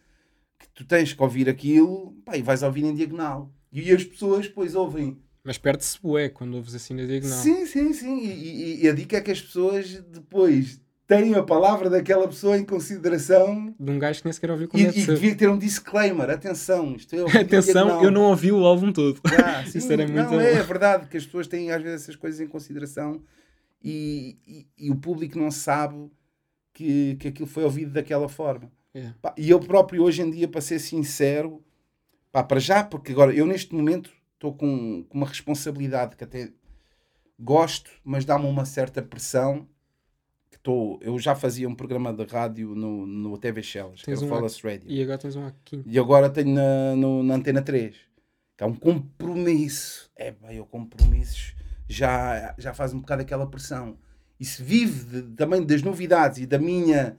que 0.58 0.68
tu 0.74 0.84
tens 0.84 1.14
que 1.14 1.22
ouvir 1.22 1.48
aquilo 1.48 2.12
pá, 2.26 2.36
e 2.36 2.42
vais 2.42 2.64
ouvir 2.64 2.84
em 2.84 2.96
diagonal. 2.96 3.54
E 3.72 3.92
as 3.92 4.04
pessoas 4.04 4.48
depois 4.48 4.74
ouvem. 4.74 5.20
Mas 5.44 5.60
perde-se 5.60 6.02
bué 6.02 6.28
quando 6.28 6.56
ouves 6.56 6.74
assim 6.74 6.96
na 6.96 7.06
diagonal. 7.06 7.38
Sim, 7.38 7.68
sim, 7.68 7.94
sim. 7.94 8.18
E, 8.26 8.32
e- 8.32 8.84
e 8.84 8.90
a 8.90 8.94
dica 8.94 9.18
é 9.18 9.22
que 9.22 9.30
as 9.30 9.40
pessoas 9.40 10.02
depois 10.12 10.82
têm 11.06 11.36
a 11.36 11.44
palavra 11.44 11.88
daquela 11.88 12.28
pessoa 12.28 12.58
em 12.58 12.66
consideração 12.66 13.74
De 13.80 13.92
um 13.92 14.00
gajo 14.00 14.22
que 14.22 14.26
nem 14.26 14.34
sequer 14.34 14.50
ouviu 14.50 14.66
e, 14.66 14.70
como 14.70 14.84
deve 14.84 15.00
e 15.00 15.06
ser. 15.06 15.14
devia 15.14 15.36
ter 15.36 15.50
um 15.50 15.58
disclaimer. 15.60 16.32
Atenção, 16.32 16.96
isto 16.96 17.16
é 17.16 17.20
Atenção, 17.42 18.04
eu 18.04 18.10
não 18.10 18.24
ouvi 18.24 18.52
o 18.52 18.66
álbum 18.66 18.92
todo. 18.92 19.22
Ah, 19.26 19.64
sim, 19.68 19.78
Isso 19.80 19.94
era 19.94 20.02
muito 20.08 20.16
não, 20.24 20.30
bom. 20.32 20.42
é, 20.42 20.54
é 20.54 20.64
verdade 20.64 21.08
que 21.08 21.16
as 21.18 21.26
pessoas 21.26 21.46
têm 21.46 21.70
às 21.72 21.82
vezes 21.84 22.02
essas 22.04 22.16
coisas 22.16 22.40
em 22.42 22.48
consideração 22.48 23.22
e, 23.82 24.38
e, 24.45 24.67
e 24.88 24.91
o 24.91 24.95
público 24.95 25.38
não 25.38 25.51
sabe 25.51 26.11
que, 26.73 27.15
que 27.15 27.27
aquilo 27.30 27.47
foi 27.47 27.63
ouvido 27.63 27.91
daquela 27.93 28.27
forma. 28.30 28.71
Yeah. 28.95 29.15
Pá, 29.21 29.34
e 29.38 29.49
eu 29.49 29.59
próprio 29.59 30.03
hoje 30.03 30.21
em 30.21 30.32
dia, 30.32 30.47
para 30.47 30.61
ser 30.61 30.80
sincero, 30.80 31.63
pá, 32.32 32.43
para 32.43 32.59
já, 32.59 32.84
porque 32.84 33.11
agora 33.11 33.34
eu 33.34 33.45
neste 33.45 33.73
momento 33.73 34.11
estou 34.34 34.53
com, 34.53 35.03
com 35.03 35.17
uma 35.17 35.27
responsabilidade 35.27 36.15
que 36.15 36.23
até 36.23 36.51
gosto, 37.39 37.89
mas 38.03 38.25
dá-me 38.25 38.45
uma 38.45 38.65
certa 38.65 39.01
pressão. 39.01 39.67
Que 40.49 40.57
estou, 40.57 40.99
eu 41.01 41.19
já 41.19 41.36
fazia 41.36 41.69
um 41.69 41.75
programa 41.75 42.11
de 42.11 42.23
rádio 42.23 42.73
no, 42.73 43.05
no 43.05 43.38
TV 43.38 43.61
Shellas, 43.61 44.01
que 44.01 44.09
era 44.09 44.19
o 44.19 44.23
um 44.23 44.27
Follows 44.27 44.59
Radio. 44.61 44.89
E 44.89 45.01
agora 45.03 45.17
tens 45.19 45.36
um 45.36 45.45
aqui. 45.45 45.84
E 45.86 45.99
agora 45.99 46.30
tenho 46.30 46.49
na, 46.49 46.95
no- 46.95 47.21
na 47.21 47.36
Antena 47.36 47.61
3. 47.61 47.95
Que 48.57 48.63
é 48.63 48.67
um 48.67 48.75
compromisso. 48.75 50.09
É, 50.15 50.32
pá, 50.32 50.51
eu 50.51 50.65
compromissos 50.65 51.53
já, 51.90 52.54
já 52.58 52.74
faz 52.74 52.94
um 52.94 53.00
bocado 53.00 53.24
aquela 53.24 53.48
pressão. 53.50 53.98
E 54.40 54.46
se 54.46 54.64
vive 54.64 55.22
de- 55.24 55.36
também 55.36 55.66
das 55.66 55.82
novidades 55.82 56.38
e 56.40 56.46
da 56.46 56.60
minha, 56.60 57.18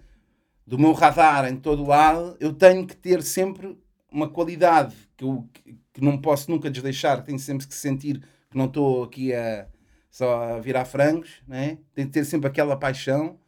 do 0.66 0.78
meu 0.78 0.92
radar 0.92 1.46
em 1.50 1.56
todo 1.56 1.84
lado, 1.84 2.36
eu 2.40 2.52
tenho 2.54 2.86
que 2.86 2.96
ter 2.96 3.22
sempre 3.22 3.78
uma 4.10 4.28
qualidade 4.28 4.96
que 5.16 5.24
eu 5.24 5.48
que, 5.52 5.76
que 5.92 6.00
não 6.02 6.18
posso 6.18 6.50
nunca 6.50 6.70
desleixar. 6.70 7.22
Tenho 7.24 7.38
sempre 7.38 7.66
que 7.66 7.74
sentir 7.74 8.20
que 8.50 8.56
não 8.56 8.66
estou 8.66 9.04
aqui 9.04 9.34
a 9.34 9.66
só 10.10 10.54
a 10.56 10.60
virar 10.60 10.84
frangos, 10.84 11.42
né? 11.46 11.78
Tenho 11.94 12.08
que 12.08 12.14
ter 12.14 12.24
sempre 12.24 12.48
aquela 12.48 12.76
paixão. 12.76 13.38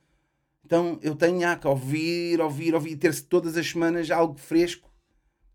Então 0.65 0.99
eu 1.03 1.15
tenho 1.17 1.47
ah, 1.49 1.57
que 1.57 1.67
ouvir, 1.67 2.41
ouvir, 2.41 2.75
ouvir, 2.75 2.97
ter 2.97 3.19
todas 3.25 3.57
as 3.57 3.69
semanas 3.69 4.11
algo 4.11 4.39
fresco 4.39 4.92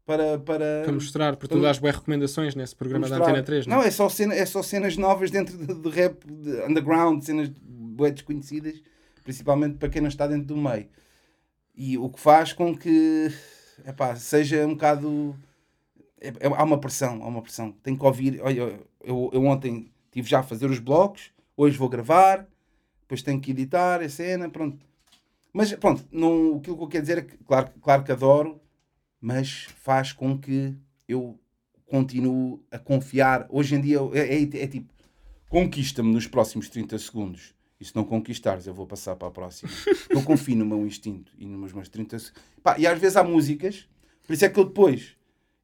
para. 0.08 0.40
para 0.40 0.84
Para 0.86 0.92
mostrar, 0.94 1.36
porque 1.36 1.50
tu 1.54 1.60
para- 1.60 1.68
dás 1.68 1.78
boas 1.78 1.96
recomendações 1.96 2.56
nesse 2.56 2.76
programa 2.76 3.08
da. 3.08 3.18
Antena 3.18 3.44
3, 3.44 3.68
Não, 3.68 3.78
não 3.78 3.84
é? 3.84 3.88
é 3.88 3.92
só, 3.92 4.08
cena, 4.10 4.34
é 4.34 4.46
só 4.46 4.64
cenas 4.64 4.96
novas 4.98 5.30
dentro 5.30 5.56
de, 5.58 5.74
de 5.76 5.90
rap, 5.90 6.26
de 6.26 6.50
underground, 6.64 7.22
cenas 7.22 7.50
bué 7.62 8.10
desconhecidas, 8.12 8.82
principalmente 9.24 9.76
para 9.78 9.90
quem 9.90 10.02
não 10.02 10.08
está 10.10 10.26
dentro 10.26 10.46
do 10.48 10.58
meio. 10.58 10.88
E 11.76 11.98
o 11.98 12.10
que 12.10 12.20
faz 12.20 12.54
com 12.54 12.76
que 12.76 13.32
epá, 13.86 14.16
seja 14.16 14.66
um 14.66 14.72
bocado. 14.72 15.36
é- 16.20 16.30
é- 16.30 16.48
há 16.48 16.64
uma 16.64 16.80
pressão, 16.80 17.22
há 17.22 17.28
uma 17.28 17.42
pressão. 17.42 17.72
Tenho 17.84 17.98
que 17.98 18.06
ouvir. 18.06 18.40
Olha, 18.42 18.80
eu, 19.04 19.30
eu 19.34 19.46
ontem 19.46 19.92
estive 20.06 20.28
já 20.30 20.40
a 20.40 20.44
fazer 20.44 20.66
os 20.70 20.80
blocos, 20.80 21.32
hoje 21.56 21.78
vou 21.78 21.88
gravar, 21.90 22.48
depois 23.02 23.22
tenho 23.22 23.40
que 23.40 23.52
editar 23.52 24.02
a 24.02 24.10
cena, 24.10 24.50
pronto. 24.50 24.84
Mas 25.54 25.74
pronto, 25.74 26.04
não, 26.12 26.58
aquilo 26.58 26.78
que 26.78 26.84
eu 26.84 26.88
quero 26.88 27.04
dizer 27.04 27.18
é 27.20 27.22
que, 27.22 27.38
claro, 27.44 27.70
claro 27.82 28.04
que 28.04 28.12
adoro, 28.12 28.60
mas 29.20 29.68
faz 29.84 30.12
com 30.12 30.38
que 30.38 30.76
eu 31.08 31.40
continuo 31.86 32.64
a 32.72 32.78
confiar. 32.78 33.46
Hoje 33.50 33.76
em 33.76 33.82
dia 33.82 34.00
é, 34.14 34.36
é- 34.36 34.64
é 34.64 34.68
tipo, 34.68 34.94
conquista-me 35.50 36.12
nos 36.14 36.28
próximos 36.28 36.70
30 36.70 36.98
segundos. 37.00 37.56
E 37.80 37.86
se 37.86 37.96
não 37.96 38.04
conquistares, 38.04 38.66
eu 38.66 38.74
vou 38.74 38.88
passar 38.88 39.16
para 39.16 39.28
a 39.28 39.32
próxima. 39.32 39.72
eu 40.10 40.24
confio 40.24 40.56
no 40.56 40.66
meu 40.66 40.86
instinto 40.86 41.32
e 41.38 41.46
nos 41.46 41.72
meus 41.74 41.88
30 41.90 42.18
segundos. 42.20 42.44
E 42.78 42.88
às 42.88 43.00
vezes 43.00 43.16
há 43.16 43.24
músicas, 43.24 43.88
por 44.26 44.34
isso 44.34 44.44
é 44.46 44.50
que 44.50 44.60
eu 44.60 44.66
depois, 44.66 45.16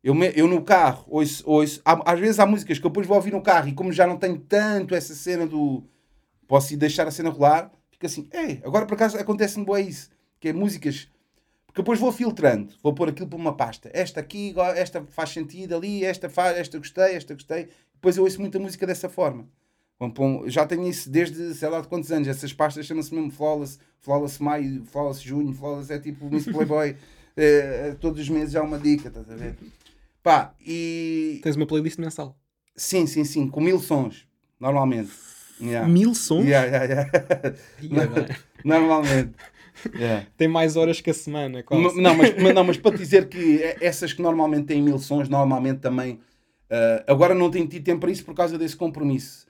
eu, 0.03 0.13
me, 0.13 0.31
eu 0.35 0.47
no 0.47 0.61
carro, 0.63 1.05
ouço, 1.07 1.43
ouço 1.45 1.81
há, 1.83 2.11
às 2.13 2.19
vezes 2.19 2.39
há 2.39 2.45
músicas 2.45 2.77
que 2.77 2.85
eu 2.85 2.89
depois 2.89 3.07
vou 3.07 3.17
ouvir 3.17 3.31
no 3.31 3.41
carro 3.41 3.67
e 3.67 3.73
como 3.73 3.91
já 3.91 4.05
não 4.05 4.17
tenho 4.17 4.37
tanto 4.37 4.93
essa 4.95 5.15
cena 5.15 5.47
do. 5.47 5.83
Posso 6.47 6.73
ir 6.73 6.77
deixar 6.77 7.07
a 7.07 7.11
cena 7.11 7.29
rolar, 7.29 7.71
fica 7.89 8.05
assim, 8.05 8.27
ei, 8.31 8.61
agora 8.63 8.85
por 8.85 8.93
acaso 8.93 9.17
acontece-me 9.17 9.65
boa 9.65 9.79
isso, 9.81 10.09
que 10.39 10.49
é 10.49 10.53
músicas. 10.53 11.09
Porque 11.73 11.81
depois 11.81 11.99
vou 11.99 12.11
filtrando, 12.11 12.71
vou 12.83 12.93
pôr 12.93 13.09
aquilo 13.09 13.27
para 13.27 13.35
uma 13.35 13.57
pasta. 13.57 13.89
Esta 13.91 14.19
aqui, 14.19 14.53
esta 14.75 15.03
faz 15.09 15.31
sentido 15.31 15.75
ali, 15.75 16.05
esta 16.05 16.29
faz, 16.29 16.55
esta 16.55 16.77
gostei, 16.77 17.15
esta 17.15 17.33
gostei. 17.33 17.67
Depois 17.95 18.15
eu 18.15 18.23
ouço 18.23 18.39
muita 18.39 18.59
música 18.59 18.85
dessa 18.85 19.09
forma. 19.09 19.47
Já 20.45 20.67
tenho 20.67 20.87
isso 20.87 21.09
desde 21.09 21.55
sei 21.55 21.69
lá 21.69 21.81
de 21.81 21.87
quantos 21.87 22.11
anos. 22.11 22.27
Essas 22.27 22.53
pastas 22.53 22.85
chamam-se 22.85 23.11
mesmo 23.11 23.31
Flawless, 23.31 23.79
Flawless 24.01 24.43
Maio, 24.43 24.85
Flawless 24.85 25.27
Junho, 25.27 25.51
Flawless 25.51 25.91
é 25.91 25.97
tipo 25.97 26.29
Miss 26.29 26.45
Playboy. 26.45 26.95
é, 27.35 27.87
é, 27.89 27.95
todos 27.99 28.21
os 28.21 28.29
meses 28.29 28.55
há 28.55 28.61
uma 28.61 28.77
dica, 28.77 29.07
estás 29.07 29.27
a 29.31 29.35
ver? 29.35 29.55
Pá, 30.21 30.53
e. 30.61 31.39
Tens 31.41 31.55
uma 31.55 31.65
playlist 31.65 31.97
mensal? 31.97 32.37
Sim, 32.75 33.07
sim, 33.07 33.23
sim, 33.23 33.47
com 33.47 33.59
mil 33.59 33.79
sons, 33.79 34.27
normalmente. 34.59 35.11
Yeah. 35.59 35.87
Mil 35.87 36.13
sons? 36.13 36.45
Yeah, 36.45 36.67
yeah, 36.67 37.09
yeah. 37.81 38.37
normalmente. 38.63 39.33
Yeah. 39.95 40.27
Tem 40.37 40.47
mais 40.47 40.75
horas 40.75 41.01
que 41.01 41.09
a 41.09 41.13
semana, 41.13 41.63
quase. 41.63 42.01
Não 42.01 42.15
mas, 42.15 42.53
não, 42.53 42.63
mas 42.63 42.77
para 42.77 42.97
dizer 42.97 43.27
que 43.27 43.61
essas 43.81 44.13
que 44.13 44.21
normalmente 44.21 44.67
têm 44.67 44.81
mil 44.81 44.99
sons, 44.99 45.29
normalmente 45.29 45.79
também. 45.79 46.19
Uh, 46.71 47.03
agora 47.07 47.35
não 47.35 47.51
tenho 47.51 47.67
tido 47.67 47.83
tempo 47.83 48.01
para 48.01 48.11
isso 48.11 48.25
por 48.25 48.33
causa 48.33 48.57
desse 48.57 48.75
compromisso 48.75 49.45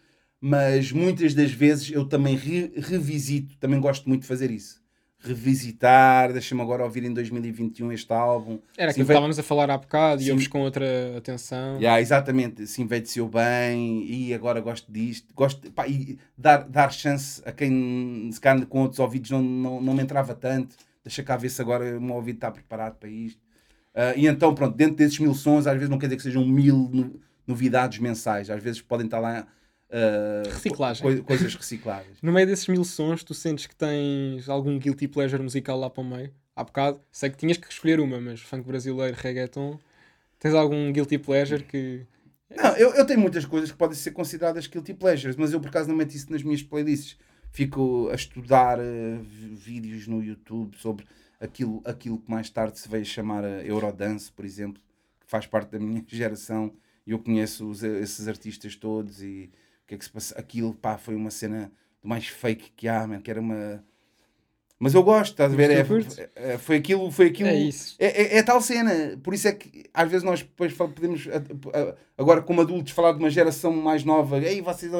mas 0.46 0.92
muitas 0.92 1.34
das 1.34 1.52
vezes 1.54 1.90
eu 1.90 2.04
também 2.04 2.36
re 2.36 2.74
revisito, 2.76 3.56
também 3.60 3.80
gosto 3.80 4.10
muito 4.10 4.24
de 4.24 4.28
fazer 4.28 4.52
isso. 4.52 4.83
Revisitar, 5.24 6.34
deixa-me 6.34 6.62
agora 6.62 6.84
ouvir 6.84 7.04
em 7.04 7.14
2021 7.14 7.92
este 7.92 8.12
álbum. 8.12 8.60
Era 8.78 8.92
aquilo 8.92 9.06
que 9.06 9.12
estávamos 9.12 9.40
a 9.40 9.44
falar 9.44 9.70
há 9.70 9.78
bocado 9.78 10.22
e 10.22 10.30
ouves 10.32 10.48
com 10.48 10.62
outra 10.62 10.86
atenção. 11.18 11.78
Yeah, 11.78 12.02
exatamente, 12.02 12.68
se 12.68 12.82
envelheceu 12.82 13.28
bem 13.28 14.06
e 14.06 14.34
agora 14.34 14.60
gosto 14.60 14.92
disto. 14.92 15.34
Gosto, 15.34 15.72
pá, 15.72 15.88
e 15.88 16.18
dar, 16.38 16.68
dar 16.68 16.92
chance 16.92 17.42
a 17.46 17.52
quem 17.52 18.30
se 18.32 18.42
calhar 18.42 18.66
com 18.66 18.82
outros 18.82 19.00
ouvidos 19.00 19.32
não, 19.32 19.42
não, 19.42 19.82
não 19.82 19.94
me 19.94 20.04
entrava 20.04 20.36
tanto. 20.36 20.76
Deixa 21.04 21.24
cá 21.24 21.38
ver 21.38 21.50
se 21.50 21.62
agora 21.62 21.98
o 21.98 22.02
meu 22.02 22.16
ouvido 22.16 22.36
está 22.36 22.52
preparado 22.52 22.96
para 22.96 23.10
isto. 23.10 23.40
Uh, 23.94 24.18
e 24.18 24.28
então, 24.28 24.54
pronto, 24.56 24.76
dentro 24.76 24.96
desses 24.96 25.20
mil 25.20 25.34
sons, 25.34 25.68
às 25.68 25.74
vezes 25.74 25.90
não 25.90 26.00
quer 26.00 26.08
dizer 26.08 26.18
que 26.18 26.24
sejam 26.24 26.46
mil 26.46 27.20
novidades 27.46 28.00
mensais, 28.00 28.50
às 28.50 28.62
vezes 28.62 28.82
podem 28.82 29.06
estar 29.06 29.20
lá 29.20 29.46
Uh, 29.94 30.50
Reciclagem. 30.50 31.04
Co 31.04 31.24
coisas 31.24 31.54
recicláveis. 31.54 32.18
no 32.20 32.32
meio 32.32 32.48
desses 32.48 32.68
mil 32.68 32.84
sons, 32.84 33.24
tu 33.24 33.36
sentes 33.36 33.68
que 33.68 33.76
tens 33.76 34.50
algum 34.50 34.80
guilty 34.80 35.08
pleasure 35.08 35.42
musical 35.44 35.80
lá 35.80 35.88
para 35.88 36.02
o 36.02 36.04
meio? 36.04 36.34
Há 36.56 36.64
bocado, 36.64 37.00
sei 37.12 37.30
que 37.30 37.38
tinhas 37.38 37.58
que 37.58 37.72
escolher 37.72 38.00
uma, 38.00 38.20
mas 38.20 38.42
funk 38.42 38.66
brasileiro, 38.66 39.16
reggaeton, 39.16 39.80
tens 40.40 40.56
algum 40.56 40.92
guilty 40.92 41.20
pleasure 41.20 41.64
que. 41.64 42.08
Não, 42.50 42.76
eu, 42.76 42.96
eu 42.96 43.06
tenho 43.06 43.20
muitas 43.20 43.46
coisas 43.46 43.72
que 43.72 43.78
podem 43.78 43.96
ser 43.96 44.12
consideradas 44.12 44.66
guilty 44.66 44.96
pleasures, 44.96 45.36
mas 45.36 45.54
eu 45.54 45.60
por 45.60 45.70
acaso 45.70 45.88
não 45.90 45.96
meto 45.96 46.16
isso 46.16 46.32
nas 46.32 46.42
minhas 46.42 46.64
playlists. 46.64 47.16
Fico 47.52 48.10
a 48.12 48.16
estudar 48.16 48.80
uh, 48.80 49.24
vídeos 49.24 50.08
no 50.08 50.24
YouTube 50.24 50.76
sobre 50.76 51.06
aquilo, 51.40 51.84
aquilo 51.86 52.18
que 52.18 52.32
mais 52.32 52.50
tarde 52.50 52.80
se 52.80 52.90
veio 52.90 53.06
chamar 53.06 53.46
a 53.46 53.64
Eurodance, 53.64 54.32
por 54.32 54.44
exemplo, 54.44 54.82
que 55.20 55.30
faz 55.30 55.46
parte 55.46 55.70
da 55.70 55.80
minha 55.80 56.04
geração 56.10 56.74
e 57.06 57.12
eu 57.12 57.20
conheço 57.20 57.70
os, 57.70 57.84
esses 57.84 58.28
artistas 58.28 58.76
todos 58.76 59.22
e 59.22 59.52
que 59.94 59.96
é 59.96 59.98
que 59.98 60.06
se 60.06 60.12
passa? 60.12 60.40
Aquilo, 60.40 60.74
pá, 60.74 60.98
foi 60.98 61.16
uma 61.16 61.30
cena 61.30 61.72
do 62.02 62.10
mais 62.10 62.28
fake 62.28 62.72
que 62.76 62.88
há, 62.88 63.06
man, 63.08 63.22
que 63.22 63.30
era 63.30 63.40
uma. 63.40 63.84
Mas 64.80 64.94
eu 64.94 65.04
gosto, 65.04 65.32
estás 65.32 65.54
a 65.54 65.56
ver? 65.56 65.72
É, 65.72 65.84
é, 66.36 66.58
foi 66.58 66.78
aquilo, 66.78 67.10
foi 67.10 67.28
aquilo. 67.28 67.50
É 67.50 67.56
isso. 67.56 67.96
É, 68.00 68.08
é, 68.08 68.38
é, 68.40 68.44
tal 68.44 68.60
cena. 68.62 69.18
Por 69.24 69.34
isso 69.34 69.48
é 69.48 69.54
que 69.54 69.86
às 69.94 70.10
vezes 70.10 70.24
nós 70.24 70.42
depois 70.42 70.74
podemos, 70.74 71.26
agora 72.18 72.42
como 72.42 72.60
adultos, 72.60 72.92
falar 72.92 73.14
de 73.14 73.20
uma 73.20 73.30
geração 73.30 73.72
mais 73.72 74.04
nova. 74.04 74.40
Ei, 74.40 74.62
vocês 74.62 74.94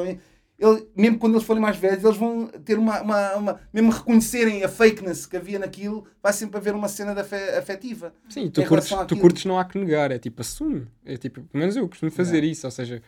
ele, 0.58 0.88
mesmo 0.96 1.18
quando 1.18 1.34
eles 1.34 1.46
forem 1.46 1.60
mais 1.60 1.76
velhos, 1.76 2.04
eles 2.04 2.16
vão 2.16 2.46
ter 2.46 2.78
uma, 2.78 3.00
uma, 3.02 3.34
uma, 3.34 3.60
Mesmo 3.72 3.90
reconhecerem 3.90 4.62
a 4.62 4.68
fakeness 4.68 5.26
que 5.26 5.36
havia 5.36 5.58
naquilo, 5.58 6.06
vai 6.22 6.32
sempre 6.32 6.56
haver 6.58 6.74
uma 6.74 6.88
cena 6.88 7.12
de 7.12 7.20
afetiva. 7.20 8.14
Sim, 8.28 8.48
tu 8.48 8.64
curtes, 8.64 8.90
tu 9.08 9.16
curtes, 9.16 9.44
não 9.44 9.58
há 9.58 9.64
que 9.64 9.78
negar, 9.78 10.12
é 10.12 10.18
tipo, 10.18 10.42
assume. 10.42 10.86
É 11.04 11.16
tipo, 11.16 11.42
pelo 11.42 11.60
menos 11.60 11.76
eu 11.76 11.88
costumo 11.88 12.10
fazer 12.10 12.44
isso. 12.44 12.66
Ou 12.66 12.70
seja, 12.70 13.02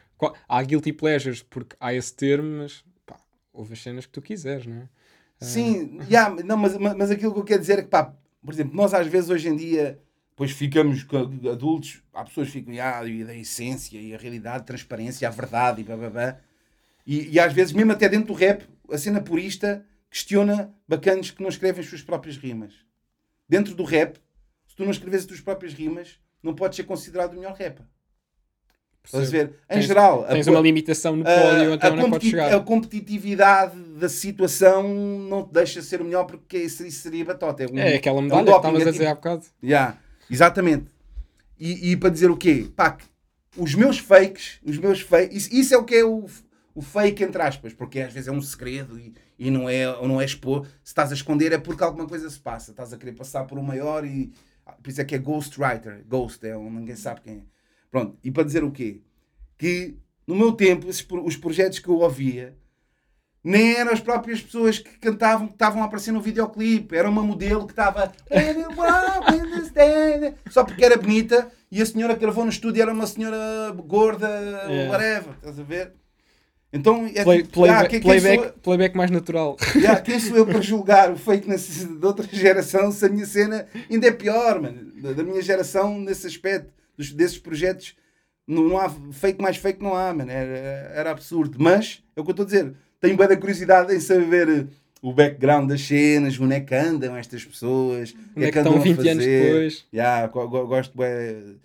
há 0.49 0.63
guilty 0.63 0.93
pleasures 0.93 1.43
porque 1.43 1.77
há 1.79 1.95
esse 1.95 2.13
termo, 2.15 2.63
mas 2.63 2.85
pá, 3.07 3.17
houve 3.53 3.75
as 3.75 3.83
cenas 3.83 4.07
que 4.07 4.13
tu 4.13 4.21
quiseres, 4.21 4.67
não 4.67 4.77
é? 4.77 4.89
Sim, 5.41 5.99
uh... 5.99 6.03
yeah, 6.11 6.35
não, 6.45 6.57
mas, 6.57 6.77
mas 6.77 7.11
aquilo 7.11 7.33
que 7.33 7.41
eu 7.41 7.45
quero 7.45 7.61
dizer 7.61 7.79
é 7.79 7.83
que, 7.83 7.89
pá, 7.89 8.13
por 8.45 8.53
exemplo, 8.53 8.75
nós 8.77 8.93
às 8.93 9.07
vezes 9.07 9.31
hoje 9.31 9.49
em 9.49 9.57
dia, 9.57 10.01
depois 10.31 10.51
ficamos 10.51 11.07
adultos, 11.51 12.03
há 12.13 12.25
pessoas 12.25 12.49
que 12.49 12.55
ficam, 12.55 12.75
ah, 12.81 13.03
da 13.03 13.35
essência 13.37 14.01
e 14.01 14.15
a 14.15 14.19
realidade, 14.19 14.59
a 14.59 14.65
transparência, 14.65 15.27
a 15.29 15.31
verdade 15.31 15.81
e 15.81 15.85
blá 15.85 15.97
blá 15.97 16.11
blá. 16.11 16.39
E, 17.07 17.35
e 17.35 17.41
às 17.41 17.53
vezes, 17.53 17.73
mesmo 17.73 17.93
até 17.93 18.09
dentro 18.09 18.27
do 18.27 18.33
rap, 18.35 18.65
a 18.91 18.99
cena 18.99 19.21
purista 19.21 19.85
questiona 20.11 20.75
bacanas 20.89 21.31
que 21.31 21.43
não 21.43 21.49
escrevem 21.49 21.83
as 21.83 21.89
suas 21.89 22.03
próprias 22.03 22.37
rimas. 22.37 22.75
Dentro 23.49 23.75
do 23.75 23.85
rap, 23.85 24.19
se 24.67 24.75
tu 24.75 24.85
não 24.85 24.91
escreves 24.91 25.21
as 25.21 25.27
tuas 25.27 25.41
próprias 25.41 25.73
rimas, 25.73 26.19
não 26.43 26.55
podes 26.55 26.77
ser 26.77 26.85
considerado 26.85 27.33
o 27.33 27.37
melhor 27.37 27.53
rapper. 27.53 27.87
Estás 29.05 29.29
a 29.29 29.31
ver? 29.31 29.47
Em 29.71 29.75
tens, 29.75 29.85
geral, 29.85 30.25
tens 30.25 30.49
a, 30.49 30.51
uma 30.51 30.61
limitação 30.61 31.15
no 31.15 31.25
pódio, 31.25 31.75
então 31.75 31.95
não 31.95 32.11
podes 32.11 32.29
chegar. 32.29 32.53
A 32.53 32.61
competitividade 32.61 33.79
da 33.97 34.09
situação 34.09 34.89
não 34.89 35.45
te 35.45 35.53
deixa 35.53 35.81
ser 35.81 36.01
o 36.01 36.05
melhor 36.05 36.25
porque 36.25 36.59
isso, 36.59 36.85
isso 36.85 37.03
seria 37.03 37.25
batota. 37.25 37.63
É, 37.63 37.67
um, 37.69 37.79
é 37.79 37.95
aquela 37.95 38.21
medalha 38.21 38.41
é 38.41 38.43
um 38.43 38.53
que 38.53 38.57
estavas 38.57 38.87
a 38.87 38.91
dizer 38.91 39.07
há 39.07 39.15
bocado. 39.15 39.45
Yeah, 39.63 39.97
exatamente. 40.29 40.87
E, 41.59 41.93
e, 41.93 41.97
para 41.97 42.11
dizer 42.11 42.31
o 42.31 42.37
quê? 42.37 42.67
Pá, 42.75 42.99
os 43.57 43.75
meus 43.77 43.99
fakes, 43.99 44.59
os 44.65 44.77
meus 44.77 45.01
fakes, 45.01 45.37
isso, 45.37 45.55
isso 45.55 45.75
é 45.75 45.79
o 45.79 45.85
que 45.85 45.95
é 45.95 46.05
o, 46.05 46.27
o 46.77 46.83
fake, 46.83 47.25
entre 47.25 47.41
aspas, 47.41 47.73
porque 47.73 48.01
às 48.01 48.13
vezes 48.13 48.29
é 48.29 48.31
um 48.31 48.43
segredo 48.43 49.01
e, 49.01 49.15
e 49.39 49.51
não, 49.51 49.67
é, 49.67 49.87
não 50.07 50.21
é 50.21 50.27
expor. 50.27 50.67
Se 50.85 50.91
estás 50.91 51.11
a 51.11 51.15
esconder 51.15 51.51
é 51.53 51.57
porque 51.59 51.83
alguma 51.83 52.07
coisa 52.07 52.29
se 52.29 52.39
passa. 52.39 52.71
Estás 52.71 52.93
a 52.93 52.99
querer 52.99 53.13
passar 53.13 53.47
por 53.47 53.59
um 53.59 53.63
maior 53.63 54.05
e. 54.05 54.31
Por 54.83 54.91
isso 54.91 55.01
é 55.01 55.05
que 55.05 55.15
é 55.15 55.19
ghostwriter. 55.19 56.05
Ghost, 56.07 56.47
é 56.47 56.55
um, 56.55 56.71
ninguém 56.71 56.95
sabe 56.95 57.23
quem 57.23 57.35
é. 57.39 57.43
Pronto, 57.91 58.19
e 58.23 58.31
para 58.31 58.43
dizer 58.43 58.63
o 58.63 58.71
quê? 58.71 59.01
Que 59.57 59.97
no 60.27 60.37
meu 60.37 60.53
tempo, 60.53 60.87
esses, 60.87 61.07
os 61.25 61.37
projetos 61.39 61.79
que 61.79 61.89
eu 61.89 61.95
ouvia 61.95 62.55
nem 63.43 63.77
eram 63.77 63.93
as 63.93 64.01
próprias 64.01 64.43
pessoas 64.43 64.79
que 64.79 64.99
cantavam, 64.99 65.47
que 65.47 65.55
estavam 65.55 65.83
a 65.83 65.87
aparecer 65.87 66.13
no 66.13 66.21
videoclipe. 66.21 66.95
Era 66.95 67.09
uma 67.09 67.23
modelo 67.23 67.65
que 67.65 67.73
estava. 67.73 68.13
Só 70.51 70.63
porque 70.63 70.85
era 70.85 70.99
bonita 70.99 71.51
e 71.73 71.81
a 71.81 71.87
senhora 71.87 72.13
que 72.13 72.21
gravou 72.21 72.45
no 72.45 72.51
estúdio 72.51 72.83
era 72.83 72.93
uma 72.93 73.07
senhora 73.07 73.73
gorda, 73.87 74.29
yeah. 74.29 74.91
whatever. 74.91 75.35
Estás 75.37 75.59
a 75.59 75.63
ver? 75.63 76.06
Então, 76.77 77.07
é 77.15 77.25
Play, 77.25 77.43
tipo, 77.43 77.65
ah, 77.65 77.87
quem, 77.87 78.01
playback, 78.01 78.43
sou, 78.43 78.53
playback 78.63 78.97
mais 78.97 79.11
natural. 79.11 79.57
Yeah, 79.75 80.01
quem 80.03 80.19
sou 80.21 80.37
eu 80.37 80.47
para 80.47 80.61
julgar 80.61 81.11
o 81.11 81.17
fake 81.17 81.49
de 81.49 82.07
outra 82.07 82.27
geração 82.31 82.91
se 82.93 83.05
a 83.05 83.09
minha 83.09 83.27
cena 83.27 83.67
ainda 83.91 84.07
é 84.07 84.13
pior, 84.13 84.61
mano, 84.61 84.93
da, 85.01 85.13
da 85.13 85.23
minha 85.23 85.41
geração 85.43 85.99
nesse 85.99 86.27
aspecto, 86.27 86.71
dos, 86.97 87.13
desses 87.13 87.39
projetos. 87.39 87.95
Não, 88.47 88.63
não 88.63 88.79
há 88.79 88.89
fake 89.13 89.43
mais 89.43 89.57
fake, 89.57 89.83
não 89.83 89.95
há, 89.95 90.15
mano. 90.15 90.31
Era, 90.31 90.93
era 90.95 91.11
absurdo. 91.11 91.57
Mas, 91.59 92.03
é 92.15 92.21
o 92.21 92.25
que 92.25 92.31
eu 92.31 92.33
estou 92.33 92.45
a 92.45 92.47
dizer, 92.47 92.73
tenho 93.01 93.17
bem 93.17 93.29
da 93.29 93.37
curiosidade 93.37 93.95
em 93.95 93.99
saber 93.99 94.49
eh, 94.49 94.67
o 95.03 95.13
background 95.13 95.69
das 95.69 95.81
cenas, 95.81 96.39
onde 96.39 96.55
é 96.55 96.61
que 96.61 96.75
andam 96.75 97.17
estas 97.17 97.45
pessoas, 97.45 98.15
onde 98.37 98.47
é 98.47 98.53
que, 98.53 98.59
é 98.59 98.63
que 98.63 98.69
estão 98.69 98.81
20 98.81 99.09
anos 99.09 99.25
depois. 99.25 99.87
Yeah, 99.93 100.27
gosto 100.29 100.97
bem 100.97 101.59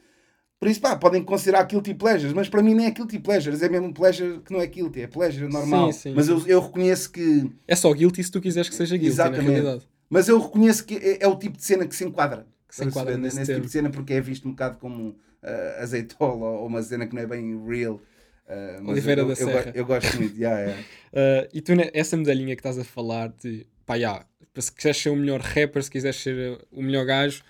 por 0.62 0.68
isso, 0.68 0.80
pá, 0.80 0.96
podem 0.96 1.24
considerar 1.24 1.64
guilty 1.64 1.96
pleasures, 1.96 2.34
mas 2.34 2.48
para 2.48 2.62
mim 2.62 2.76
nem 2.76 2.86
é 2.86 2.92
guilty 2.92 3.18
pleasures, 3.18 3.64
é 3.64 3.68
mesmo 3.68 3.92
pleasure 3.92 4.42
que 4.46 4.54
não 4.54 4.62
é 4.62 4.68
guilty, 4.68 5.02
é 5.02 5.08
pleasure 5.08 5.52
normal. 5.52 5.92
Sim, 5.92 6.00
sim, 6.10 6.14
mas 6.16 6.28
eu, 6.28 6.46
eu 6.46 6.62
reconheço 6.62 7.12
que. 7.12 7.50
É 7.68 7.76
só 7.76 7.92
guilty 7.92 8.24
se 8.24 8.30
tu 8.30 8.40
quiseres 8.40 8.70
que 8.70 8.76
seja 8.76 8.96
guilty, 8.96 9.12
Exatamente. 9.12 9.44
na 9.44 9.50
realidade. 9.50 9.88
Mas 10.08 10.28
eu 10.28 10.40
reconheço 10.40 10.86
que 10.86 10.98
é, 10.98 11.24
é, 11.24 11.28
o 11.28 11.36
tipo 11.36 11.58
de 11.58 11.64
cena 11.64 11.88
que 11.88 11.96
se 11.96 12.06
enquadra. 12.06 12.46
Que 12.70 12.76
se 12.76 12.86
enquadra 12.86 13.18
nesse, 13.18 13.40
nesse 13.40 13.56
tipo 13.56 13.66
de 13.66 13.72
cena 13.72 13.90
porque 13.90 14.14
é 14.14 14.22
visto 14.22 14.48
um 14.48 14.52
bocado 14.52 14.78
como 14.78 15.10
uh, 15.10 15.82
azeitola 15.82 16.46
ou 16.46 16.68
uma 16.68 16.84
cena 16.84 17.08
que 17.08 17.16
não 17.16 17.24
é 17.24 17.26
bem 17.26 17.60
real. 17.68 18.00
Uh, 18.48 18.88
Oliveira 18.88 19.22
eu, 19.22 19.26
da 19.26 19.32
eu, 19.32 19.36
Serra. 19.36 19.72
Eu, 19.74 19.82
eu, 19.82 19.86
gosto 19.88 20.16
muito, 20.16 20.38
yeah, 20.38 20.60
yeah. 20.60 20.82
Uh, 21.12 21.50
e 21.58 21.62
tu, 21.62 21.72
essa 21.92 22.16
medalhinha 22.16 22.56
que 22.56 22.60
estás 22.60 22.78
a 22.78 22.84
falar 22.84 23.34
de 23.42 23.66
pá, 23.84 23.96
yeah, 23.96 24.28
se 24.60 24.72
quiseres 24.72 24.98
ser 24.98 25.10
o 25.10 25.16
melhor 25.16 25.42
rapper, 25.42 25.82
se 25.82 25.90
quiseres 25.90 26.18
ser 26.18 26.64
o 26.72 26.84
melhor 26.84 27.04
gajo, 27.04 27.42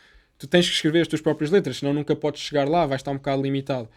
tu 0.42 0.48
tens 0.48 0.68
que 0.68 0.74
escrever 0.74 1.02
as 1.02 1.08
tuas 1.08 1.22
próprias 1.22 1.52
letras, 1.52 1.78
senão 1.78 1.94
nunca 1.94 2.16
podes 2.16 2.42
chegar 2.42 2.68
lá, 2.68 2.88
vais 2.88 3.00
estar 3.00 3.12
um 3.12 3.18
bocado 3.18 3.44
limitado. 3.44 3.88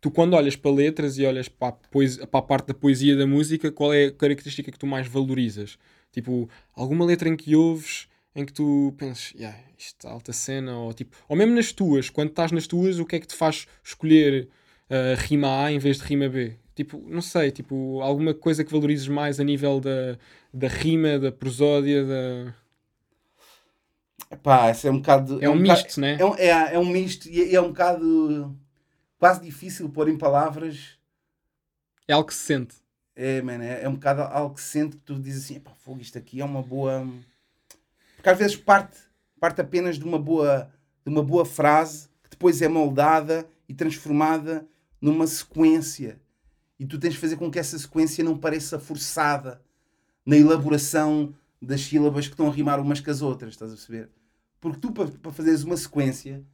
Tu, 0.00 0.10
quando 0.10 0.34
olhas 0.34 0.56
para 0.56 0.72
letras 0.72 1.16
e 1.16 1.24
olhas 1.24 1.48
para 1.48 1.68
a, 1.68 1.72
poesia, 1.72 2.26
para 2.26 2.40
a 2.40 2.42
parte 2.42 2.66
da 2.66 2.74
poesia 2.74 3.16
da 3.16 3.24
música, 3.24 3.70
qual 3.70 3.94
é 3.94 4.06
a 4.06 4.10
característica 4.10 4.72
que 4.72 4.78
tu 4.78 4.86
mais 4.86 5.06
valorizas? 5.06 5.78
Tipo, 6.10 6.50
alguma 6.74 7.04
letra 7.04 7.28
em 7.28 7.36
que 7.36 7.54
ouves 7.54 8.08
em 8.34 8.44
que 8.44 8.52
tu 8.52 8.92
pensas, 8.98 9.32
yeah, 9.36 9.56
isto 9.78 10.08
é 10.08 10.10
alta 10.10 10.32
cena, 10.32 10.76
ou 10.76 10.92
tipo, 10.92 11.16
ou 11.28 11.36
mesmo 11.36 11.54
nas 11.54 11.72
tuas, 11.72 12.10
quando 12.10 12.30
estás 12.30 12.50
nas 12.50 12.66
tuas, 12.66 12.98
o 12.98 13.06
que 13.06 13.14
é 13.14 13.20
que 13.20 13.28
te 13.28 13.36
faz 13.36 13.68
escolher 13.84 14.48
uh, 14.90 15.16
rima 15.18 15.64
A 15.64 15.70
em 15.70 15.78
vez 15.78 15.98
de 15.98 16.02
rima 16.02 16.28
B? 16.28 16.56
Tipo, 16.74 17.00
não 17.08 17.22
sei, 17.22 17.52
tipo, 17.52 18.00
alguma 18.02 18.34
coisa 18.34 18.64
que 18.64 18.72
valorizes 18.72 19.06
mais 19.06 19.38
a 19.38 19.44
nível 19.44 19.80
da, 19.80 20.18
da 20.52 20.66
rima, 20.66 21.16
da 21.16 21.30
prosódia, 21.30 22.04
da... 22.04 22.54
Pá, 24.42 24.70
isso 24.70 24.86
é 24.86 24.90
um 24.90 24.98
bocado... 24.98 25.42
É, 25.42 25.48
um, 25.48 25.52
um 25.52 25.56
misto, 25.56 25.82
bocado, 25.82 26.00
né? 26.00 26.16
É 26.18 26.24
um, 26.24 26.34
é, 26.34 26.74
é 26.74 26.78
um 26.78 26.84
misto 26.84 27.28
e 27.28 27.42
é, 27.42 27.54
é 27.54 27.60
um 27.60 27.68
bocado 27.68 28.56
quase 29.18 29.40
difícil 29.40 29.88
pôr 29.88 30.08
em 30.08 30.18
palavras. 30.18 30.98
É 32.08 32.12
algo 32.12 32.26
que 32.26 32.34
se 32.34 32.40
sente. 32.40 32.74
É, 33.14 33.40
man, 33.40 33.62
é, 33.62 33.84
é 33.84 33.88
um 33.88 33.94
bocado 33.94 34.22
algo 34.22 34.54
que 34.54 34.60
se 34.60 34.68
sente 34.68 34.96
que 34.96 35.02
tu 35.02 35.14
dizes 35.18 35.44
assim, 35.44 35.60
pá, 35.60 35.72
fogo, 35.72 36.00
isto 36.00 36.18
aqui 36.18 36.40
é 36.40 36.44
uma 36.44 36.62
boa... 36.62 37.06
Porque 38.16 38.28
às 38.28 38.38
vezes 38.38 38.56
parte, 38.56 38.98
parte 39.38 39.60
apenas 39.60 39.98
de 39.98 40.04
uma 40.04 40.18
boa, 40.18 40.70
de 41.04 41.10
uma 41.10 41.22
boa 41.22 41.44
frase 41.44 42.08
que 42.24 42.30
depois 42.30 42.60
é 42.60 42.68
moldada 42.68 43.46
e 43.68 43.74
transformada 43.74 44.66
numa 45.00 45.26
sequência. 45.26 46.20
E 46.78 46.84
tu 46.84 46.98
tens 46.98 47.14
de 47.14 47.20
fazer 47.20 47.36
com 47.36 47.50
que 47.50 47.58
essa 47.58 47.78
sequência 47.78 48.24
não 48.24 48.36
pareça 48.36 48.78
forçada 48.78 49.62
na 50.24 50.36
elaboração 50.36 51.32
das 51.60 51.80
sílabas 51.80 52.26
que 52.26 52.34
estão 52.34 52.48
a 52.48 52.52
rimar 52.52 52.80
umas 52.80 53.00
com 53.00 53.10
as 53.10 53.22
outras, 53.22 53.52
estás 53.52 53.72
a 53.72 53.74
perceber? 53.74 54.10
Porque 54.60 54.80
tu, 54.80 54.92
para, 54.92 55.32
fazeres 55.32 55.62
uma 55.62 55.76
sequência, 55.76 56.44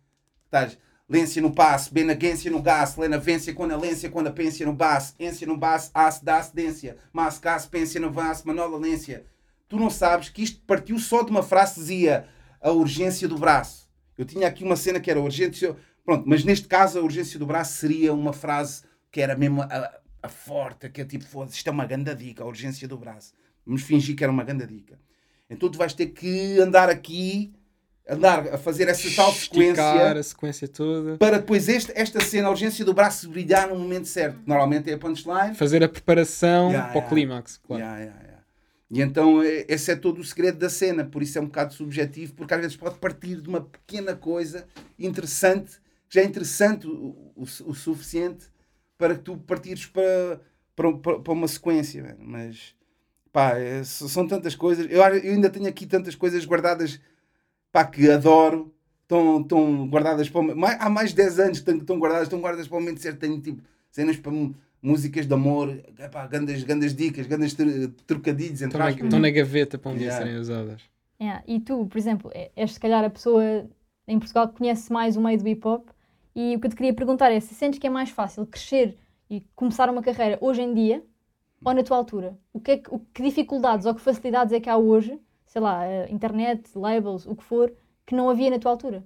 estás 0.45 0.79
lência 1.09 1.43
no 1.43 1.53
passo, 1.53 1.93
benagência 1.93 2.51
no 2.51 2.63
gás, 2.63 2.97
lenavência 2.97 3.53
quando 3.53 3.73
a 3.73 3.77
lência, 3.77 4.11
quando 4.11 4.29
a 4.29 4.33
pência 4.33 4.65
no 4.65 4.73
baço, 4.73 5.15
ência 5.19 5.47
no 5.47 5.57
baço, 5.57 5.91
as, 5.93 6.21
das, 6.21 6.51
dência, 6.51 6.97
mas, 7.13 7.39
cas, 7.39 7.67
pência 7.67 8.01
no 8.01 8.11
vaso, 8.11 8.47
manola, 8.47 8.79
lência. 8.79 9.27
Tu 9.69 9.77
não 9.77 9.91
sabes 9.91 10.29
que 10.29 10.43
isto 10.43 10.63
partiu 10.67 10.99
só 10.99 11.23
de 11.23 11.31
uma 11.31 11.43
frase 11.43 11.81
dizia 11.81 12.29
a 12.61 12.71
urgência 12.71 13.27
do 13.29 13.39
braço. 13.39 13.89
Eu 14.17 14.25
tinha 14.25 14.47
aqui 14.47 14.65
uma 14.65 14.77
cena 14.77 15.01
que 15.01 15.11
era 15.11 15.21
urgência, 15.21 15.77
pronto, 16.05 16.25
mas 16.27 16.45
neste 16.45 16.69
caso 16.69 16.99
a 16.99 17.03
urgência 17.03 17.39
do 17.39 17.47
braço 17.47 17.79
seria 17.79 18.13
uma 18.13 18.33
frase 18.33 18.83
que 19.11 19.21
era 19.21 19.37
mesmo 19.37 19.63
a, 19.63 20.01
a 20.23 20.29
forte, 20.29 20.89
que 20.89 21.01
é 21.01 21.05
tipo, 21.05 21.45
isto 21.45 21.69
é 21.69 21.71
uma 21.71 21.87
grande 21.87 22.15
dica, 22.15 22.43
a 22.43 22.47
urgência 22.47 22.87
do 22.87 22.97
braço. 22.97 23.35
Vamos 23.67 23.83
fingir 23.83 24.17
que 24.17 24.25
era 24.25 24.33
uma 24.33 24.45
grande 24.45 24.67
dica. 24.67 24.99
Então 25.49 25.69
tu 25.71 25.79
vais 25.79 25.93
ter 25.93 26.07
que 26.07 26.59
andar 26.59 26.89
aqui, 26.89 27.53
andar 28.09 28.55
a 28.55 28.59
fazer 28.59 28.89
essa 28.89 29.09
tal 29.15 29.33
sequência. 29.33 30.13
a 30.13 30.23
sequência 30.23 30.67
toda. 30.67 31.19
Para 31.19 31.39
depois 31.39 31.69
este, 31.69 31.93
esta 31.95 32.21
cena, 32.21 32.49
a 32.49 32.51
urgência 32.51 32.85
do 32.85 32.95
braço 32.95 33.29
brilhar 33.29 33.69
no 33.69 33.79
momento 33.79 34.09
certo. 34.09 34.41
Normalmente 34.47 34.91
é 34.91 34.95
a 34.95 34.99
punchline. 34.99 35.55
Fazer 35.55 35.83
a 35.85 35.89
preparação 35.89 36.71
yeah, 36.71 36.89
para 36.89 36.99
yeah. 36.99 37.07
o 37.07 37.09
clímax, 37.09 37.59
claro. 37.59 37.83
Yeah, 37.83 38.01
yeah, 38.01 38.33
e 38.93 39.01
então 39.01 39.43
é, 39.43 39.65
esse 39.69 39.91
é 39.91 39.97
todo 39.97 40.21
o 40.21 40.25
segredo 40.25 40.59
da 40.59 40.69
cena, 40.69 41.03
por 41.03 41.23
isso 41.23 41.39
é 41.39 41.41
um 41.41 41.47
bocado 41.47 41.73
subjetivo, 41.73 42.35
porque 42.35 42.53
às 42.53 42.61
vezes 42.61 42.77
pode 42.77 42.99
partir 42.99 43.41
de 43.41 43.49
uma 43.49 43.63
pequena 43.63 44.15
coisa 44.15 44.69
interessante, 44.99 45.81
já 46.11 46.21
é 46.21 46.25
interessante 46.25 46.87
o, 46.87 47.33
o, 47.35 47.43
o 47.43 47.75
suficiente 47.75 48.51
para 48.99 49.15
que 49.15 49.23
tu 49.23 49.39
partires 49.39 49.87
para, 49.87 50.43
para, 50.77 51.21
para 51.21 51.33
uma 51.33 51.49
sequência. 51.49 52.15
Mas 52.21 52.75
pá, 53.33 53.59
é, 53.59 53.83
são 53.83 54.27
tantas 54.27 54.55
coisas. 54.55 54.87
Eu, 54.91 55.01
eu, 55.01 55.33
ainda 55.33 55.49
tenho 55.49 55.67
aqui 55.67 55.87
tantas 55.87 56.15
coisas 56.15 56.45
guardadas 56.45 57.01
pá, 57.73 57.85
que 57.85 58.11
adoro. 58.11 58.73
Estão, 59.03 59.41
estão 59.41 59.89
guardadas 59.89 60.29
para 60.31 60.41
o, 60.41 60.65
há 60.65 60.89
mais 60.89 61.11
de 61.11 61.17
10 61.17 61.41
anos 61.41 61.61
que 61.61 61.71
estão 61.71 61.99
guardadas, 61.99 62.29
estão 62.29 62.41
guardadas 62.41 62.69
para 62.69 62.79
o 62.79 62.81
momento 62.81 63.01
certo. 63.01 63.19
Tenho 63.19 63.41
tipo 63.41 63.63
cenas 63.91 64.17
para 64.17 64.33
músicas 64.81 65.27
de 65.27 65.35
amor, 65.35 65.69
epá, 65.99 66.27
grandes, 66.27 66.63
grandes 66.63 66.95
dicas, 66.95 67.27
grandes 67.27 67.55
trocadilhos. 68.07 68.63
Estão 68.63 68.81
na, 68.81 68.91
estão 68.91 69.19
na 69.19 69.31
gaveta 69.31 69.79
para 69.79 69.91
um 69.91 69.95
dia 69.95 70.07
yeah. 70.07 70.25
serem 70.25 70.41
usadas. 70.41 70.83
Yeah. 71.21 71.45
E 71.47 71.61
tu, 71.61 71.87
por 71.87 71.99
exemplo, 71.99 72.31
é, 72.35 72.51
és 72.57 72.73
se 72.73 72.81
calhar 72.81 73.05
a 73.05 73.11
pessoa 73.11 73.69
em 74.09 74.19
Portugal 74.19 74.49
que 74.49 74.59
conhece 74.59 74.91
mais 74.93 75.17
o 75.17 75.21
meio 75.21 75.39
do 75.39 75.49
hip 75.49 75.67
hop. 75.67 75.89
E 76.35 76.57
o 76.57 76.61
que 76.61 76.67
eu 76.67 76.71
te 76.71 76.77
queria 76.77 76.95
perguntar 76.95 77.31
é 77.31 77.39
se 77.39 77.55
sentes 77.55 77.79
que 77.79 77.87
é 77.87 77.91
mais 77.91 78.09
fácil 78.09 78.47
crescer 78.47 78.97
e 79.29 79.43
começar 79.55 79.91
uma 79.91 80.03
carreira 80.03 80.39
hoje 80.41 80.63
em 80.63 80.73
dia 80.73 81.03
ou 81.65 81.75
na 81.75 81.83
tua 81.83 81.97
altura? 81.97 82.39
O 82.53 82.61
que, 82.61 82.73
é 82.73 82.77
que, 82.79 82.95
o, 82.95 82.99
que 82.99 83.23
dificuldades 83.23 83.87
ou 83.87 83.95
que 83.95 84.01
facilidades 84.01 84.53
é 84.53 84.61
que 84.61 84.69
há 84.69 84.77
hoje, 84.77 85.19
sei 85.47 85.61
lá, 85.61 85.85
eh, 85.87 86.09
internet, 86.11 86.71
labels, 86.75 87.27
o 87.27 87.37
que 87.37 87.45
for, 87.45 87.73
que 88.07 88.15
não 88.15 88.29
havia 88.29 88.51
na 88.51 88.59
tua 88.59 88.71
altura? 88.71 89.05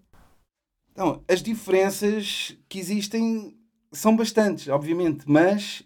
Então, 0.92 1.22
as 1.28 1.42
diferenças 1.42 2.56
que 2.68 2.78
existem 2.78 3.56
são 3.92 4.16
bastantes, 4.16 4.68
obviamente, 4.68 5.24
mas 5.26 5.82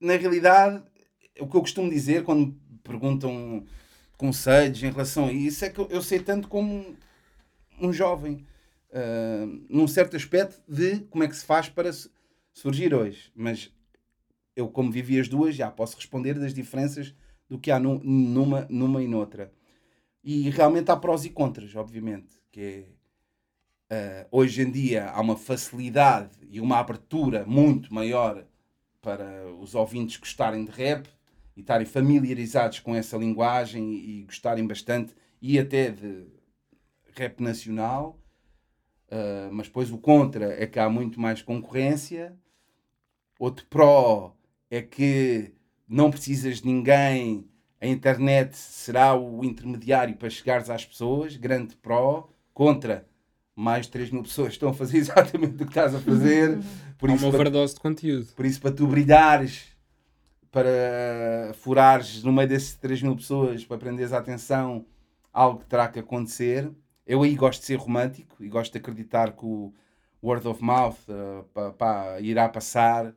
na 0.00 0.16
realidade, 0.16 0.82
o 1.38 1.46
que 1.46 1.56
eu 1.56 1.60
costumo 1.60 1.90
dizer 1.90 2.24
quando 2.24 2.46
me 2.46 2.78
perguntam 2.82 3.64
conselhos 4.16 4.82
em 4.82 4.90
relação 4.90 5.26
a 5.26 5.32
isso 5.32 5.64
é 5.64 5.70
que 5.70 5.80
eu 5.80 6.02
sei 6.02 6.20
tanto 6.20 6.48
como 6.48 6.96
um 7.80 7.92
jovem, 7.92 8.46
uh, 8.90 9.64
num 9.68 9.88
certo 9.88 10.16
aspecto 10.16 10.62
de 10.68 11.00
como 11.10 11.24
é 11.24 11.28
que 11.28 11.36
se 11.36 11.44
faz 11.44 11.68
para 11.68 11.90
surgir 12.52 12.94
hoje. 12.94 13.32
Mas 13.34 13.72
eu, 14.54 14.68
como 14.68 14.90
vivi 14.90 15.18
as 15.18 15.28
duas, 15.28 15.54
já 15.54 15.70
posso 15.70 15.96
responder 15.96 16.38
das 16.38 16.54
diferenças 16.54 17.14
do 17.48 17.58
que 17.58 17.70
há 17.70 17.78
numa, 17.78 18.66
numa 18.68 19.02
e 19.02 19.08
noutra. 19.08 19.52
E 20.22 20.48
realmente 20.50 20.90
há 20.90 20.96
prós 20.96 21.24
e 21.24 21.30
contras, 21.30 21.74
obviamente, 21.74 22.36
que 22.50 22.60
é 22.60 23.02
Uh, 23.92 24.24
hoje 24.30 24.62
em 24.62 24.70
dia 24.70 25.10
há 25.10 25.20
uma 25.20 25.36
facilidade 25.36 26.30
e 26.48 26.62
uma 26.62 26.78
abertura 26.78 27.44
muito 27.44 27.92
maior 27.92 28.42
para 29.02 29.46
os 29.60 29.74
ouvintes 29.74 30.16
gostarem 30.16 30.64
de 30.64 30.70
rap 30.70 31.06
e 31.54 31.60
estarem 31.60 31.86
familiarizados 31.86 32.80
com 32.80 32.96
essa 32.96 33.18
linguagem 33.18 33.92
e 33.92 34.22
gostarem 34.22 34.66
bastante 34.66 35.14
e 35.42 35.58
até 35.58 35.90
de 35.90 36.26
rap 37.14 37.42
nacional. 37.42 38.18
Uh, 39.08 39.52
mas 39.52 39.66
depois 39.66 39.92
o 39.92 39.98
contra 39.98 40.54
é 40.54 40.66
que 40.66 40.78
há 40.78 40.88
muito 40.88 41.20
mais 41.20 41.42
concorrência. 41.42 42.34
Outro 43.38 43.66
pró 43.66 44.34
é 44.72 44.80
que 44.80 45.52
não 45.86 46.10
precisas 46.10 46.62
de 46.62 46.66
ninguém, 46.66 47.46
a 47.78 47.86
internet 47.86 48.56
será 48.56 49.14
o 49.14 49.44
intermediário 49.44 50.16
para 50.16 50.30
chegares 50.30 50.70
às 50.70 50.82
pessoas. 50.82 51.36
Grande 51.36 51.76
pró. 51.76 52.30
Contra 52.54 53.06
mais 53.54 53.84
de 53.84 53.92
3 53.92 54.10
mil 54.10 54.22
pessoas 54.22 54.54
estão 54.54 54.70
a 54.70 54.72
fazer 54.72 54.96
exatamente 54.98 55.62
o 55.62 55.66
que 55.66 55.72
estás 55.72 55.94
a 55.94 56.00
fazer. 56.00 56.58
Por 56.96 57.10
Há 57.10 57.14
isso, 57.14 57.26
uma 57.26 57.34
overdose 57.34 57.74
de 57.74 57.80
conteúdo. 57.80 58.26
Por 58.34 58.46
isso, 58.46 58.62
para 58.62 58.72
tu 58.72 58.86
brilhares, 58.86 59.76
para 60.50 61.52
furares 61.54 62.22
no 62.22 62.32
meio 62.32 62.48
desses 62.48 62.74
3 62.76 63.02
mil 63.02 63.16
pessoas, 63.16 63.66
para 63.66 63.76
prenderes 63.76 64.14
a 64.14 64.18
atenção, 64.18 64.86
algo 65.30 65.62
terá 65.68 65.86
que 65.86 65.98
acontecer. 65.98 66.70
Eu 67.06 67.22
aí 67.22 67.34
gosto 67.34 67.60
de 67.60 67.66
ser 67.66 67.76
romântico 67.76 68.42
e 68.42 68.48
gosto 68.48 68.72
de 68.72 68.78
acreditar 68.78 69.32
que 69.32 69.44
o 69.44 69.70
word 70.22 70.48
of 70.48 70.64
mouth 70.64 70.96
uh, 71.08 71.44
pá, 71.52 71.72
pá, 71.72 72.20
irá 72.20 72.48
passar. 72.48 73.12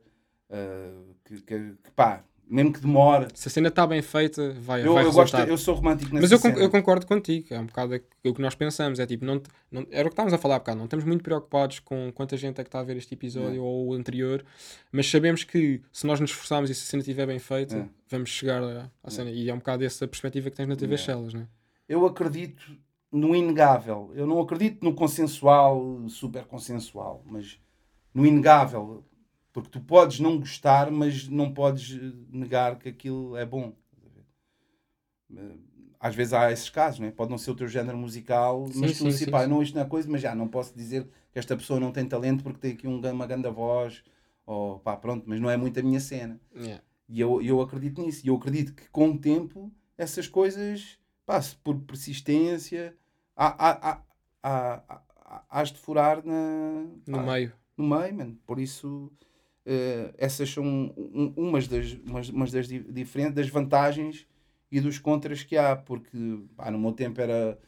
Uh, 0.50 1.14
que, 1.24 1.42
que, 1.42 1.58
que 1.82 1.90
pá, 1.94 2.24
mesmo 2.48 2.72
que 2.72 2.80
demore. 2.80 3.26
Se 3.34 3.48
a 3.48 3.50
cena 3.50 3.68
está 3.68 3.84
bem 3.86 4.00
feita, 4.00 4.52
vai, 4.60 4.86
eu, 4.86 4.94
vai 4.94 5.04
eu 5.04 5.12
Gosto, 5.12 5.36
eu 5.36 5.58
sou 5.58 5.74
romântico 5.74 6.14
nessa 6.14 6.22
Mas 6.22 6.32
eu, 6.32 6.38
cena. 6.38 6.58
eu 6.58 6.70
concordo 6.70 7.04
contigo, 7.04 7.48
é 7.50 7.58
um 7.58 7.66
bocado 7.66 8.00
o 8.24 8.34
que 8.34 8.40
nós 8.40 8.54
pensamos. 8.54 9.00
É 9.00 9.06
tipo, 9.06 9.24
não, 9.24 9.42
não, 9.70 9.86
era 9.90 10.06
o 10.06 10.10
que 10.10 10.12
estávamos 10.12 10.32
a 10.32 10.38
falar 10.38 10.56
há 10.56 10.58
bocado, 10.60 10.78
não 10.78 10.84
estamos 10.84 11.04
muito 11.04 11.24
preocupados 11.24 11.80
com 11.80 12.12
quanta 12.12 12.36
gente 12.36 12.60
é 12.60 12.64
que 12.64 12.68
está 12.68 12.78
a 12.78 12.84
ver 12.84 12.96
este 12.96 13.14
episódio 13.14 13.62
ou 13.62 13.88
o 13.88 13.94
anterior, 13.94 14.44
mas 14.92 15.10
sabemos 15.10 15.42
que 15.42 15.82
se 15.92 16.06
nós 16.06 16.20
nos 16.20 16.30
esforçarmos 16.30 16.70
e 16.70 16.74
se 16.74 16.82
a 16.82 16.86
cena 16.86 17.00
estiver 17.00 17.26
bem 17.26 17.40
feita, 17.40 17.76
é. 17.76 17.88
vamos 18.08 18.30
chegar 18.30 18.62
à 19.02 19.10
cena. 19.10 19.30
E 19.30 19.50
é 19.50 19.54
um 19.54 19.58
bocado 19.58 19.84
essa 19.84 20.06
perspectiva 20.06 20.48
que 20.48 20.56
tens 20.56 20.68
na 20.68 20.76
TV 20.76 20.94
é. 20.94 20.98
Shellas, 20.98 21.34
não 21.34 21.42
é? 21.42 21.48
Eu 21.88 22.06
acredito 22.06 22.76
no 23.10 23.34
inegável. 23.34 24.12
Eu 24.14 24.26
não 24.26 24.40
acredito 24.40 24.84
no 24.84 24.94
consensual, 24.94 26.04
super 26.08 26.44
consensual, 26.44 27.22
mas 27.26 27.58
no 28.14 28.24
inegável 28.24 29.04
porque 29.56 29.70
tu 29.70 29.80
podes 29.80 30.20
não 30.20 30.38
gostar, 30.38 30.90
mas 30.90 31.28
não 31.28 31.50
podes 31.50 31.98
eh, 31.98 32.12
negar 32.30 32.78
que 32.78 32.90
aquilo 32.90 33.34
é 33.38 33.46
bom. 33.46 33.72
Eh, 35.34 35.56
às 35.98 36.14
vezes 36.14 36.34
há 36.34 36.52
esses 36.52 36.68
casos, 36.68 37.00
não 37.00 37.06
é? 37.06 37.10
pode 37.10 37.30
não 37.30 37.38
ser 37.38 37.52
o 37.52 37.54
teu 37.54 37.66
género 37.66 37.96
musical, 37.96 38.66
sim, 38.66 38.80
mas 38.80 38.98
tu 38.98 39.10
sim, 39.10 39.30
pá, 39.30 39.46
não, 39.46 39.62
isto 39.62 39.74
não 39.74 39.80
é 39.80 39.86
coisa, 39.86 40.06
mas 40.10 40.20
já 40.20 40.34
não 40.34 40.46
posso 40.46 40.76
dizer 40.76 41.08
que 41.32 41.38
esta 41.38 41.56
pessoa 41.56 41.80
não 41.80 41.90
tem 41.90 42.06
talento 42.06 42.44
porque 42.44 42.58
tem 42.58 42.72
aqui 42.72 42.86
um, 42.86 43.00
uma 43.00 43.26
grande 43.26 43.48
voz, 43.48 44.04
ou 44.44 44.78
pá, 44.80 44.94
pronto, 44.94 45.24
mas 45.26 45.40
não 45.40 45.48
é 45.48 45.56
muito 45.56 45.80
a 45.80 45.82
minha 45.82 46.00
cena. 46.00 46.38
Yeah. 46.54 46.84
E 47.08 47.18
eu, 47.18 47.40
eu 47.40 47.58
acredito 47.62 48.02
nisso. 48.02 48.26
E 48.26 48.28
eu 48.28 48.36
acredito 48.36 48.74
que 48.74 48.90
com 48.90 49.08
o 49.08 49.18
tempo 49.18 49.72
essas 49.96 50.28
coisas, 50.28 50.98
pá, 51.24 51.40
por 51.64 51.80
persistência, 51.80 52.94
há, 53.34 53.70
há, 53.70 53.90
há, 53.90 54.02
há, 54.42 55.00
há, 55.24 55.42
hás 55.48 55.72
de 55.72 55.78
furar 55.78 56.22
na, 56.26 56.84
no 57.06 57.22
meio. 57.22 57.54
No 57.74 57.88
meio, 57.88 58.14
mano. 58.14 58.38
Por 58.46 58.58
isso 58.58 59.10
Uh, 59.66 60.14
essas 60.16 60.48
são 60.48 60.64
um, 60.64 61.32
umas, 61.36 61.66
das, 61.66 61.98
umas, 62.06 62.28
umas 62.28 62.52
das 62.52 62.68
diferentes 62.68 63.34
das 63.34 63.48
vantagens 63.48 64.24
e 64.70 64.80
dos 64.80 65.00
contras 65.00 65.42
que 65.42 65.56
há, 65.56 65.74
porque 65.74 66.38
pá, 66.56 66.70
no 66.70 66.78
meu 66.78 66.92
tempo 66.92 67.20
era 67.20 67.58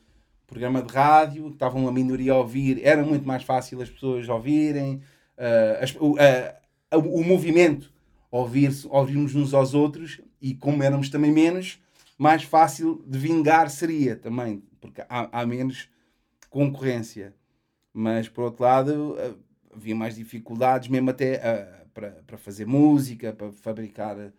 programa 0.47 0.81
de 0.81 0.93
rádio, 0.93 1.49
estavam 1.49 1.83
uma 1.83 1.93
minoria 1.93 2.35
a 2.35 2.37
ouvir, 2.37 2.81
era 2.85 3.05
muito 3.05 3.27
mais 3.27 3.43
fácil 3.43 3.83
as 3.83 3.91
pessoas 3.91 4.29
ouvirem, 4.29 5.03
uh, 5.37 5.83
as, 5.83 5.93
uh, 5.97 6.99
o 6.99 7.25
movimento, 7.25 7.93
ouvir, 8.31 8.71
ouvirmos 8.91 9.35
uns 9.35 9.53
aos 9.53 9.75
outros, 9.75 10.21
e 10.41 10.55
como 10.55 10.85
éramos 10.85 11.11
também 11.11 11.33
menos, 11.33 11.83
mais 12.17 12.45
fácil 12.45 13.03
de 13.09 13.19
vingar 13.19 13.71
seria 13.71 14.15
também, 14.15 14.63
porque 14.81 15.03
há, 15.09 15.41
há 15.41 15.45
menos 15.45 15.89
concorrência. 16.49 17.35
Mas 17.93 18.29
por 18.29 18.45
outro 18.45 18.63
lado, 18.63 19.17
havia 19.75 19.97
mais 19.97 20.15
dificuldades, 20.15 20.89
mesmo 20.89 21.11
até 21.11 21.78
para, 21.99 22.13
para 22.25 22.39
fazer 22.39 22.65
música, 22.65 23.33
para 23.33 23.51
fabricar 23.51 24.17
uh, 24.17 24.33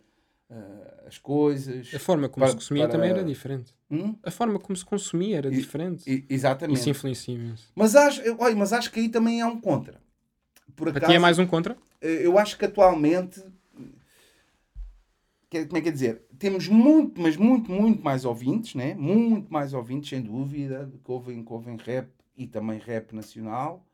as 1.05 1.17
coisas. 1.17 1.93
A 1.93 1.99
forma 1.99 2.29
como 2.29 2.45
para, 2.45 2.51
se 2.51 2.55
consumia 2.55 2.83
para... 2.83 2.93
também 2.93 3.09
era 3.09 3.23
diferente. 3.23 3.73
Hum? 3.91 4.15
A 4.23 4.31
forma 4.31 4.57
como 4.59 4.77
se 4.77 4.85
consumia 4.85 5.37
era 5.37 5.49
E- 5.51 5.55
diferente. 5.55 6.09
E- 6.09 6.25
exatamente. 6.29 6.79
Isso 6.79 6.89
influencia 6.89 7.35
imenso. 7.35 7.67
Mas 7.75 7.95
acho, 7.95 8.21
olha, 8.39 8.55
mas 8.55 8.71
acho 8.71 8.89
que 8.91 9.01
aí 9.01 9.09
também 9.09 9.41
há 9.41 9.47
um 9.47 9.59
contra. 9.59 10.01
Por 10.75 10.87
Para 10.87 10.99
acaso, 10.99 11.11
ti 11.11 11.17
é 11.17 11.19
mais 11.19 11.37
um 11.37 11.45
contra? 11.45 11.75
eh, 12.01 12.25
eu 12.25 12.37
acho 12.37 12.57
que 12.57 12.63
atualmente, 12.65 13.41
como 15.51 15.77
é 15.77 15.81
que 15.81 15.89
é 15.89 15.91
dizer, 15.91 16.21
temos 16.37 16.67
muito, 16.67 17.19
mas 17.19 17.35
muito, 17.35 17.71
muito 17.71 18.01
mais 18.03 18.23
ouvintes, 18.23 18.75
né? 18.75 18.93
Muito 18.95 19.51
mais 19.51 19.73
ouvintes, 19.73 20.09
sem 20.09 20.21
dúvida, 20.21 20.89
que 21.03 21.11
ouvem, 21.11 21.43
que 21.43 21.51
ouvem 21.53 21.75
rap 21.77 22.09
e 22.37 22.47
também 22.47 22.79
rap 22.79 23.13
nacional. 23.13 23.85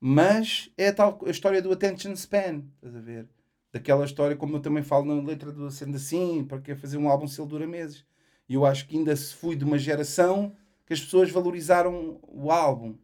Mas 0.00 0.70
é 0.76 0.88
a 0.88 0.92
tal 0.92 1.18
a 1.26 1.30
história 1.30 1.62
do 1.62 1.72
attention 1.72 2.12
span, 2.12 2.62
estás 2.76 2.94
a 2.94 3.00
ver? 3.00 3.26
Daquela 3.72 4.04
história, 4.04 4.36
como 4.36 4.56
eu 4.56 4.60
também 4.60 4.82
falo 4.82 5.04
na 5.04 5.22
letra 5.22 5.52
do 5.52 5.70
Sendo 5.70 5.96
Assim, 5.96 6.44
para 6.44 6.60
que 6.60 6.74
fazer 6.74 6.96
um 6.96 7.08
álbum 7.08 7.26
se 7.26 7.40
ele 7.40 7.48
dura 7.48 7.66
meses. 7.66 8.04
E 8.48 8.54
eu 8.54 8.64
acho 8.64 8.86
que 8.86 8.96
ainda 8.96 9.14
se 9.14 9.34
fui 9.34 9.56
de 9.56 9.64
uma 9.64 9.78
geração 9.78 10.54
que 10.86 10.92
as 10.92 11.00
pessoas 11.00 11.30
valorizaram 11.30 12.20
o 12.22 12.50
álbum 12.50 12.94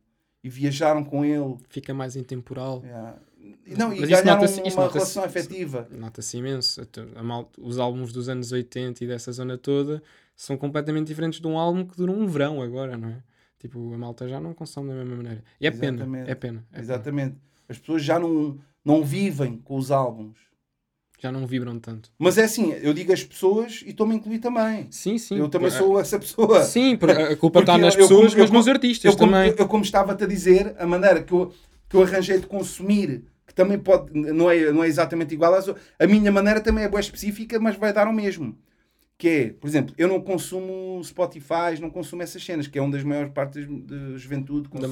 e 0.42 0.48
viajaram 0.48 1.04
com 1.04 1.24
ele. 1.24 1.56
Fica 1.68 1.92
mais 1.92 2.16
intemporal. 2.16 2.82
Yeah. 2.84 3.18
E 3.66 3.74
Não, 3.74 3.92
e 3.92 4.00
Mas 4.00 4.10
isso 4.10 4.22
ganharam 4.22 4.44
isso 4.44 4.60
uma 4.60 4.88
relação 4.88 5.24
afetiva. 5.24 5.88
Nota-se 5.90 6.36
imenso. 6.36 6.80
Os 7.58 7.78
álbuns 7.78 8.12
dos 8.12 8.28
anos 8.28 8.52
80 8.52 9.02
e 9.02 9.06
dessa 9.06 9.32
zona 9.32 9.58
toda 9.58 10.02
são 10.36 10.56
completamente 10.56 11.08
diferentes 11.08 11.40
de 11.40 11.46
um 11.46 11.58
álbum 11.58 11.84
que 11.84 11.96
dura 11.96 12.12
um 12.12 12.26
verão 12.26 12.62
agora, 12.62 12.96
não 12.96 13.08
é? 13.08 13.22
Tipo, 13.62 13.94
a 13.94 13.96
malta 13.96 14.28
já 14.28 14.38
não 14.40 14.52
consome 14.52 14.88
da 14.90 14.96
mesma 14.96 15.16
maneira. 15.16 15.42
E 15.60 15.66
é 15.66 15.70
pena. 15.70 15.96
Exatamente. 15.98 16.30
É 16.30 16.34
pena. 16.34 16.64
é 16.70 16.74
pena. 16.74 16.82
Exatamente. 16.82 17.36
As 17.68 17.78
pessoas 17.78 18.02
já 18.02 18.18
não, 18.18 18.58
não 18.84 19.02
vivem 19.04 19.56
com 19.58 19.76
os 19.76 19.90
álbuns. 19.92 20.36
Já 21.20 21.30
não 21.30 21.46
vibram 21.46 21.78
tanto. 21.78 22.10
Mas 22.18 22.36
é 22.36 22.42
assim, 22.42 22.72
eu 22.72 22.92
digo 22.92 23.12
as 23.12 23.22
pessoas 23.22 23.80
e 23.86 23.90
estou-me 23.90 24.14
a 24.14 24.16
incluir 24.16 24.40
também. 24.40 24.88
Sim, 24.90 25.16
sim. 25.18 25.38
eu 25.38 25.48
também 25.48 25.70
Por- 25.70 25.78
sou 25.78 26.00
essa 26.00 26.18
pessoa. 26.18 26.64
Sim, 26.64 26.98
a 27.30 27.36
culpa 27.38 27.60
está 27.60 27.78
nas 27.78 27.94
eu- 27.94 28.00
eu 28.00 28.08
pessoas, 28.08 28.30
como- 28.32 28.38
eu 28.40 28.42
mas 28.42 28.50
nos 28.50 28.64
como- 28.64 28.74
artistas 28.74 29.12
Eu 29.12 29.16
como, 29.16 29.32
também. 29.32 29.54
eu, 29.56 29.68
como 29.68 29.84
estava-te 29.84 30.24
a 30.24 30.26
dizer, 30.26 30.74
a 30.76 30.84
maneira 30.84 31.22
que 31.22 31.32
eu, 31.32 31.52
que 31.88 31.94
eu 31.96 32.02
arranjei 32.02 32.40
de 32.40 32.46
consumir, 32.48 33.22
que 33.46 33.54
também 33.54 33.78
pode, 33.78 34.12
não 34.12 34.50
é, 34.50 34.72
não 34.72 34.82
é 34.82 34.88
exatamente 34.88 35.32
igual 35.32 35.54
às 35.54 35.68
a 35.68 36.06
minha 36.08 36.32
maneira 36.32 36.60
também 36.60 36.82
é 36.82 36.88
boa 36.88 37.00
específica, 37.00 37.60
mas 37.60 37.76
vai 37.76 37.92
dar 37.92 38.08
o 38.08 38.12
mesmo. 38.12 38.58
Que 39.22 39.28
é, 39.28 39.52
por 39.52 39.68
exemplo, 39.68 39.94
eu 39.96 40.08
não 40.08 40.20
consumo 40.20 41.00
Spotify, 41.04 41.80
não 41.80 41.88
consumo 41.90 42.24
essas 42.24 42.44
cenas, 42.44 42.66
que 42.66 42.76
é 42.76 42.82
uma 42.82 42.90
das 42.90 43.04
maiores 43.04 43.32
partes 43.32 43.64
da 43.68 44.16
juventude 44.18 44.68
consome 44.68 44.90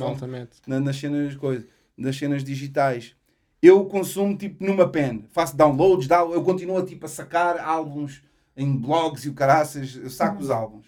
na- 0.68 0.78
nas 0.78 0.95
cenas, 0.97 1.35
coisa, 1.35 1.66
nas 1.97 2.14
cenas 2.16 2.45
digitais. 2.45 3.16
Eu 3.61 3.85
consumo 3.87 4.37
tipo 4.39 4.64
numa 4.64 4.89
pen, 4.89 5.24
faço 5.33 5.57
downloads, 5.57 6.07
dá- 6.07 6.20
eu 6.20 6.45
continuo 6.45 6.81
tipo, 6.87 7.07
a 7.07 7.09
sacar 7.09 7.59
álbuns 7.59 8.22
em 8.57 8.70
blogs 8.76 9.24
e 9.24 9.28
o 9.31 9.35
caraças, 9.35 9.97
eu 9.97 10.09
saco 10.09 10.41
os 10.41 10.49
álbuns. 10.49 10.87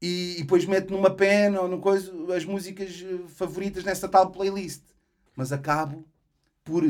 E, 0.00 0.36
e 0.38 0.40
depois 0.40 0.64
meto 0.64 0.90
numa 0.94 1.10
pen 1.10 1.54
ou 1.56 1.68
no 1.68 1.78
coisa 1.78 2.10
as 2.34 2.46
músicas 2.46 3.04
eh, 3.06 3.18
favoritas 3.28 3.84
nessa 3.84 4.08
tal 4.08 4.30
playlist. 4.30 4.82
Mas 5.36 5.52
acabo 5.52 6.06
por 6.64 6.84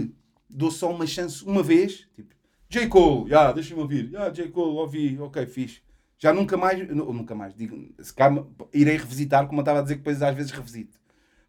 dou 0.48 0.70
só 0.70 0.92
uma 0.94 1.08
chance 1.08 1.44
uma 1.44 1.60
vez, 1.62 2.06
tipo, 2.14 2.36
J. 2.70 2.86
Cole, 2.86 3.28
já, 3.28 3.50
deixa-me 3.50 3.80
ouvir, 3.80 4.08
já, 4.10 4.30
J. 4.30 4.48
Cole, 4.48 4.76
ouvi, 4.78 5.18
ok, 5.20 5.44
fixe. 5.46 5.80
Já 6.18 6.32
nunca 6.32 6.56
mais, 6.56 6.78
nu- 6.88 7.12
nunca 7.12 7.34
mais, 7.34 7.52
digo, 7.54 7.76
se 7.98 8.14
calhar 8.14 8.44
irei 8.72 8.96
revisitar, 8.96 9.46
como 9.48 9.58
eu 9.58 9.62
estava 9.62 9.80
a 9.80 9.82
dizer 9.82 9.94
que 9.96 10.00
depois 10.02 10.22
às 10.22 10.34
vezes 10.36 10.52
revisito. 10.52 10.98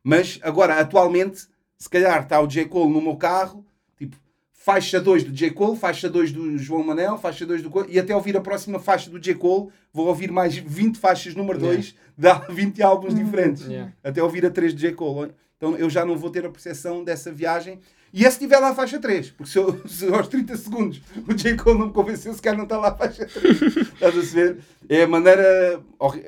Mas 0.03 0.39
agora, 0.41 0.80
atualmente, 0.80 1.45
se 1.78 1.88
calhar 1.89 2.24
está 2.24 2.41
o 2.41 2.47
J. 2.47 2.65
Cole 2.65 2.91
no 2.91 3.01
meu 3.01 3.15
carro, 3.17 3.63
tipo, 3.97 4.15
faixa 4.51 4.99
2 4.99 5.24
do 5.26 5.32
J. 5.32 5.51
Cole, 5.51 5.78
faixa 5.78 6.09
2 6.09 6.32
do 6.32 6.57
João 6.57 6.84
Manel, 6.84 7.17
faixa 7.19 7.45
2 7.45 7.61
do 7.61 7.72
e 7.88 7.99
até 7.99 8.15
ouvir 8.15 8.36
a 8.36 8.41
próxima 8.41 8.80
faixa 8.80 9.09
do 9.11 9.19
J. 9.19 9.36
Cole, 9.36 9.69
vou 9.93 10.07
ouvir 10.07 10.32
mais 10.32 10.55
20 10.55 10.97
faixas 10.97 11.36
número 11.36 11.59
2, 11.59 11.93
dá 12.17 12.34
20 12.49 12.82
álbuns 12.82 13.13
diferentes, 13.13 13.67
Yeah. 13.67 13.93
até 14.03 14.24
ouvir 14.24 14.43
a 14.45 14.49
3 14.49 14.74
do 14.74 14.80
J. 14.80 14.93
Cole. 14.95 15.34
Então 15.57 15.76
eu 15.76 15.88
já 15.89 16.03
não 16.03 16.17
vou 16.17 16.32
ter 16.32 16.43
a 16.45 16.49
percepção 16.49 17.03
dessa 17.03 17.32
viagem. 17.32 17.80
E 18.14 18.26
é 18.26 18.30
se 18.30 18.39
tiver 18.39 18.59
lá 18.59 18.70
a 18.70 18.76
faixa 18.76 18.99
3, 18.99 19.32
porque 19.32 19.51
se, 19.51 19.57
eu, 19.57 19.82
se 19.88 20.07
aos 20.14 20.28
30 20.28 20.57
segundos 20.57 21.01
o 21.28 21.34
J. 21.34 21.55
Cole 21.55 21.80
não 21.80 21.88
me 21.88 21.93
convenceu, 21.93 22.34
se 22.34 22.41
calhar 22.41 22.57
não 22.57 22.66
está 22.66 22.78
lá 22.78 22.89
a 22.89 22.95
faixa 22.95 23.26
3. 23.26 23.62
Estás 23.78 24.03
a 24.03 24.12
perceber? 24.12 24.57
É 24.89 25.03
a 25.03 25.07
maneira. 25.07 25.82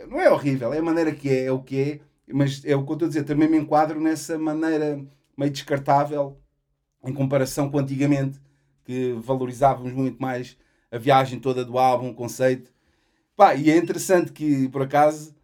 Não 0.09 0.21
é 0.21 0.31
horrível, 0.31 0.73
é 0.73 0.79
a 0.79 0.83
maneira 0.83 1.11
que 1.11 1.29
é, 1.29 1.45
é 1.45 1.51
o 1.51 1.59
que 1.59 1.79
é, 1.81 1.99
mas 2.33 2.63
é 2.65 2.75
o 2.75 2.83
que 2.83 2.91
eu 2.91 2.93
estou 2.93 3.05
a 3.05 3.09
dizer, 3.09 3.23
também 3.23 3.49
me 3.49 3.57
enquadro 3.57 3.99
nessa 3.99 4.37
maneira 4.37 5.03
meio 5.37 5.51
descartável 5.51 6.37
em 7.03 7.13
comparação 7.13 7.69
com 7.69 7.79
antigamente, 7.79 8.39
que 8.85 9.13
valorizávamos 9.19 9.91
muito 9.91 10.21
mais 10.21 10.57
a 10.91 10.97
viagem 10.97 11.39
toda 11.39 11.65
do 11.65 11.77
álbum, 11.77 12.09
o 12.09 12.13
conceito. 12.13 12.71
Pá, 13.35 13.55
e 13.55 13.69
é 13.69 13.77
interessante 13.77 14.31
que, 14.31 14.69
por 14.69 14.83
acaso. 14.83 15.35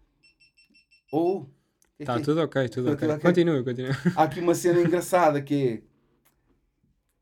Oh, 1.12 1.46
que 1.98 2.04
é 2.04 2.04
Está 2.04 2.18
é? 2.18 2.20
tudo 2.22 2.42
ok, 2.42 2.70
tudo 2.70 2.92
ok. 2.92 3.00
tudo 3.08 3.14
ok. 3.18 3.24
Continua, 3.24 3.64
continua. 3.64 3.92
há 4.16 4.24
aqui 4.24 4.40
uma 4.40 4.56
cena 4.56 4.80
engraçada 4.80 5.42
que 5.42 5.68
é. 5.86 5.89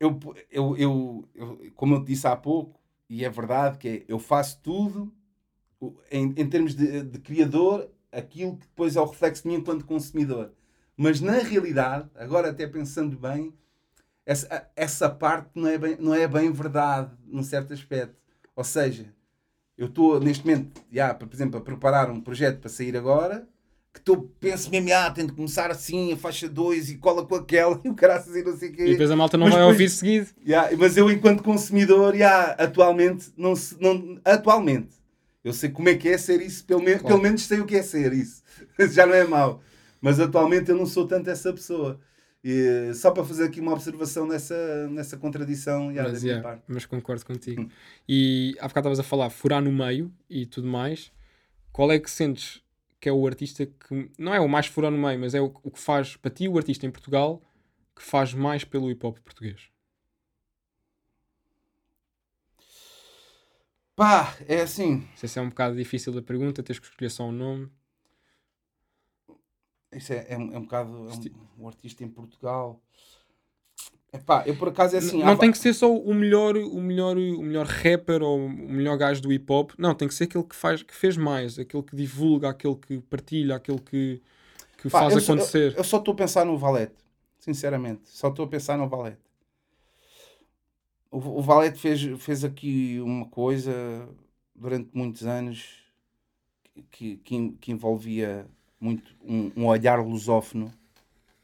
Eu, 0.00 0.18
eu, 0.50 0.76
eu, 0.76 1.28
eu- 1.34 1.72
como 1.74 1.94
eu 1.94 2.00
te 2.04 2.08
disse 2.08 2.26
há 2.26 2.36
pouco, 2.36 2.80
e 3.08 3.24
é 3.24 3.30
verdade, 3.30 3.78
que 3.78 3.88
é 3.88 4.04
eu 4.08 4.18
faço 4.18 4.60
tudo 4.62 5.12
em, 6.10 6.34
em 6.36 6.48
termos 6.48 6.74
de, 6.74 7.02
de 7.02 7.18
criador, 7.18 7.90
aquilo 8.12 8.56
que 8.56 8.66
depois 8.66 8.96
é 8.96 9.00
o 9.00 9.04
reflexo 9.06 9.42
de 9.42 9.48
mim 9.48 9.54
enquanto 9.56 9.84
consumidor. 9.84 10.52
Mas 10.96 11.20
na 11.20 11.32
realidade, 11.38 12.08
agora 12.16 12.50
até 12.50 12.66
pensando 12.66 13.16
bem, 13.16 13.52
essa, 14.26 14.70
essa 14.76 15.10
parte 15.10 15.50
não 15.54 15.68
é, 15.68 15.78
bem, 15.78 15.96
não 15.98 16.14
é 16.14 16.28
bem 16.28 16.52
verdade, 16.52 17.12
num 17.26 17.42
certo 17.42 17.72
aspecto. 17.72 18.16
Ou 18.56 18.64
seja, 18.64 19.14
eu 19.78 19.88
estou 19.88 20.20
neste 20.20 20.46
momento, 20.46 20.82
já, 20.92 21.14
por 21.14 21.28
exemplo, 21.32 21.58
a 21.58 21.62
preparar 21.62 22.10
um 22.10 22.20
projeto 22.20 22.60
para 22.60 22.70
sair 22.70 22.96
agora, 22.96 23.48
que 23.92 24.00
estou, 24.00 24.30
penso 24.40 24.70
mesmo, 24.70 24.92
ah, 24.92 25.10
tenho 25.10 25.26
de 25.28 25.32
começar 25.32 25.70
assim, 25.70 26.12
a 26.12 26.16
faixa 26.16 26.48
2 26.48 26.90
e 26.90 26.96
cola 26.98 27.24
com 27.26 27.34
aquela, 27.34 27.80
e 27.84 27.88
o 27.88 27.94
caraças 27.94 28.34
e 28.36 28.42
não 28.42 28.56
sei 28.56 28.68
o 28.68 28.72
quê. 28.72 28.82
E 28.86 28.90
depois 28.92 29.10
a 29.10 29.16
malta 29.16 29.36
não 29.36 29.46
Mas 29.46 29.54
vai 29.54 29.62
depois- 29.62 29.74
ouvir 29.74 29.90
seguido. 29.90 30.28
Yeah, 30.46 30.76
mas 30.76 30.96
eu, 30.96 31.10
enquanto 31.10 31.42
consumidor, 31.42 32.14
yeah, 32.14 32.52
atualmente, 32.62 33.32
não, 33.36 33.56
se- 33.56 33.76
não, 33.80 34.20
atualmente, 34.24 34.90
eu 35.42 35.52
sei 35.52 35.70
como 35.70 35.88
é 35.88 35.94
que 35.94 36.08
é 36.08 36.18
ser 36.18 36.40
isso, 36.42 36.64
pelo, 36.64 36.80
me- 36.80 36.92
Claro. 36.92 37.06
pelo 37.06 37.22
menos 37.22 37.42
sei 37.42 37.60
o 37.60 37.66
que 37.66 37.76
é 37.76 37.82
ser 37.82 38.12
isso. 38.12 38.42
Já 38.92 39.06
não 39.06 39.14
é 39.14 39.24
mau. 39.24 39.62
Mas 40.00 40.20
atualmente 40.20 40.70
eu 40.70 40.76
não 40.76 40.86
sou 40.86 41.06
tanto 41.06 41.28
essa 41.30 41.52
pessoa. 41.52 41.98
E, 42.44 42.92
só 42.94 43.10
para 43.10 43.24
fazer 43.24 43.44
aqui 43.44 43.58
uma 43.60 43.72
observação 43.72 44.24
nessa, 44.26 44.86
nessa 44.88 45.16
contradição 45.16 45.90
yeah, 45.90 46.04
Mas, 46.04 46.12
da 46.12 46.20
minha 46.20 46.32
yeah, 46.34 46.48
parte. 46.48 46.62
mas 46.68 46.86
concordo 46.86 47.26
contigo. 47.26 47.62
Hum. 47.62 47.68
E 48.08 48.54
há 48.60 48.68
bocado 48.68 48.88
estavas 48.88 49.00
a 49.00 49.02
falar 49.02 49.28
furar 49.30 49.60
no 49.60 49.72
meio 49.72 50.12
e 50.30 50.46
tudo 50.46 50.68
mais. 50.68 51.10
Qual 51.72 51.90
é 51.90 51.98
que 51.98 52.08
sentes 52.08 52.62
que 53.00 53.08
é 53.08 53.12
o 53.12 53.26
artista 53.26 53.66
que 53.66 54.10
não 54.18 54.34
é 54.34 54.40
o 54.40 54.48
mais 54.48 54.66
furar 54.66 54.90
no 54.90 54.98
meio, 54.98 55.18
mas 55.20 55.34
é 55.34 55.40
o, 55.40 55.46
o 55.62 55.70
que 55.70 55.80
faz 55.80 56.16
para 56.16 56.30
ti 56.30 56.48
o 56.48 56.56
artista 56.58 56.86
em 56.86 56.90
Portugal 56.90 57.42
que 57.96 58.02
faz 58.02 58.34
mais 58.34 58.64
pelo 58.64 58.90
hip 58.90 59.04
hop 59.06 59.18
português? 59.20 59.70
Pá, 63.94 64.34
é 64.46 64.62
assim. 64.62 65.06
Não 65.10 65.16
sei 65.16 65.28
se 65.28 65.38
é 65.38 65.42
um 65.42 65.48
bocado 65.50 65.76
difícil 65.76 66.12
da 66.12 66.22
pergunta, 66.22 66.62
tens 66.62 66.78
que 66.78 66.86
escolher 66.86 67.10
só 67.10 67.24
um 67.24 67.32
nome. 67.32 67.70
Isso 69.92 70.12
é, 70.12 70.26
é, 70.30 70.38
um- 70.38 70.52
é 70.52 70.58
um 70.58 70.62
bocado. 70.62 71.08
É 71.08 71.14
um, 71.14 71.64
um 71.64 71.68
artista 71.68 72.04
em 72.04 72.08
Portugal. 72.08 72.80
Epá, 74.12 74.42
eu 74.46 74.56
por 74.56 74.68
acaso 74.68 74.96
é 74.96 74.98
assim. 74.98 75.22
Não 75.22 75.36
tem 75.36 75.50
que 75.50 75.58
ser 75.58 75.74
só 75.74 75.92
o 75.94 76.14
melhor, 76.14 76.56
o 76.56 76.80
melhor, 76.80 77.16
o 77.16 77.42
melhor 77.42 77.66
rapper 77.66 78.22
ou 78.22 78.38
o 78.38 78.48
melhor 78.50 78.96
gajo 78.96 79.20
do 79.20 79.32
hip 79.32 79.50
hop. 79.52 79.72
Não, 79.76 79.94
tem 79.94 80.08
que 80.08 80.14
ser 80.14 80.24
aquele 80.24 80.44
que 80.44 80.56
faz, 80.56 80.82
que 80.82 80.94
fez 80.94 81.16
mais, 81.16 81.58
aquele 81.58 81.82
que 81.82 81.94
divulga, 81.94 82.48
aquele 82.48 82.74
que 82.76 82.98
partilha, 83.00 83.56
aquele 83.56 83.78
que, 83.80 84.20
que 84.78 84.88
Pá, 84.88 85.00
faz 85.00 85.14
eu 85.14 85.20
só- 85.20 85.32
acontecer. 85.34 85.72
Eu, 85.72 85.78
eu 85.78 85.84
só 85.84 85.98
estou 85.98 86.14
a 86.14 86.16
pensar 86.16 86.46
no 86.46 86.56
Valete, 86.56 86.94
sinceramente. 87.38 88.02
Só 88.06 88.28
estou 88.28 88.46
a 88.46 88.48
pensar 88.48 88.78
no 88.78 88.88
Valete. 88.88 89.18
O, 91.10 91.18
o 91.18 91.42
Valete 91.42 91.78
fez, 91.78 92.00
fez 92.22 92.44
aqui 92.44 92.98
uma 93.00 93.26
coisa 93.26 94.08
durante 94.54 94.88
muitos 94.94 95.24
anos 95.26 95.82
que, 96.90 97.16
que, 97.18 97.50
que 97.60 97.72
envolvia 97.72 98.46
muito 98.80 99.14
um, 99.24 99.50
um 99.56 99.66
olhar 99.66 99.98
lusófono 100.04 100.72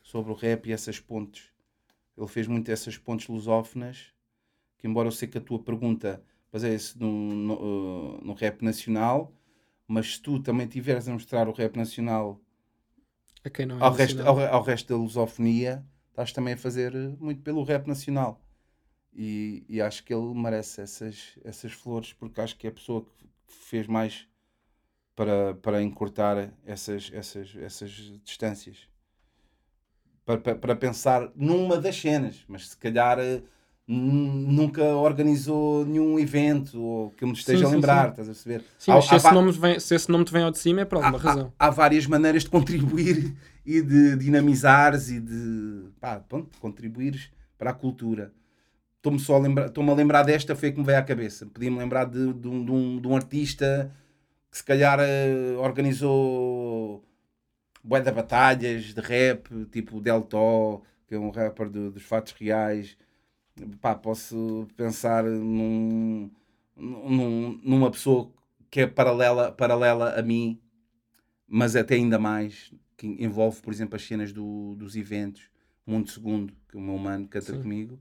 sobre 0.03 0.33
o 0.33 0.35
rap 0.35 0.67
e 0.69 0.73
essas 0.73 1.01
pontes. 1.01 1.45
Ele 2.17 2.29
fez 2.29 2.47
muito 2.47 2.71
essas 2.71 2.97
pontes 2.97 3.29
lusófonas, 3.29 4.13
que 4.79 4.87
embora 4.87 5.09
eu 5.09 5.13
sei 5.13 5.29
que 5.29 5.39
a 5.39 5.41
tua 5.41 5.59
pergunta 5.59 6.23
baseia-se 6.53 6.99
no, 6.99 7.11
no, 7.11 7.55
uh, 7.55 8.25
no 8.25 8.35
rap 8.35 8.63
nacional, 8.63 9.33
mas 9.89 10.15
se 10.15 10.23
tu 10.23 10.41
também 10.41 10.67
tiveres 10.67 11.09
a 11.09 11.13
mostrar 11.13 11.49
o 11.49 11.53
rap 11.53 11.77
nacional 11.77 12.41
é 13.45 13.51
ao 13.81 13.93
resto, 13.93 14.23
ao, 14.23 14.41
ao 14.41 14.63
resto 14.63 14.89
da 14.89 14.97
lusofonia, 14.97 15.85
estás 16.11 16.33
também 16.33 16.55
a 16.55 16.57
fazer 16.57 16.95
eh, 16.95 17.15
muito 17.19 17.43
pelo 17.43 17.63
rap 17.63 17.87
nacional. 17.87 18.41
E, 19.13 19.65
e 19.69 19.81
acho 19.81 20.03
que 20.03 20.13
ele 20.13 20.35
merece 20.35 20.81
essas, 20.81 21.39
essas 21.45 21.73
flores, 21.73 22.13
porque 22.13 22.41
acho 22.41 22.57
que 22.57 22.67
é 22.67 22.71
a 22.71 22.73
pessoa 22.73 23.05
que 23.05 23.29
fez 23.47 23.87
mais 23.87 24.27
para, 25.15 25.55
para 25.55 25.83
encurtar 25.83 26.53
essas, 26.65 27.11
essas, 27.13 27.55
essas 27.57 27.91
distâncias. 28.25 28.89
Para, 30.25 30.39
para, 30.39 30.55
para 30.55 30.77
pensar 30.77 31.31
numa 31.37 31.77
das 31.77 32.01
cenas, 32.01 32.45
mas 32.49 32.71
se 32.71 32.77
calhar 32.79 33.19
eh, 33.19 33.43
nunca 33.87 34.83
organizou 34.83 35.85
nenhum 35.85 36.19
evento 36.19 36.81
ou 36.81 37.11
que 37.11 37.25
eu 37.25 37.29
me 37.29 37.35
esteja 37.35 37.59
sim, 37.59 37.65
a 37.65 37.69
lembrar, 37.69 38.05
sim. 38.05 38.11
estás 38.11 38.29
a 38.29 38.33
perceber? 38.33 38.65
Sim, 38.79 38.91
há, 38.91 38.95
mas 38.95 39.05
se, 39.05 39.15
esse 39.17 39.35
nome 39.35 39.53
vem, 39.53 39.81
se 39.81 39.95
esse 39.95 40.11
nome 40.11 40.25
te 40.25 40.33
vem 40.33 40.43
ao 40.43 40.51
de 40.51 40.59
cima 40.59 40.81
é 40.81 40.85
por 40.87 40.97
alguma 40.97 41.19
há, 41.19 41.21
razão. 41.21 41.53
Há, 41.59 41.67
há, 41.67 41.71
várias 41.71 42.07
maneiras 42.07 42.45
de 42.45 42.51
contribuir 42.51 43.35
e 43.65 43.83
de 43.83 44.17
dinamizares 44.17 45.11
e 45.11 45.21
de 45.21 45.91
pá, 46.01 46.21
pronto, 46.21 46.59
contribuires 46.59 47.31
para 47.59 47.71
a 47.71 47.75
cultura. 47.75 48.33
Estou-me 48.97 49.19
só 49.19 49.37
a 49.37 49.39
lembrar, 49.39 49.67
estou-me 49.67 49.91
a 49.91 49.95
lembrar 49.95 50.23
desta, 50.23 50.57
foi 50.57 50.71
a 50.71 50.73
que 50.73 50.79
me 50.79 50.87
veio 50.87 50.99
à 50.99 51.03
cabeça. 51.03 51.45
Podia-me 51.45 51.79
lembrar 51.79 52.07
de, 52.07 52.33
de, 52.33 52.49
um, 52.49 52.65
de, 52.65 52.73
um, 52.73 53.01
de 53.03 53.07
um 53.07 53.15
artista 53.15 53.93
que 54.51 54.57
se 54.57 54.65
calhar 54.65 54.99
uh, 54.99 55.61
organizou 55.61 57.05
bué 57.85 58.01
de 58.01 58.11
batalhas 58.11 58.95
de 58.95 59.01
rap, 59.01 59.49
tipo 59.71 60.01
Deltó, 60.01 60.83
que 61.07 61.15
é 61.15 61.19
um 61.19 61.31
rapper 61.31 61.69
do, 61.69 61.91
dos 61.91 62.03
fatos 62.03 62.33
reais 62.33 62.97
pá, 63.81 63.95
posso 63.95 64.67
pensar 64.77 65.25
num, 65.25 66.31
num, 66.77 67.61
numa 67.63 67.91
pessoa 67.91 68.31
que 68.71 68.81
é 68.81 68.87
paralela, 68.87 69.53
paralela 69.53 70.19
a 70.19 70.23
mim, 70.23 70.59
mas 71.47 71.77
até 71.77 71.95
ainda 71.95 72.19
mais, 72.19 72.73
que 72.97 73.07
envolve, 73.07 73.61
por 73.63 73.73
exemplo, 73.73 73.97
as 73.97 74.03
cenas 74.03 74.33
do, 74.33 74.75
dos 74.77 74.97
eventos. 74.97 75.43
Mundo 75.87 76.11
Segundo, 76.11 76.53
que 76.69 76.77
o 76.77 76.81
meu 76.81 76.97
mano 76.97 77.29
canta 77.29 77.53
Sim. 77.53 77.61
comigo. 77.63 78.01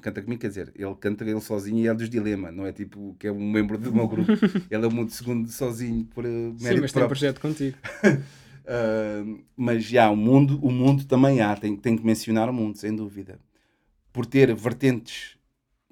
Canta 0.00 0.22
comigo, 0.22 0.40
quer 0.40 0.48
dizer, 0.48 0.72
ele 0.74 0.94
canta 0.94 1.24
ele 1.24 1.38
sozinho 1.42 1.78
e 1.78 1.88
é 1.88 1.92
dos 1.92 2.08
Dilema, 2.08 2.50
não 2.50 2.64
é 2.64 2.72
tipo 2.72 3.14
que 3.18 3.26
é 3.26 3.32
um 3.32 3.50
membro 3.50 3.76
do 3.76 3.92
meu 3.92 4.08
grupo. 4.08 4.32
ele 4.70 4.82
é 4.82 4.88
o 4.88 4.90
Mundo 4.90 5.10
Segundo 5.10 5.46
sozinho 5.50 6.06
por 6.06 6.24
mérito 6.24 6.58
Sim, 6.62 6.80
mas 6.80 6.92
próprio. 6.92 6.92
tem 6.92 7.04
um 7.04 7.08
projeto 7.08 7.40
contigo. 7.40 7.76
uh, 8.64 9.44
mas 9.56 9.84
já, 9.84 10.10
o 10.10 10.16
mundo, 10.16 10.58
o 10.62 10.70
mundo 10.70 11.04
também 11.04 11.40
há, 11.40 11.56
tem, 11.56 11.76
tem 11.76 11.96
que 11.96 12.04
mencionar 12.04 12.48
o 12.48 12.52
mundo, 12.52 12.76
sem 12.78 12.94
dúvida 12.94 13.38
por 14.14 14.24
ter 14.24 14.54
vertentes 14.54 15.36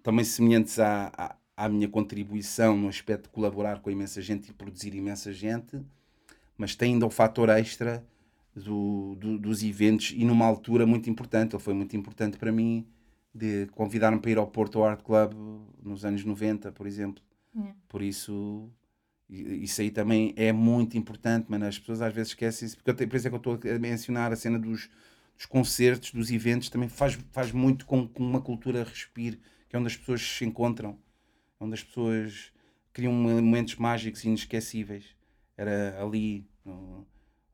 também 0.00 0.24
semelhantes 0.24 0.78
à, 0.78 1.12
à, 1.16 1.36
à, 1.56 1.68
minha 1.68 1.88
contribuição 1.88 2.76
no 2.76 2.88
aspecto 2.88 3.24
de 3.24 3.30
colaborar 3.30 3.80
com 3.80 3.90
imensa 3.90 4.22
gente 4.22 4.48
e 4.48 4.52
produzir 4.52 4.94
imensa 4.94 5.32
gente, 5.32 5.82
mas 6.56 6.76
tem 6.76 6.94
ainda 6.94 7.04
o 7.04 7.10
fator 7.10 7.48
extra 7.48 8.06
do, 8.54 9.16
do, 9.16 9.38
dos 9.38 9.64
eventos 9.64 10.12
e 10.16 10.24
numa 10.24 10.46
altura 10.46 10.86
muito 10.86 11.10
importante. 11.10 11.56
Ele 11.56 11.62
foi 11.62 11.74
muito 11.74 11.96
importante 11.96 12.38
para 12.38 12.52
mim 12.52 12.86
de 13.34 13.66
convidar-me 13.72 14.20
para 14.20 14.30
ir 14.30 14.38
ao 14.38 14.46
Porto 14.46 14.84
Art 14.84 15.02
Club 15.02 15.32
nos 15.82 16.04
anos 16.04 16.24
90, 16.24 16.70
por 16.70 16.86
exemplo. 16.86 17.20
Yeah. 17.52 17.74
Por 17.88 18.02
isso, 18.02 18.70
isso 19.28 19.80
aí 19.80 19.90
também 19.90 20.34
é 20.36 20.52
muito 20.52 20.96
importante, 20.98 21.46
mas 21.48 21.62
as 21.62 21.78
pessoas 21.78 22.02
às 22.02 22.12
vezes 22.12 22.30
esquecem 22.30 22.66
isso, 22.66 22.76
porque 22.76 22.90
eu, 22.90 23.08
por 23.08 23.16
isso 23.16 23.26
é 23.26 23.30
que 23.30 23.34
eu 23.34 23.38
estou 23.38 23.58
a 23.74 23.78
mencionar 23.78 24.32
a 24.32 24.36
cena 24.36 24.58
dos 24.58 24.88
dos 25.42 25.46
concertos, 25.46 26.12
dos 26.12 26.30
eventos, 26.30 26.68
também 26.68 26.88
faz, 26.88 27.18
faz 27.32 27.52
muito 27.52 27.84
com 27.86 28.06
que 28.06 28.20
uma 28.20 28.40
cultura 28.40 28.84
respire, 28.84 29.40
que 29.68 29.74
é 29.74 29.78
onde 29.78 29.88
as 29.88 29.96
pessoas 29.96 30.22
se 30.22 30.44
encontram, 30.44 30.96
onde 31.58 31.74
as 31.74 31.82
pessoas 31.82 32.52
criam 32.92 33.12
momentos 33.12 33.76
mágicos 33.76 34.24
e 34.24 34.28
inesquecíveis. 34.28 35.04
Era 35.56 36.00
ali, 36.02 36.46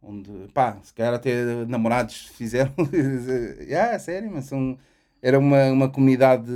onde, 0.03 0.31
pá, 0.53 0.79
se 0.83 0.93
calhar 0.93 1.15
até 1.15 1.65
namorados 1.67 2.27
fizeram. 2.37 2.75
ah, 3.93 3.99
sério, 3.99 4.31
mas 4.33 4.47
são. 4.47 4.79
Era 5.21 5.37
uma, 5.37 5.73
uma 5.73 5.89
comunidade 5.89 6.49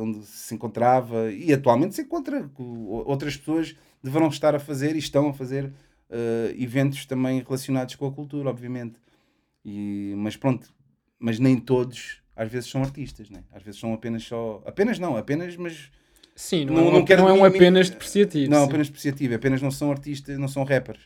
onde 0.00 0.24
se 0.24 0.54
encontrava 0.54 1.32
e 1.32 1.52
atualmente 1.52 1.96
se 1.96 2.02
encontra. 2.02 2.48
Outras 2.56 3.36
pessoas 3.36 3.76
deverão 4.04 4.28
estar 4.28 4.54
a 4.54 4.58
fazer 4.58 4.94
e 4.94 4.98
estão 4.98 5.30
a 5.30 5.32
fazer 5.32 5.64
uh, 5.64 6.62
eventos 6.62 7.06
também 7.06 7.42
relacionados 7.42 7.94
com 7.94 8.06
a 8.06 8.12
cultura, 8.12 8.50
obviamente. 8.50 9.00
E, 9.64 10.12
mas 10.18 10.36
pronto, 10.36 10.72
mas 11.18 11.38
nem 11.38 11.58
todos 11.58 12.20
às 12.36 12.50
vezes 12.50 12.68
são 12.68 12.82
artistas, 12.82 13.30
né? 13.30 13.42
às 13.50 13.62
vezes 13.62 13.80
são 13.80 13.94
apenas 13.94 14.22
só. 14.22 14.62
Apenas 14.66 14.98
não, 14.98 15.16
apenas, 15.16 15.56
mas. 15.56 15.90
Sim, 16.36 16.66
não, 16.66 16.74
não, 16.74 16.80
é, 16.80 16.84
um, 16.84 16.92
não, 16.92 17.04
quero 17.04 17.22
não 17.22 17.28
é 17.28 17.32
um 17.32 17.44
apenas 17.44 17.88
depreciativo. 17.88 18.50
Não, 18.50 18.58
sim. 18.58 18.68
apenas 18.68 18.86
depreciativo, 18.88 19.34
apenas 19.34 19.62
não 19.62 19.70
são 19.70 19.90
artistas, 19.90 20.36
não 20.36 20.48
são 20.48 20.64
rappers. 20.64 21.00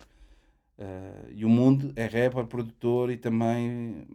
Uh, 0.79 1.33
e 1.35 1.45
o 1.45 1.49
mundo 1.49 1.93
é 1.97 2.05
rapper, 2.05 2.47
produtor 2.47 3.11
e 3.11 3.17
também 3.17 4.07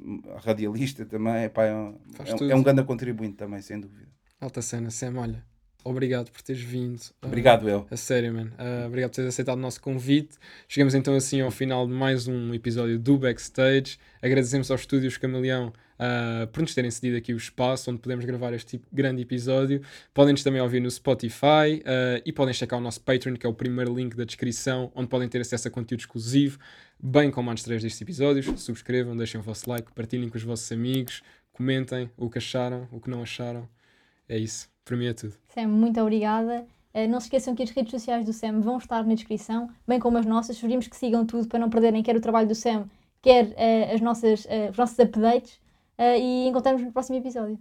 radialista 0.43 1.05
também. 1.05 1.43
Epá, 1.45 1.65
é, 1.65 1.75
um, 1.75 1.99
é, 2.19 2.51
é 2.51 2.55
um 2.55 2.63
grande 2.63 2.83
contribuinte 2.83 3.35
também, 3.35 3.61
sem 3.61 3.79
dúvida. 3.79 4.11
Alta 4.41 4.61
cena, 4.61 4.89
Sam, 4.89 5.19
olha 5.19 5.52
obrigado 5.83 6.31
por 6.31 6.41
teres 6.41 6.61
vindo. 6.61 7.01
Obrigado, 7.21 7.67
eu. 7.67 7.87
A 7.89 7.97
sério, 7.97 8.33
man. 8.33 8.51
Uh, 8.57 8.87
obrigado 8.87 9.11
por 9.11 9.15
teres 9.15 9.29
aceitado 9.29 9.57
o 9.57 9.61
nosso 9.61 9.81
convite. 9.81 10.37
Chegamos 10.67 10.95
então 10.95 11.15
assim 11.15 11.41
ao 11.41 11.51
final 11.51 11.87
de 11.87 11.93
mais 11.93 12.27
um 12.27 12.53
episódio 12.53 12.97
do 12.99 13.17
Backstage. 13.17 13.97
Agradecemos 14.21 14.69
aos 14.71 14.81
estúdios 14.81 15.17
Camaleão 15.17 15.73
uh, 16.03 16.47
por 16.47 16.61
nos 16.61 16.73
terem 16.73 16.89
cedido 16.91 17.17
aqui 17.17 17.33
o 17.33 17.37
espaço 17.37 17.91
onde 17.91 17.99
podemos 17.99 18.25
gravar 18.25 18.53
este 18.53 18.77
tipo, 18.77 18.87
grande 18.91 19.21
episódio. 19.21 19.81
Podem-nos 20.13 20.43
também 20.43 20.61
ouvir 20.61 20.79
no 20.79 20.89
Spotify 20.89 21.81
uh, 21.81 22.21
e 22.25 22.31
podem 22.31 22.53
checar 22.53 22.79
o 22.79 22.81
nosso 22.81 23.01
Patreon, 23.01 23.35
que 23.35 23.45
é 23.45 23.49
o 23.49 23.53
primeiro 23.53 23.95
link 23.95 24.15
da 24.15 24.23
descrição, 24.23 24.91
onde 24.95 25.07
podem 25.07 25.27
ter 25.27 25.41
acesso 25.41 25.67
a 25.67 25.71
conteúdo 25.71 26.01
exclusivo, 26.01 26.59
bem 26.99 27.31
como 27.31 27.49
antes 27.51 27.63
três 27.63 27.81
destes 27.81 28.01
episódios. 28.01 28.45
Subscrevam, 28.61 29.15
deixem 29.15 29.39
o 29.39 29.43
vosso 29.43 29.69
like, 29.69 29.91
partilhem 29.93 30.29
com 30.29 30.37
os 30.37 30.43
vossos 30.43 30.71
amigos, 30.71 31.21
comentem 31.51 32.09
o 32.17 32.29
que 32.29 32.37
acharam, 32.37 32.87
o 32.91 32.99
que 32.99 33.09
não 33.09 33.21
acharam. 33.21 33.67
É 34.27 34.37
isso. 34.37 34.72
Para 34.85 34.97
mim 34.97 35.05
é 35.05 35.13
tudo. 35.13 35.35
Sam, 35.49 35.67
muito 35.67 35.99
obrigada. 36.01 36.65
Uh, 36.93 37.07
não 37.07 37.19
se 37.19 37.27
esqueçam 37.27 37.55
que 37.55 37.63
as 37.63 37.69
redes 37.71 37.91
sociais 37.91 38.25
do 38.25 38.33
Sam 38.33 38.61
vão 38.61 38.77
estar 38.77 39.03
na 39.03 39.13
descrição, 39.13 39.69
bem 39.87 39.99
como 39.99 40.17
as 40.17 40.25
nossas. 40.25 40.57
Sugerimos 40.57 40.87
que 40.87 40.95
sigam 40.95 41.25
tudo 41.25 41.47
para 41.47 41.59
não 41.59 41.69
perderem 41.69 42.03
quer 42.03 42.15
o 42.15 42.21
trabalho 42.21 42.47
do 42.47 42.55
Sam, 42.55 42.87
quer 43.21 43.45
uh, 43.47 43.93
as 43.93 44.01
nossas, 44.01 44.45
uh, 44.45 44.71
os 44.71 44.77
nossos 44.77 44.99
updates. 44.99 45.59
e 45.97 46.47
encontramos 46.47 46.81
no 46.81 46.91
próximo 46.91 47.17
episódio. 47.17 47.57